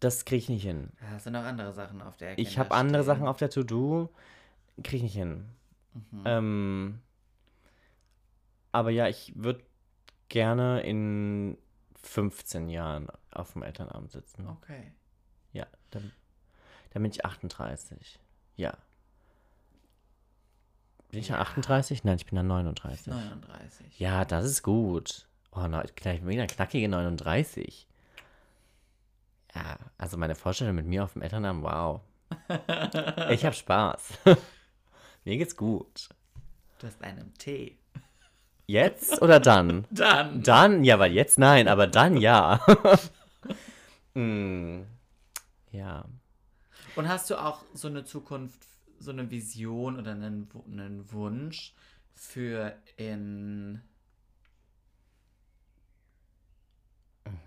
[0.00, 0.90] Das kriege ich nicht hin.
[1.10, 3.04] Hast du noch andere Sachen auf der Ich habe andere.
[3.04, 4.10] Sachen auf der To-Do,
[4.82, 5.46] kriege ich nicht hin.
[5.94, 6.22] Mhm.
[6.24, 7.00] Ähm,
[8.72, 9.62] aber ja, ich würde
[10.30, 11.58] gerne in
[12.02, 14.48] 15 Jahren auf dem Elternabend sitzen.
[14.48, 14.92] Okay.
[15.52, 16.10] Ja, dann,
[16.90, 18.18] dann bin ich 38.
[18.56, 18.76] Ja.
[21.10, 22.04] Bin ich ja 38?
[22.04, 23.08] Nein, ich bin dann 39.
[23.08, 23.98] 39.
[23.98, 25.26] Ja, das ist gut.
[25.52, 27.86] Oh, na, gleich wieder knackige 39.
[29.54, 32.00] Ja, also meine Vorstellung mit mir auf dem Elternabend, wow.
[33.30, 34.18] Ich habe Spaß.
[35.24, 36.08] Mir geht's gut.
[36.78, 37.79] Du hast einen Tee.
[38.70, 39.84] Jetzt oder dann?
[39.90, 40.42] Dann.
[40.44, 42.64] Dann, ja, weil jetzt nein, aber dann ja.
[44.14, 44.86] Hm,
[45.72, 46.04] ja.
[46.94, 48.60] Und hast du auch so eine Zukunft,
[49.00, 51.74] so eine Vision oder einen, einen Wunsch
[52.14, 53.80] für in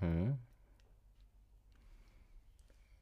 [0.02, 0.38] Mhm.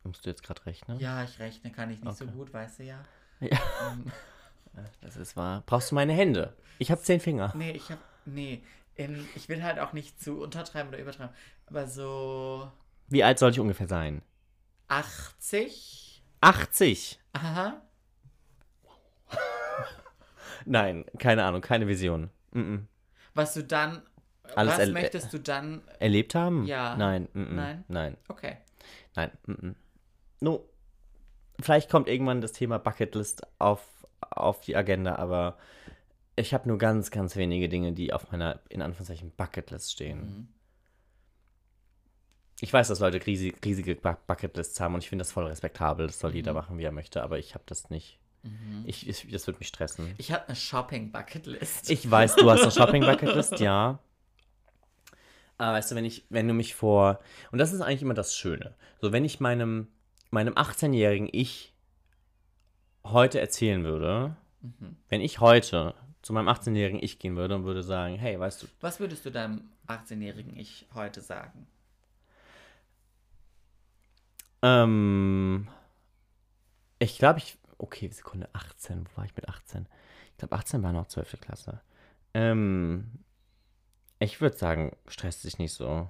[0.03, 0.99] Musst du jetzt gerade rechnen?
[0.99, 2.33] Ja, ich rechne, kann ich nicht so Okay.
[2.35, 3.03] gut, weißt du ja.
[3.39, 3.59] Ja.
[3.91, 4.11] Ähm,
[5.01, 5.63] Das ist wahr.
[5.65, 6.55] Brauchst du meine Hände?
[6.79, 7.51] Ich habe zehn Finger.
[7.55, 7.97] nee, ich hab.
[8.25, 8.63] Nee.
[8.95, 11.33] In, ich will halt auch nicht zu untertreiben oder übertreiben.
[11.67, 12.71] Aber so
[13.07, 14.21] Wie alt soll ich ungefähr sein?
[14.89, 16.21] 80?
[16.41, 17.19] 80.
[17.33, 17.81] Aha.
[20.65, 22.29] Nein, keine Ahnung, keine Vision.
[22.51, 22.87] Mhm.
[23.33, 24.01] Was du dann.
[24.55, 25.81] Alles was möchtest du dann.
[25.99, 26.65] Erlebt haben?
[26.65, 26.97] Ja.
[26.97, 27.29] Nein.
[27.33, 27.55] Mhm.
[27.55, 27.85] Nein?
[27.87, 28.17] Nein.
[28.27, 28.57] Okay.
[29.15, 29.31] Nein.
[30.41, 30.67] No.
[31.61, 33.85] Vielleicht kommt irgendwann das Thema Bucketlist auf,
[34.19, 35.57] auf die Agenda, aber
[36.41, 40.19] ich habe nur ganz, ganz wenige Dinge, die auf meiner, in Anführungszeichen, Bucketlist stehen.
[40.19, 40.47] Mhm.
[42.59, 46.07] Ich weiß, dass Leute riesig, riesige Bu- Bucketlists haben und ich finde das voll respektabel.
[46.07, 46.57] Das soll jeder Mhm.
[46.57, 48.19] machen, wie er möchte, aber ich habe das nicht.
[48.43, 48.83] Mhm.
[48.85, 50.13] Ich, ich, das wird mich stressen.
[50.17, 51.89] Ich habe eine Shopping-Bucketlist.
[51.89, 53.99] Ich weiß, du hast eine Shopping-Bucketlist, ja.
[55.57, 57.19] Aber weißt du, wenn ich, wenn du mich vor.
[57.51, 58.75] Und das ist eigentlich immer das Schöne.
[58.99, 59.87] So, wenn ich meinem,
[60.31, 61.73] meinem 18-jährigen Ich
[63.03, 64.95] heute erzählen würde, Mhm.
[65.09, 68.67] wenn ich heute zu meinem 18-jährigen Ich gehen würde und würde sagen, hey, weißt du,
[68.81, 71.67] Was würdest du deinem 18-jährigen Ich heute sagen?
[74.61, 75.67] ähm,
[76.99, 79.87] ich glaube, ich, okay, Sekunde, 18, wo war ich mit 18?
[80.31, 81.39] Ich glaube, 18 war noch 12.
[81.41, 81.81] Klasse.
[82.33, 83.11] Ähm,
[84.19, 86.07] ich würde sagen, stresst dich nicht so.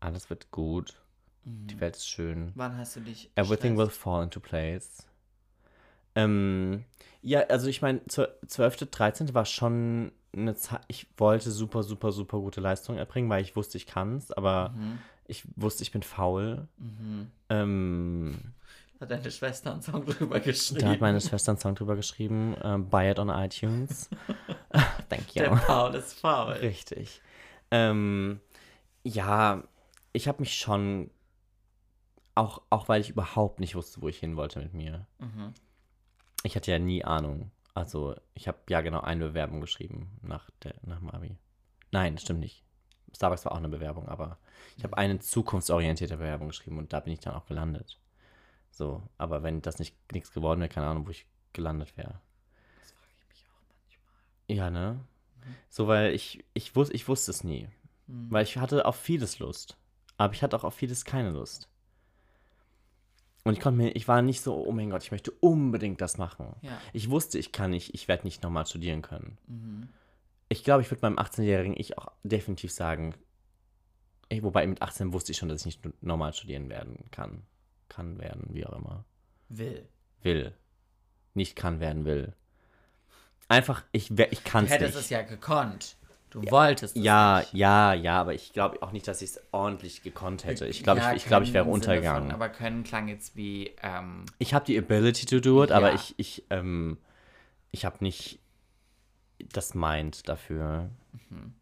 [0.00, 1.02] Alles wird gut.
[1.44, 2.52] Die Welt ist schön.
[2.54, 3.30] Wann hast du dich.
[3.36, 4.02] Everything will gestresst?
[4.02, 5.06] fall into place.
[6.16, 6.84] Ähm,
[7.22, 9.34] ja, also ich meine, 12., 13.
[9.34, 13.78] war schon eine Zeit, ich wollte super, super, super gute Leistungen erbringen, weil ich wusste,
[13.78, 14.98] ich kann es, aber Mhm.
[15.26, 16.68] ich wusste, ich bin faul.
[16.78, 17.30] Mhm.
[17.48, 18.38] Ähm,
[19.00, 20.80] Hat deine Schwester einen Song drüber geschrieben?
[20.80, 24.08] da hat meine Schwester einen Song drüber geschrieben, ähm, Buy it on iTunes.
[25.08, 25.42] Thank you.
[25.42, 26.52] Der Paul ist faul.
[26.54, 27.20] Richtig.
[27.70, 28.40] Ähm,
[29.02, 29.62] ja,
[30.12, 31.10] ich habe mich schon,
[32.34, 35.06] auch, auch weil ich überhaupt nicht wusste, wo ich hin wollte mit mir.
[35.18, 35.54] Mhm.
[36.46, 37.50] Ich hatte ja nie Ahnung.
[37.74, 41.36] Also, ich habe ja genau eine Bewerbung geschrieben nach, der, nach dem Abi.
[41.90, 42.62] Nein, das stimmt nicht.
[43.14, 44.38] Starbucks war auch eine Bewerbung, aber
[44.76, 47.98] ich habe eine zukunftsorientierte Bewerbung geschrieben und da bin ich dann auch gelandet.
[48.70, 52.20] So, aber wenn das nicht nichts geworden wäre, keine Ahnung, wo ich gelandet wäre.
[52.80, 54.56] Das frage ich mich auch manchmal.
[54.56, 55.00] Ja, ne?
[55.68, 57.68] So, weil ich, ich, wus ich wusste es nie.
[58.06, 59.76] Weil ich hatte auf vieles Lust.
[60.16, 61.68] Aber ich hatte auch auf vieles keine Lust.
[63.46, 66.18] Und ich konnte mir, ich war nicht so, oh mein Gott, ich möchte unbedingt das
[66.18, 66.56] machen.
[66.62, 66.80] Ja.
[66.92, 69.38] Ich wusste, ich kann nicht, ich werde nicht nochmal studieren können.
[70.48, 73.14] Ich glaube, ich würde meinem 18-jährigen Ich auch definitiv sagen,
[74.30, 77.42] ey, wobei mit 18 wusste ich schon, dass ich nicht normal studieren werden kann.
[77.88, 79.04] Kann werden, wie auch immer.
[79.48, 79.88] Will.
[80.22, 80.52] Will.
[81.34, 82.34] Nicht kann werden will.
[83.46, 85.04] Einfach, ich, ich kann Du es hättest nicht.
[85.04, 85.96] es ja gekonnt.
[86.36, 87.54] Du wolltest es Ja, nicht.
[87.54, 90.66] ja, ja, aber ich glaube auch nicht, dass ich es ordentlich gekonnt hätte.
[90.66, 92.30] Ich glaube, Ja, ich, ich, glaube, ich wäre untergegangen.
[92.30, 95.94] Aber können klang jetzt wie, ähm, ich habe die Ability to do it, aber Ja.
[95.94, 96.98] ich, ich, ähm,
[97.70, 98.38] ich habe nicht
[99.38, 100.90] das Mind dafür.
[101.30, 101.54] Mhm.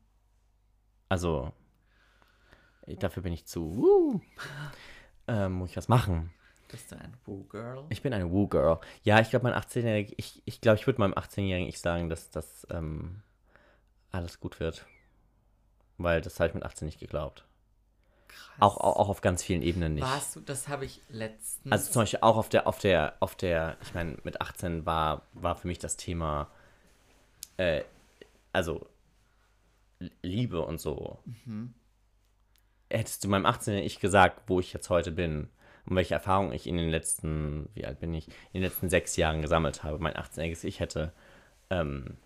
[1.08, 1.52] Also,
[2.98, 3.60] dafür bin ich zu.
[3.62, 4.20] Uh,
[5.28, 6.32] ähm, muss ich was machen?
[6.68, 7.84] bist du ein Woo-Girl?
[7.90, 8.80] Ich bin eine Woo-Girl.
[9.04, 12.30] Ja, ich glaube, mein 18-Jähriger, ich, ich glaube, ich würde meinem 18-Jährigen ich sagen, dass
[12.30, 13.22] das ähm,
[14.14, 14.86] alles gut wird.
[15.98, 17.44] Weil das habe ich mit 18 nicht geglaubt.
[18.28, 18.56] Krass.
[18.60, 20.04] Auch, auch, auch auf ganz vielen Ebenen nicht.
[20.04, 21.70] Warst du, das habe ich letztens.
[21.70, 25.22] Also zum Beispiel auch auf der, auf der, auf der, ich meine, mit 18 war,
[25.34, 26.50] war für mich das Thema,
[27.56, 27.82] äh,
[28.52, 28.86] also
[30.22, 31.18] Liebe und so.
[32.90, 35.48] Hättest du meinem 18 ich gesagt, wo ich jetzt heute bin
[35.86, 39.16] und welche Erfahrungen ich in den letzten, wie alt bin ich, in den letzten sechs
[39.16, 41.12] Jahren gesammelt habe, mein 18-jähriges Ich hätte
[41.70, 42.16] ähm,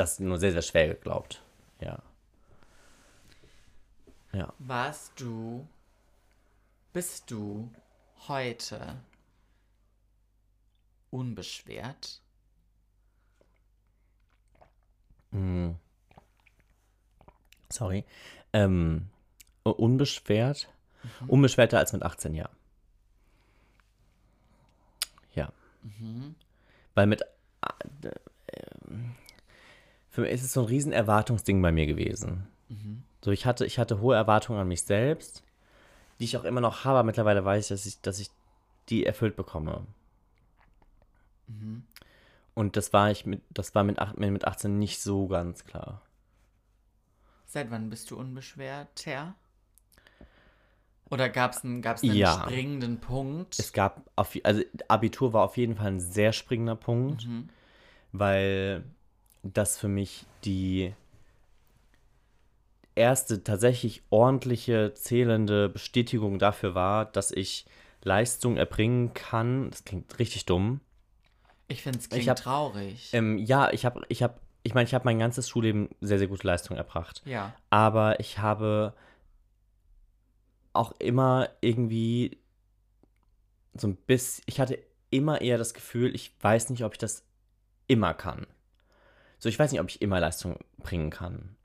[0.00, 1.42] das nur sehr, sehr schwer geglaubt.
[1.80, 1.98] Ja.
[4.32, 4.52] Ja.
[4.58, 5.66] warst du,
[6.92, 7.68] bist du
[8.28, 8.96] heute
[11.10, 12.20] unbeschwert?
[17.68, 18.04] Sorry.
[18.52, 19.08] Ähm,
[19.64, 20.68] unbeschwert.
[21.26, 22.56] Unbeschwerter als mit 18 Jahren.
[25.34, 25.52] Ja.
[26.94, 27.22] Weil mit.
[27.22, 28.10] äh,
[28.88, 29.16] ähm,
[30.10, 32.46] Für mich ist es so ein riesen Erwartungsding bei mir gewesen.
[33.22, 35.42] So, ich hatte, ich hatte hohe Erwartungen an mich selbst,
[36.18, 38.30] die ich auch immer noch habe, aber mittlerweile weiß ich, dass ich, dass ich
[38.88, 39.86] die erfüllt bekomme.
[42.54, 46.02] Und das war ich mit, das war mit, mit 18 nicht so ganz klar.
[47.46, 49.34] Seit wann bist du unbeschwerter?
[51.10, 52.44] Oder gab es einen, gab's einen Ja.
[52.44, 53.58] springenden Punkt?
[53.58, 57.26] Es gab, auf, also Abitur war auf jeden Fall ein sehr springender Punkt,
[58.12, 58.84] weil
[59.42, 60.94] das für mich die
[62.94, 67.64] erste tatsächlich ordentliche, zählende Bestätigung dafür war, dass ich
[68.02, 69.70] Leistung erbringen kann.
[69.70, 70.80] Das klingt richtig dumm.
[71.68, 73.10] ich finde es ich klingt hab- traurig.
[73.12, 76.28] Ähm, ja, ich habe, ich habe, ich meine, ich habe mein ganzes Schulleben sehr, sehr
[76.28, 77.22] gute Leistung erbracht.
[77.24, 77.54] ja.
[77.70, 78.92] aber ich habe
[80.72, 82.38] auch immer irgendwie
[83.74, 84.78] so ein bisschen, ich hatte
[85.10, 87.24] immer eher das Gefühl, ich weiß nicht, ob ich das
[87.86, 88.46] immer kann.
[89.40, 91.56] So, ich weiß nicht, ob ich immer Leistung bringen kann.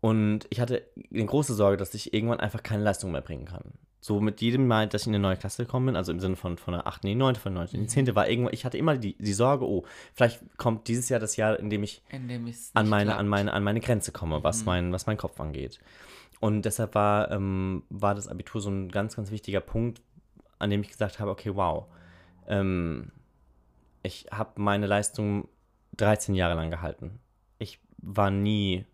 [0.00, 3.72] Und ich hatte eine große Sorge, dass ich irgendwann einfach keine Leistung mehr bringen kann.
[4.02, 6.36] So mit jedem Mal, dass ich in eine neue Klasse gekommen bin, also im Sinne
[6.36, 7.04] von, von der 8.
[7.04, 7.74] in die 9., von der 9.
[7.74, 11.08] in die 10., war irgendwann, ich hatte immer die, die Sorge, oh, vielleicht kommt dieses
[11.08, 13.20] Jahr das Jahr, in dem ich In dem an meine, klappt.
[13.20, 15.80] an meine, an meine Grenze komme, was, mein, was mein Kopf angeht.
[16.38, 20.02] Und deshalb war, ähm, war das Abitur so ein ganz, ganz wichtiger Punkt,
[20.58, 21.86] an dem ich gesagt habe, okay, wow,
[22.46, 23.10] ähm,
[24.02, 25.48] ich habe meine Leistung
[25.96, 27.18] 13 Jahre lang gehalten.
[27.58, 28.84] Ich war nie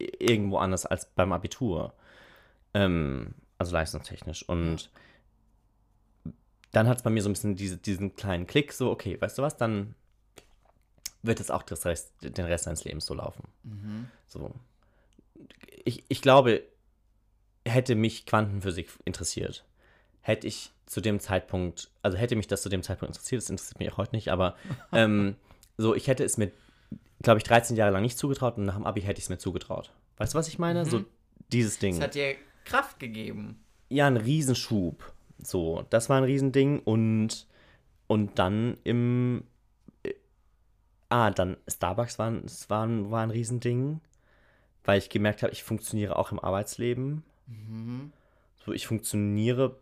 [0.00, 1.94] i- irgendwo anders als beim Abitur.
[2.74, 4.48] Ähm, also leistungstechnisch.
[4.48, 4.90] Und
[6.72, 9.38] dann hat es bei mir so ein bisschen diese, diesen kleinen Klick, so, okay, weißt
[9.38, 9.94] du was, dann
[11.22, 13.44] wird es auch Rest, den Rest deines Lebens so laufen.
[14.26, 14.52] So.
[15.84, 16.62] Ich, ich glaube,
[17.64, 19.64] hätte mich Quantenphysik interessiert,
[20.26, 23.78] hätte ich zu dem Zeitpunkt, also hätte mich das zu dem Zeitpunkt interessiert, das interessiert
[23.78, 24.56] mich auch heute nicht, aber
[24.92, 25.36] ähm,
[25.76, 26.50] so, ich hätte es mir,
[27.22, 29.38] glaube ich, 13 Jahre lang nicht zugetraut und nach dem Abi hätte ich es mir
[29.38, 29.92] zugetraut.
[30.16, 30.86] Weißt du, was ich meine?
[30.86, 31.04] So
[31.52, 31.94] dieses Ding.
[31.94, 33.60] Es hat dir Kraft gegeben.
[33.88, 35.12] Ja, ein Riesenschub.
[35.38, 37.46] So, das war ein Riesending und,
[38.06, 39.44] und dann im.
[40.02, 40.14] äh,
[41.08, 44.00] Ah, dann Starbucks war, war, war ein Riesending,
[44.84, 47.22] weil ich gemerkt habe, ich funktioniere auch im Arbeitsleben.
[48.64, 49.76] So, ich funktioniere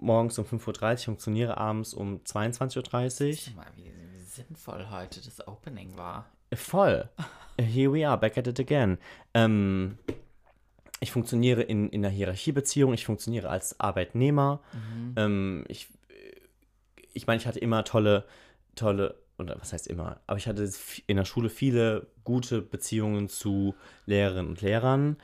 [0.00, 5.20] morgens um 5.30 Uhr, ich funktioniere abends um 22.30 Guck mal, wie, wie sinnvoll heute
[5.22, 6.26] das Opening war.
[6.50, 6.56] Uhr.
[6.58, 7.08] Voll.
[7.60, 8.98] Here we are, back at it again.
[9.34, 9.98] Ähm,
[11.00, 14.60] ich funktioniere in, in einer Hierarchiebeziehung, ich funktioniere als Arbeitnehmer.
[15.16, 15.88] Ähm, ich
[17.18, 18.24] ich meine, ich hatte immer tolle,
[18.74, 20.70] tolle, oder was heißt immer, aber ich hatte
[21.06, 23.74] in der Schule viele gute Beziehungen zu
[24.06, 25.16] Lehrerinnen und Lehrern.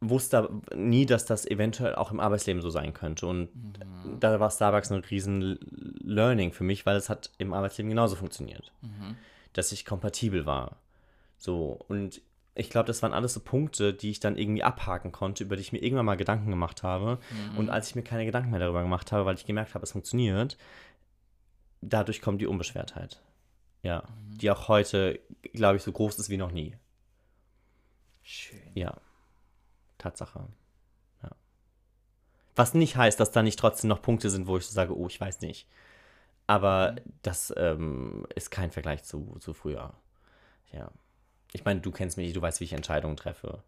[0.00, 3.26] Wusste nie, dass das eventuell auch im Arbeitsleben so sein könnte.
[3.26, 3.48] Und
[4.20, 5.58] da war Starbucks ein riesen
[6.02, 8.72] Learning für mich, weil es hat im Arbeitsleben genauso funktioniert.
[9.54, 10.76] dass ich kompatibel war.
[11.38, 12.20] So, und
[12.54, 15.62] ich glaube, das waren alles so Punkte, die ich dann irgendwie abhaken konnte, über die
[15.62, 17.18] ich mir irgendwann mal Gedanken gemacht habe.
[17.56, 19.92] Und als ich mir keine Gedanken mehr darüber gemacht habe, weil ich gemerkt habe, es
[19.92, 20.56] funktioniert,
[21.80, 23.20] dadurch kommt die Unbeschwertheit.
[23.82, 25.20] Ja, die auch heute,
[25.52, 26.76] glaube ich, so groß ist wie noch nie.
[28.22, 28.58] Schön.
[28.74, 28.96] Ja,
[30.06, 30.46] Tatsache.
[31.22, 31.30] Ja.
[32.54, 35.06] Was nicht heißt, dass da nicht trotzdem noch Punkte sind, wo ich so sage, oh,
[35.08, 35.68] ich weiß nicht.
[36.46, 39.94] Aber das ähm, ist kein Vergleich zu, zu früher.
[40.72, 40.90] Ja.
[41.52, 43.62] Ich meine, du kennst mich, du weißt, wie ich Entscheidungen treffe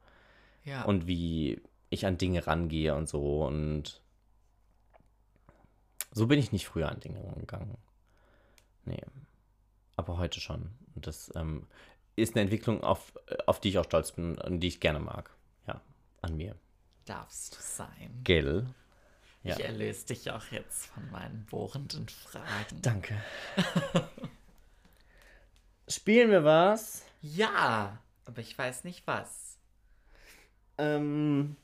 [0.65, 0.85] Ja.
[0.85, 1.61] und wie
[1.91, 3.45] ich an Dinge rangehe und so.
[3.45, 4.01] Und
[6.13, 7.77] so bin ich nicht früher an Dinge rangegangen.
[8.85, 9.03] Nee.
[9.97, 10.71] Aber heute schon.
[10.95, 11.67] Und das ähm,
[12.15, 13.13] ist eine Entwicklung, auf,
[13.47, 15.31] auf die ich auch stolz bin und die ich gerne mag.
[16.23, 16.57] An mir.
[17.05, 18.21] darfst du sein.
[18.25, 18.67] Gell?
[19.45, 19.57] Ja.
[19.57, 22.83] Ich erlöse dich auch jetzt von meinen bohrenden Fragen.
[22.83, 23.17] Danke.
[25.89, 27.03] Spielen wir was?
[27.23, 29.57] Ja, aber ich weiß nicht was.
[30.77, 31.57] Ähm,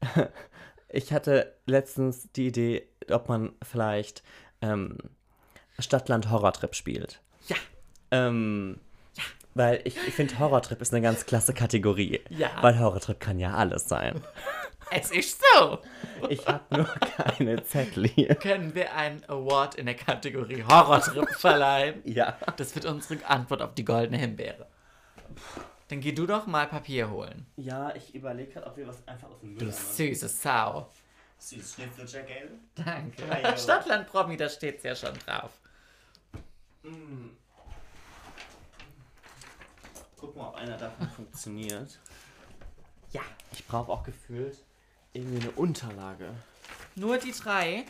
[0.88, 4.22] ich hatte letztens die Idee, ob man vielleicht
[4.60, 4.98] ähm,
[5.78, 7.20] Stadtland Horrortrip spielt.
[7.48, 7.56] Ja,
[8.10, 8.78] Ähm,
[9.58, 12.20] Weil ich, ich finde, Horrortrip ist eine ganz klasse Kategorie.
[12.30, 12.50] Ja.
[12.60, 14.22] Weil Horrortrip kann ja alles sein.
[14.92, 15.80] es ist so.
[16.28, 16.84] Ich habe nur
[17.16, 18.36] keine Zettel hier.
[18.36, 22.02] Können wir einen Award in der Kategorie Horrortrip verleihen?
[22.04, 22.38] Ja.
[22.56, 24.68] Das wird unsere Antwort auf die goldene Himbeere.
[25.88, 27.44] Dann geh du doch mal Papier holen.
[27.56, 30.88] Ja, ich überlege gerade, ob wir was einfach aus dem Müll Du süße Sau.
[31.38, 32.50] Süß Schnitzel, gell?
[32.76, 33.24] Danke.
[33.28, 33.56] Hallo.
[33.56, 35.50] Stadtland Promi, da steht's ja schon drauf.
[40.18, 41.98] Guck mal, ob einer davon funktioniert.
[43.12, 43.22] Ja.
[43.52, 44.58] Ich brauche auch gefühlt
[45.12, 46.34] irgendwie eine Unterlage.
[46.94, 47.84] Nur die drei.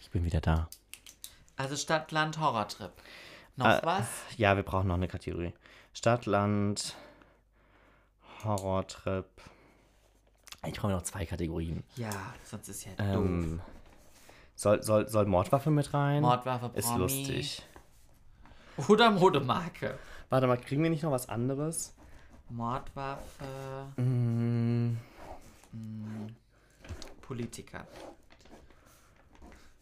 [0.00, 0.68] Ich bin wieder da.
[1.56, 2.92] Also Stadtland Horrortrip.
[3.56, 4.06] Noch Äh, was?
[4.36, 5.52] Ja, wir brauchen noch eine Kategorie.
[5.92, 6.96] Stadt, Land,
[8.44, 9.26] Horrortrip.
[10.66, 11.82] Ich brauche noch zwei Kategorien.
[11.96, 12.10] Ja,
[12.44, 13.60] sonst ist ja Ähm,
[14.58, 16.20] soll, soll, soll Mordwaffe mit rein?
[16.22, 17.00] Mordwaffe Ist Promi.
[17.02, 17.62] lustig.
[18.88, 19.96] Oder Modemarke.
[20.30, 21.94] Warte mal, kriegen wir nicht noch was anderes?
[22.48, 23.86] Mordwaffe.
[23.96, 24.96] Mm,
[27.22, 27.86] Politiker.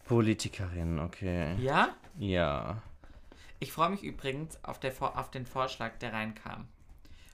[0.04, 1.56] Politikerin, okay.
[1.58, 1.88] Ja?
[2.18, 2.82] Ja.
[3.58, 6.68] Ich freue mich übrigens auf, der, auf den Vorschlag, der reinkam.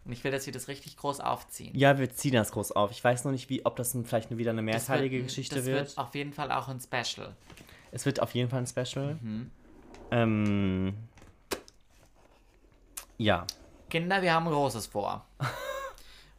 [0.04, 1.70] Und ich will, dass wir das richtig groß aufziehen.
[1.76, 2.90] Ja, wir ziehen das groß auf.
[2.90, 5.56] Ich weiß noch nicht, wie, ob das ein- vielleicht wieder eine Das mehrteilige wird- Geschichte
[5.56, 5.88] das wird.
[5.90, 7.34] wird auf jeden Fall auch ein Special.
[7.92, 9.16] Es wird auf jeden Fall ein Special.
[9.20, 9.50] Mhm.
[10.10, 10.94] Ähm,
[13.18, 13.46] ja.
[13.90, 15.24] Kinder, wir haben Großes vor.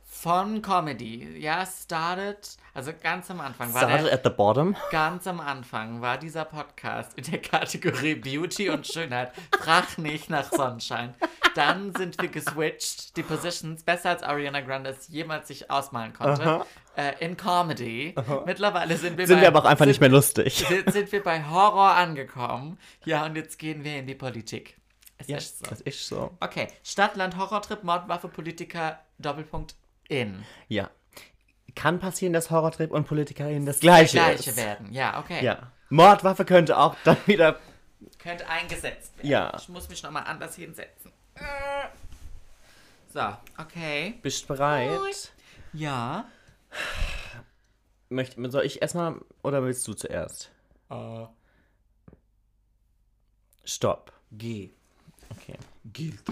[0.04, 1.38] Von Comedy.
[1.40, 2.58] Ja, started.
[2.74, 4.76] Also ganz am Anfang war Started at the bottom.
[4.92, 9.32] Ganz am Anfang war dieser Podcast in der Kategorie Beauty und Schönheit.
[9.60, 11.14] Frag nicht nach Sonnenschein.
[11.56, 13.16] Dann sind wir geswitcht.
[13.18, 16.66] Die Positions besser als Ariana Grande es jemals sich ausmalen konnte.
[16.96, 18.16] Äh, in Comedy.
[18.46, 20.66] Mittlerweile sind wir Sind bei, wir aber auch einfach sind, nicht mehr lustig.
[20.68, 22.78] Sind, sind wir bei Horror angekommen.
[23.06, 24.78] Ja, und jetzt gehen wir in die Politik.
[25.18, 25.66] Es Ja, ist so.
[25.70, 26.32] das ist so.
[26.40, 29.76] Okay, Stadt, Land, Horrortrip, Mordwaffe, Politiker, Doppelpunkt,
[30.08, 30.44] in.
[30.68, 30.90] Ja.
[31.76, 34.58] Kann passieren, dass Horrortrip und Politikerin das gleiche, Gleiche ist.
[34.58, 34.92] werden.
[34.94, 35.44] Ja, okay.
[35.44, 35.72] Ja.
[35.90, 37.60] Mordwaffe könnte auch dann wieder.
[38.20, 39.30] Könnte eingesetzt werden.
[39.30, 39.54] Ja.
[39.58, 41.12] Ich muss mich nochmal anders hinsetzen.
[43.14, 44.20] So, okay.
[44.24, 45.34] Bist bereit?
[45.72, 46.26] Ja.
[48.10, 50.52] Möcht, soll ich erstmal oder willst du zuerst?
[50.90, 51.26] Äh,
[53.64, 54.12] Stopp.
[54.32, 54.72] G.
[55.30, 55.58] Okay.
[55.86, 56.24] Gilt.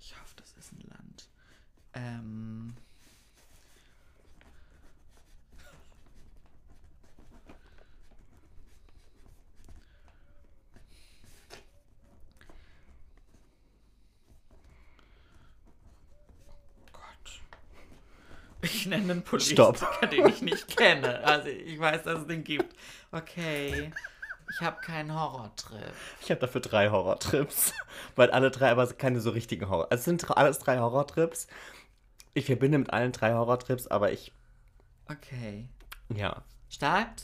[0.00, 1.28] Ich hoffe, das ist ein Land.
[1.92, 2.74] Ähm.
[18.74, 20.10] Ich nenne einen Politiker, Stopp.
[20.10, 21.22] den ich nicht kenne.
[21.24, 22.74] Also ich weiß, dass es den gibt.
[23.12, 23.90] Okay.
[24.50, 25.92] Ich habe keinen Horrortrip.
[26.22, 27.74] Ich habe dafür drei Horrortrips.
[28.16, 29.88] Weil alle drei aber keine so richtigen Horror.
[29.90, 31.46] Also es sind alles drei Horrortrips.
[32.34, 34.32] Ich verbinde mit allen drei Horrortrips, aber ich.
[35.10, 35.68] Okay.
[36.14, 36.42] Ja.
[36.70, 37.22] Start.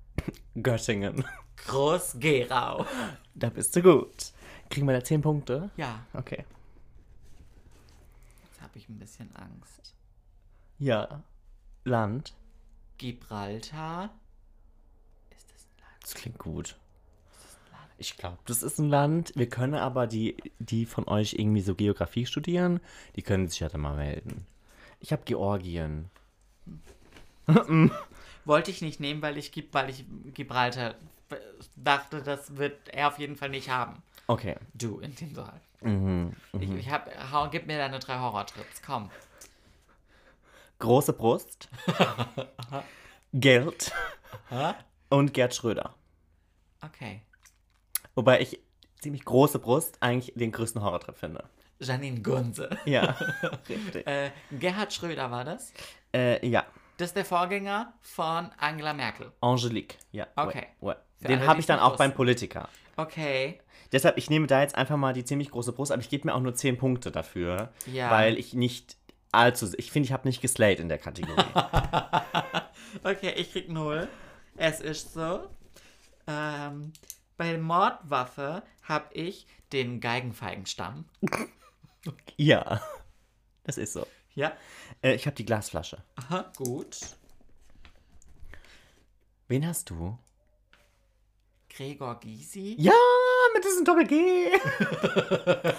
[0.62, 1.24] Göttingen.
[1.66, 2.86] Groß Gerau.
[3.34, 4.32] Da bist du gut.
[4.70, 5.70] Kriegen wir da zehn Punkte?
[5.76, 6.44] Ja, Okay.
[8.44, 9.94] jetzt habe ich ein bisschen Angst.
[10.82, 11.22] Ja.
[11.84, 12.34] Land.
[12.98, 14.10] Gibraltar.
[15.30, 16.02] Ist das ein Land?
[16.02, 16.76] Das klingt gut.
[17.30, 17.56] Das?
[17.98, 19.32] Ich glaube, das ist ein Land.
[19.36, 22.80] Wir können aber die, die von euch irgendwie so Geografie studieren,
[23.14, 24.44] die können sich ja dann mal melden.
[24.98, 26.10] Ich habe Georgien.
[28.44, 30.04] Wollte ich nicht nehmen, weil ich, Gib- weil ich
[30.34, 30.96] Gibraltar
[31.76, 34.02] dachte, das wird er auf jeden Fall nicht haben.
[34.26, 34.56] Okay.
[34.74, 35.60] Du, in dem Fall.
[35.80, 36.32] Mhm.
[36.60, 39.10] Ich, ich hab, hau, gib mir deine drei Horrortrips, komm.
[40.82, 41.68] Große Brust.
[43.32, 43.92] Geld.
[45.10, 45.94] Und Gerd Schröder.
[46.84, 47.22] Okay.
[48.16, 48.58] Wobei ich
[49.00, 51.44] ziemlich große Brust eigentlich den größten Horrortrip finde.
[51.78, 52.68] Janine Gunze.
[52.84, 53.16] Ja,
[53.68, 54.04] richtig.
[54.08, 55.72] Äh, Gerhard Schröder war das.
[56.12, 56.64] Äh, ja,
[56.96, 59.30] Das ist der Vorgänger von Angela Merkel.
[59.40, 59.98] Angelique.
[60.10, 60.26] Ja.
[60.34, 60.66] Okay.
[60.80, 60.96] ouais.
[61.20, 62.12] Für Den habe ich dann auch beim.
[62.12, 62.68] Politiker.
[62.96, 63.60] Okay.
[63.92, 66.34] Deshalb, ich nehme da jetzt einfach mal die ziemlich große Brust, aber ich gebe mir
[66.34, 67.72] auch nur 10 Punkte dafür.
[67.86, 68.10] Ja.
[68.10, 68.96] Weil ich nicht
[69.32, 69.72] allzu.
[69.76, 71.42] Ich finde, ich habe nicht geslayed in der Kategorie.
[73.04, 74.08] Okay, ich krieg null.
[74.56, 75.48] Es ist so.
[76.26, 76.92] Ähm,
[77.36, 81.06] bei Mordwaffe habe ich den Geigenfeigenstamm.
[82.36, 82.82] ja.
[83.64, 84.06] Das ist so.
[84.34, 84.52] Ja.
[85.02, 86.02] Äh, ich habe die Glasflasche.
[86.16, 86.98] Aha, gut.
[89.48, 90.18] Wen hast du?
[91.68, 92.76] Gregor Gysi.
[92.78, 92.92] Ja,
[93.54, 94.50] mit diesem Doppel-G.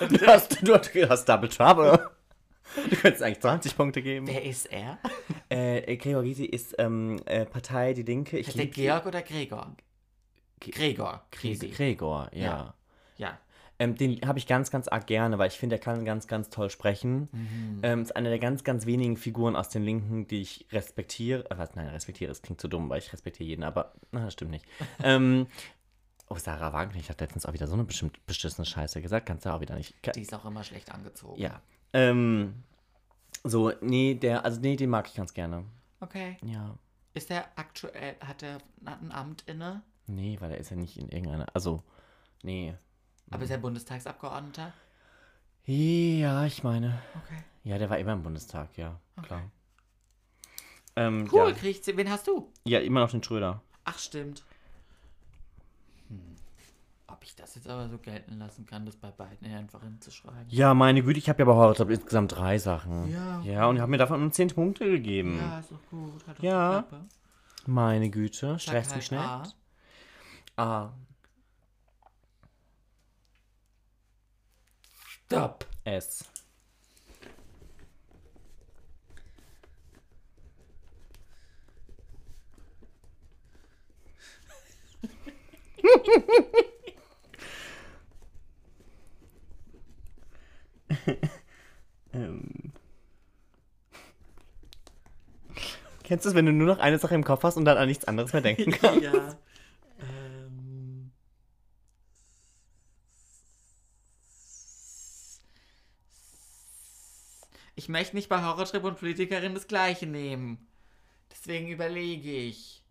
[0.18, 2.10] du, hast, du hast Double Trouble.
[2.76, 4.28] Du könntest eigentlich 20 Punkte geben.
[4.28, 4.98] Wer ist er?
[5.50, 8.38] Äh, Gregor Gysi ist ähm, äh, Partei Die Linke.
[8.38, 9.76] Ich Ist der Georg oder Gregor?
[10.60, 11.26] Gregor.
[11.32, 11.70] Gysi.
[11.70, 12.42] Gregor, ja.
[12.42, 12.74] Ja.
[13.18, 13.40] Ja.
[13.80, 16.50] Ähm, den habe ich ganz, ganz arg gerne, weil ich finde, er kann ganz, ganz
[16.50, 17.28] toll sprechen.
[17.84, 21.50] Ähm, ist eine der ganz, ganz wenigen Figuren aus den Linken, die ich respektiere.
[21.50, 24.34] Äh, was, nein, respektiere, das klingt zu dumm, weil ich respektiere jeden, aber na, das
[24.34, 24.66] stimmt nicht.
[25.04, 25.48] ähm,
[26.30, 29.46] oh, Sarah Wagner, ich habe letztens auch wieder so eine bestimmt beschissene Scheiße gesagt, kannst
[29.46, 29.96] du auch wieder nicht.
[30.16, 31.42] Die ist auch immer schlecht angezogen.
[31.42, 31.62] Ja.
[31.94, 32.64] Ähm,
[33.44, 35.66] so, nee, der, also nee, den mag ich ganz gerne.
[36.00, 36.38] Okay.
[36.44, 36.76] Ja.
[37.14, 39.84] Ist der aktuell, hat er ein Amt inne?
[40.08, 41.84] Nee, weil er ist ja nicht in irgendeiner, also,
[42.42, 42.74] nee.
[43.32, 44.74] Aber ist er Bundestagsabgeordneter?
[45.66, 47.00] Ja, ich meine.
[47.24, 47.44] Okay.
[47.64, 49.50] Ja, der war immer im Bundestag, ja, klar.
[50.96, 51.56] Ähm, Cool, ja.
[51.56, 52.52] krieg ich, wen hast du?
[52.66, 53.62] ja, immer noch den Schröder.
[53.86, 54.44] Ach, stimmt.
[57.14, 60.48] Ob ich das jetzt aber so gelten lassen kann, das bei beiden einfach hinzuschreiben.
[60.48, 63.08] Ja, meine Güte, ich habe ja aber heute insgesamt drei Sachen.
[63.12, 63.40] Ja.
[63.42, 65.38] Ja, und ich habe mir davon nur 10 Punkte gegeben.
[65.38, 66.26] Ja, ist doch gut.
[66.26, 66.86] Hat doch Ja.
[67.68, 69.20] Meine Güte, Sag stress halt mich schnell.
[69.20, 69.44] A.
[70.58, 70.94] Ah,
[75.28, 75.68] Stopp.
[75.84, 76.26] S.
[96.14, 97.88] Kennst du es, wenn du nur noch eine Sache im Kopf hast und dann an
[97.88, 99.02] nichts anderes mehr denken kannst?
[99.02, 99.36] ja.
[100.00, 101.12] Ähm.
[107.74, 110.68] Ich möchte nicht bei Horrortrip und Politikerin das gleiche nehmen.
[111.32, 112.84] Deswegen überlege ich.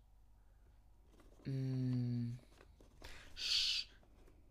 [1.45, 2.37] Hm.
[3.37, 3.85] Sch-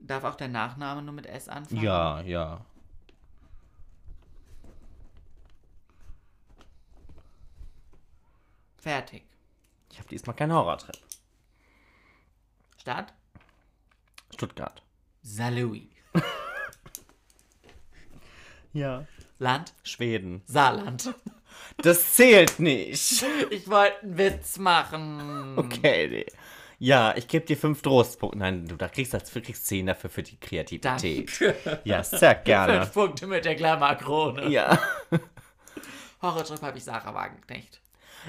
[0.00, 1.82] Darf auch der Nachname nur mit S anfangen?
[1.82, 2.64] Ja, ja.
[8.82, 9.22] Fertig.
[9.92, 10.96] Ich habe diesmal keinen Horrortrip.
[12.76, 13.14] Stadt?
[14.34, 14.82] Stuttgart.
[15.22, 15.84] Saarlouis.
[18.74, 19.06] Ja.
[19.38, 19.74] Land?
[19.82, 20.42] Schweden.
[20.46, 21.14] Saarland.
[21.76, 23.22] Das zählt nicht.
[23.50, 25.58] Ich wollte einen Witz machen.
[25.58, 26.26] Okay, nee.
[26.78, 28.38] Ja, ich gebe dir fünf Trostpunkte.
[28.38, 31.40] Nein, du da kriegst, das, kriegst zehn dafür für die Kreativität.
[31.40, 31.80] Danke.
[31.84, 32.82] Ja, sehr gerne.
[32.82, 34.48] Fünf Punkte mit der Glamour-Krone.
[34.48, 34.78] Ja.
[36.22, 37.81] Horrortrip habe ich Sarah Wagenknecht.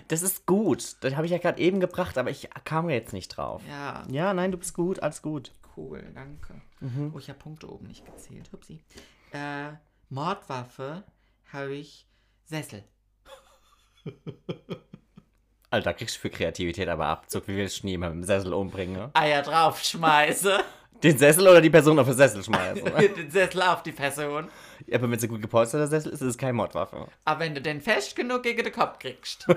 [0.07, 0.95] Das ist gut.
[1.01, 3.61] Das habe ich ja gerade eben gebracht, aber ich kam jetzt nicht drauf.
[3.69, 5.51] Ja, Ja, nein, du bist gut, alles gut.
[5.77, 6.61] cool, danke.
[6.79, 7.11] Mhm.
[7.15, 8.49] Oh, ich habe Punkte oben nicht gezählt.
[8.51, 8.83] Hupsi.
[9.31, 9.71] Äh,
[10.09, 11.03] Mordwaffe
[11.51, 12.07] habe ich
[12.45, 12.83] Sessel.
[15.69, 17.47] Alter, kriegst du für Kreativität aber Abzug.
[17.47, 18.95] Wie willst du nie mit dem Sessel umbringen?
[18.95, 19.11] ne?
[19.15, 20.63] Eier draufschmeiße.
[21.03, 22.83] Den Sessel oder die Person auf den Sessel schmeißen?
[23.15, 24.47] Den Sessel auf die Person.
[24.87, 27.07] Ja, aber wenn es ein gut gepolsterter Sessel ist, ist es keine Mordwaffe.
[27.25, 29.47] Aber wenn du den fest genug gegen den Kopf kriegst.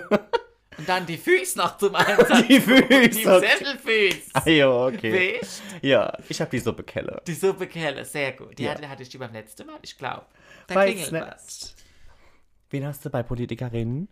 [0.79, 2.47] Und dann die Füße noch zum Einsatz.
[2.49, 3.41] Die Füße, Die okay.
[3.49, 4.31] Sesselfüße.
[4.35, 5.39] Ah, jo, okay.
[5.41, 5.63] Weißt?
[5.83, 7.23] Ja, ich habe die Suppe Kelle.
[7.27, 8.59] Die Suppe Kelle, sehr gut.
[8.59, 8.73] Die Ja.
[8.73, 10.27] hatte, hatte ich die beim letzten Mal, ich glaube.
[10.67, 11.27] Da Weiß klingelt nicht.
[11.27, 11.75] was.
[12.71, 14.09] Wen hast du bei Politikerinnen?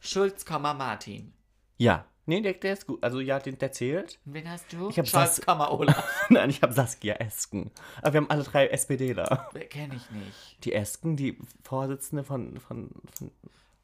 [0.00, 1.32] Schulz, Martin.
[1.78, 2.04] Ja.
[2.28, 3.02] Nee, der, der ist gut.
[3.04, 4.18] Also ja, den, der zählt.
[4.24, 4.88] Wen hast du?
[4.90, 5.40] Ich hab Sas-.
[6.28, 7.70] Nein, ich habe Saskia Esken.
[8.02, 9.48] Aber wir haben alle drei SPDler.
[9.70, 10.64] Kenne ich nicht.
[10.64, 13.30] Die Esken, die Vorsitzende von, von, von,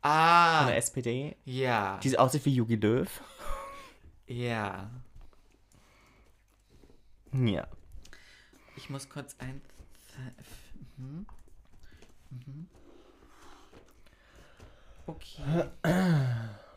[0.03, 1.99] Ah, von der SPD, ja.
[2.03, 3.09] die aussieht wie Yugi Löw.
[4.27, 4.91] ja.
[7.33, 7.67] Ja.
[8.77, 9.63] Ich muss kurz ein.
[10.97, 11.25] Mhm.
[12.31, 12.69] Mhm.
[15.07, 15.69] Okay.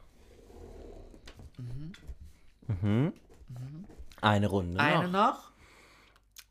[4.21, 5.11] Eine Runde Eine noch.
[5.11, 5.51] noch.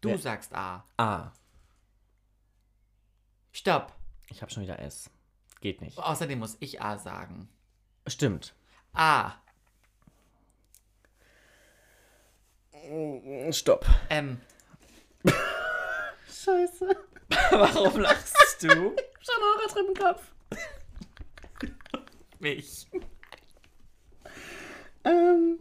[0.00, 0.18] Du Ja.
[0.18, 0.84] sagst A.
[0.96, 1.32] A.
[3.52, 3.92] Stopp.
[4.28, 5.10] Ich habe schon wieder S.
[5.60, 5.98] Geht nicht.
[5.98, 7.48] Außerdem muss ich A sagen.
[8.06, 8.54] Stimmt.
[8.92, 9.32] A.
[13.50, 13.86] Stopp.
[14.10, 14.40] M.
[16.28, 16.96] Scheiße.
[17.50, 18.68] Warum lachst du?
[19.24, 20.30] Schon Horrortrip im Kopf.
[22.40, 22.86] Mich.
[25.04, 25.58] Ähm.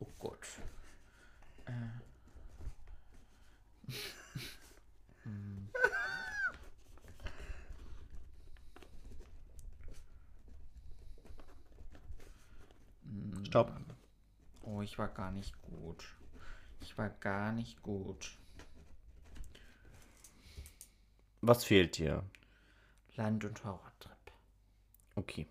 [0.00, 0.46] Oh Gott.
[13.46, 13.72] Stopp.
[14.62, 16.04] Oh, ich war gar nicht gut.
[16.80, 18.36] Ich war gar nicht gut.
[21.40, 22.24] Was fehlt dir?
[23.14, 24.32] Land- und Horrortrip.
[25.14, 25.46] Okay.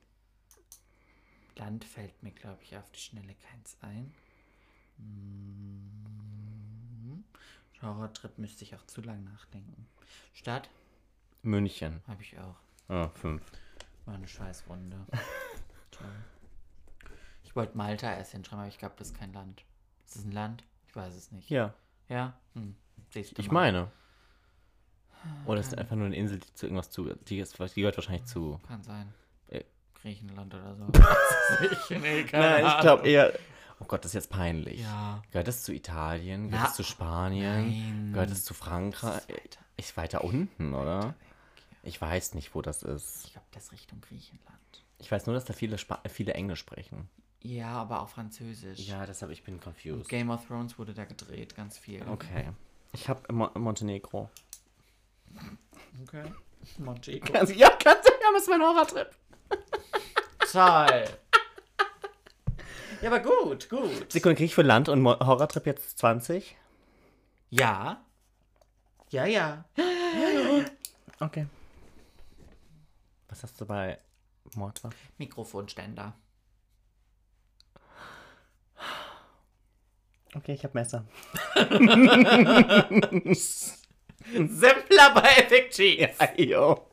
[1.57, 4.13] Land fällt mir, glaube ich, auf die Schnelle keins ein.
[4.97, 5.95] Hm.
[7.81, 9.87] Horrortrip müsste ich auch zu lang nachdenken.
[10.33, 10.69] Stadt
[11.43, 12.01] München.
[12.07, 12.55] habe ich auch.
[12.87, 13.43] Ah, fünf.
[14.05, 15.05] War eine Scheißrunde.
[15.91, 16.15] Toll.
[17.43, 19.63] Ich wollte Malta erst hinschreiben, aber ich glaube, das ist kein Land.
[20.05, 20.63] Ist es ein Land?
[20.87, 21.49] Ich weiß es nicht.
[21.49, 21.73] Ja.
[22.09, 22.37] Ja?
[22.53, 22.75] Hm.
[23.13, 23.71] Ich mal.
[23.71, 23.91] meine.
[25.45, 27.13] Oder ist es einfach nur eine Insel, die zu irgendwas zu.
[27.13, 28.59] Die, ist, die gehört wahrscheinlich zu.
[28.67, 29.13] Kann sein.
[30.05, 30.87] Griechenland oder so.
[31.49, 32.01] Es nicht.
[32.01, 33.33] Nee, Nein, ich glaube eher.
[33.79, 34.81] Oh Gott, das ist jetzt peinlich.
[34.81, 35.23] Ja.
[35.31, 36.49] Gehört das zu Italien?
[36.49, 37.69] Gehört das zu Spanien?
[37.69, 38.11] nein.
[38.13, 39.17] Gehört das zu Frankreich?
[39.17, 39.59] Ist weiter.
[39.77, 41.15] Ist weiter unten, oder?
[41.83, 43.25] Ich weiß nicht, wo das ist.
[43.25, 44.83] Ich glaube, das ist Richtung Griechenland.
[44.99, 47.09] Ich weiß nur, dass da viele, Spa viele Englisch sprechen.
[47.41, 48.79] Ja, aber auch Französisch.
[48.79, 50.07] Ja, deshalb ich bin confused.
[50.07, 52.01] Game of Thrones wurde da gedreht, ganz viel.
[52.07, 52.49] Okay.
[52.93, 54.29] Ich habe Mo Montenegro.
[56.03, 56.23] Okay.
[56.77, 57.33] Montego.
[57.33, 57.53] ja, du.
[57.53, 57.69] Ja,
[58.33, 59.09] das ist mein Horrortrip.
[60.55, 61.03] Toll.
[63.01, 64.09] Ja, aber gut, gut.
[64.09, 66.55] Sekunde, kriege ich für Land und Horrortrip jetzt 20?
[67.49, 68.05] Ja.
[69.09, 69.65] Ja, ja.
[71.19, 71.47] Okay.
[73.27, 73.99] Was hast du bei
[74.53, 74.95] Mordwaffe?
[75.17, 76.13] Mikrofonständer.
[80.35, 81.03] Okay, ich habe Messer.
[84.31, 86.09] Simpler, aber effektiv.
[86.17, 86.87] Ayo.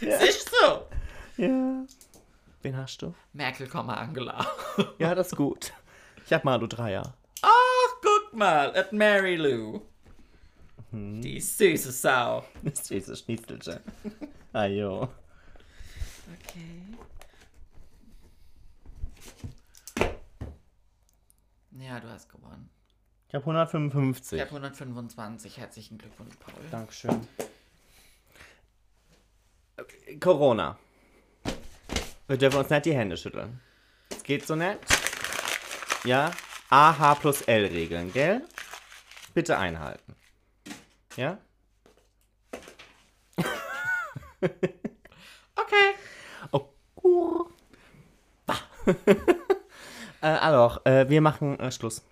[0.00, 1.42] Siehst du?
[1.42, 1.84] Ja.
[2.64, 3.14] Wen hast du?
[3.34, 4.46] Merkel, Angela.
[4.98, 5.74] Ja, das ist gut.
[6.24, 7.14] Ich hab Malu Dreier.
[7.42, 9.82] Ach, guck mal, at Mary Lou.
[10.90, 12.42] Die süße Sau.
[12.62, 13.80] Das ist dieses Schnitzelchen.
[14.54, 15.10] Ayo.
[16.32, 16.96] Okay.
[21.72, 22.70] Ja, du hast gewonnen.
[23.28, 24.38] Ich habe 155.
[24.38, 25.58] Ich habe 125.
[25.58, 26.54] Herzlichen Glückwunsch, Paul.
[26.70, 27.28] Dankeschön.
[30.18, 30.78] Corona.
[32.26, 33.60] Wir dürfen uns nicht die Hände schütteln.
[34.10, 34.80] Es geht so nett.
[36.04, 36.30] Ja?
[36.70, 38.42] AH plus L Regeln, gell?
[39.34, 40.16] Bitte einhalten.
[41.16, 41.38] Ja?
[45.56, 45.94] Okay.
[46.52, 47.46] Oh.
[48.44, 48.58] Bah.
[50.20, 52.02] äh, alors, äh, wir machen äh, Schluss.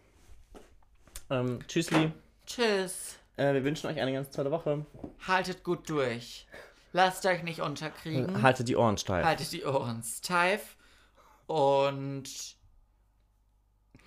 [1.28, 2.12] Ähm, tschüssli.
[2.46, 3.18] Tschüss.
[3.36, 4.86] Äh, wir wünschen euch eine ganz tolle Woche.
[5.26, 6.46] Haltet gut durch.
[6.94, 8.42] Lasst euch nicht unterkriegen.
[8.42, 9.24] Haltet die Ohren steif.
[9.24, 10.76] Haltet die Ohren steif.
[11.46, 12.24] Und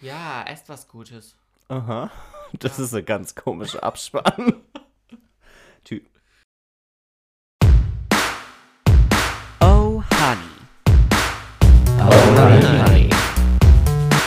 [0.02, 1.36] ja, esst was Gutes.
[1.68, 2.12] Aha.
[2.60, 4.62] Das ist ein ganz komischer Abspann.
[5.84, 6.04] Tschüss.
[9.60, 10.56] Oh, Honey.
[12.00, 13.10] Honey.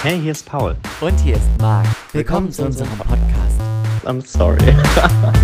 [0.03, 0.77] Hey, hier ist Paul.
[1.01, 1.87] Und hier ist Marc.
[2.13, 3.61] Willkommen zu unserem Podcast.
[4.05, 4.59] I'm sorry.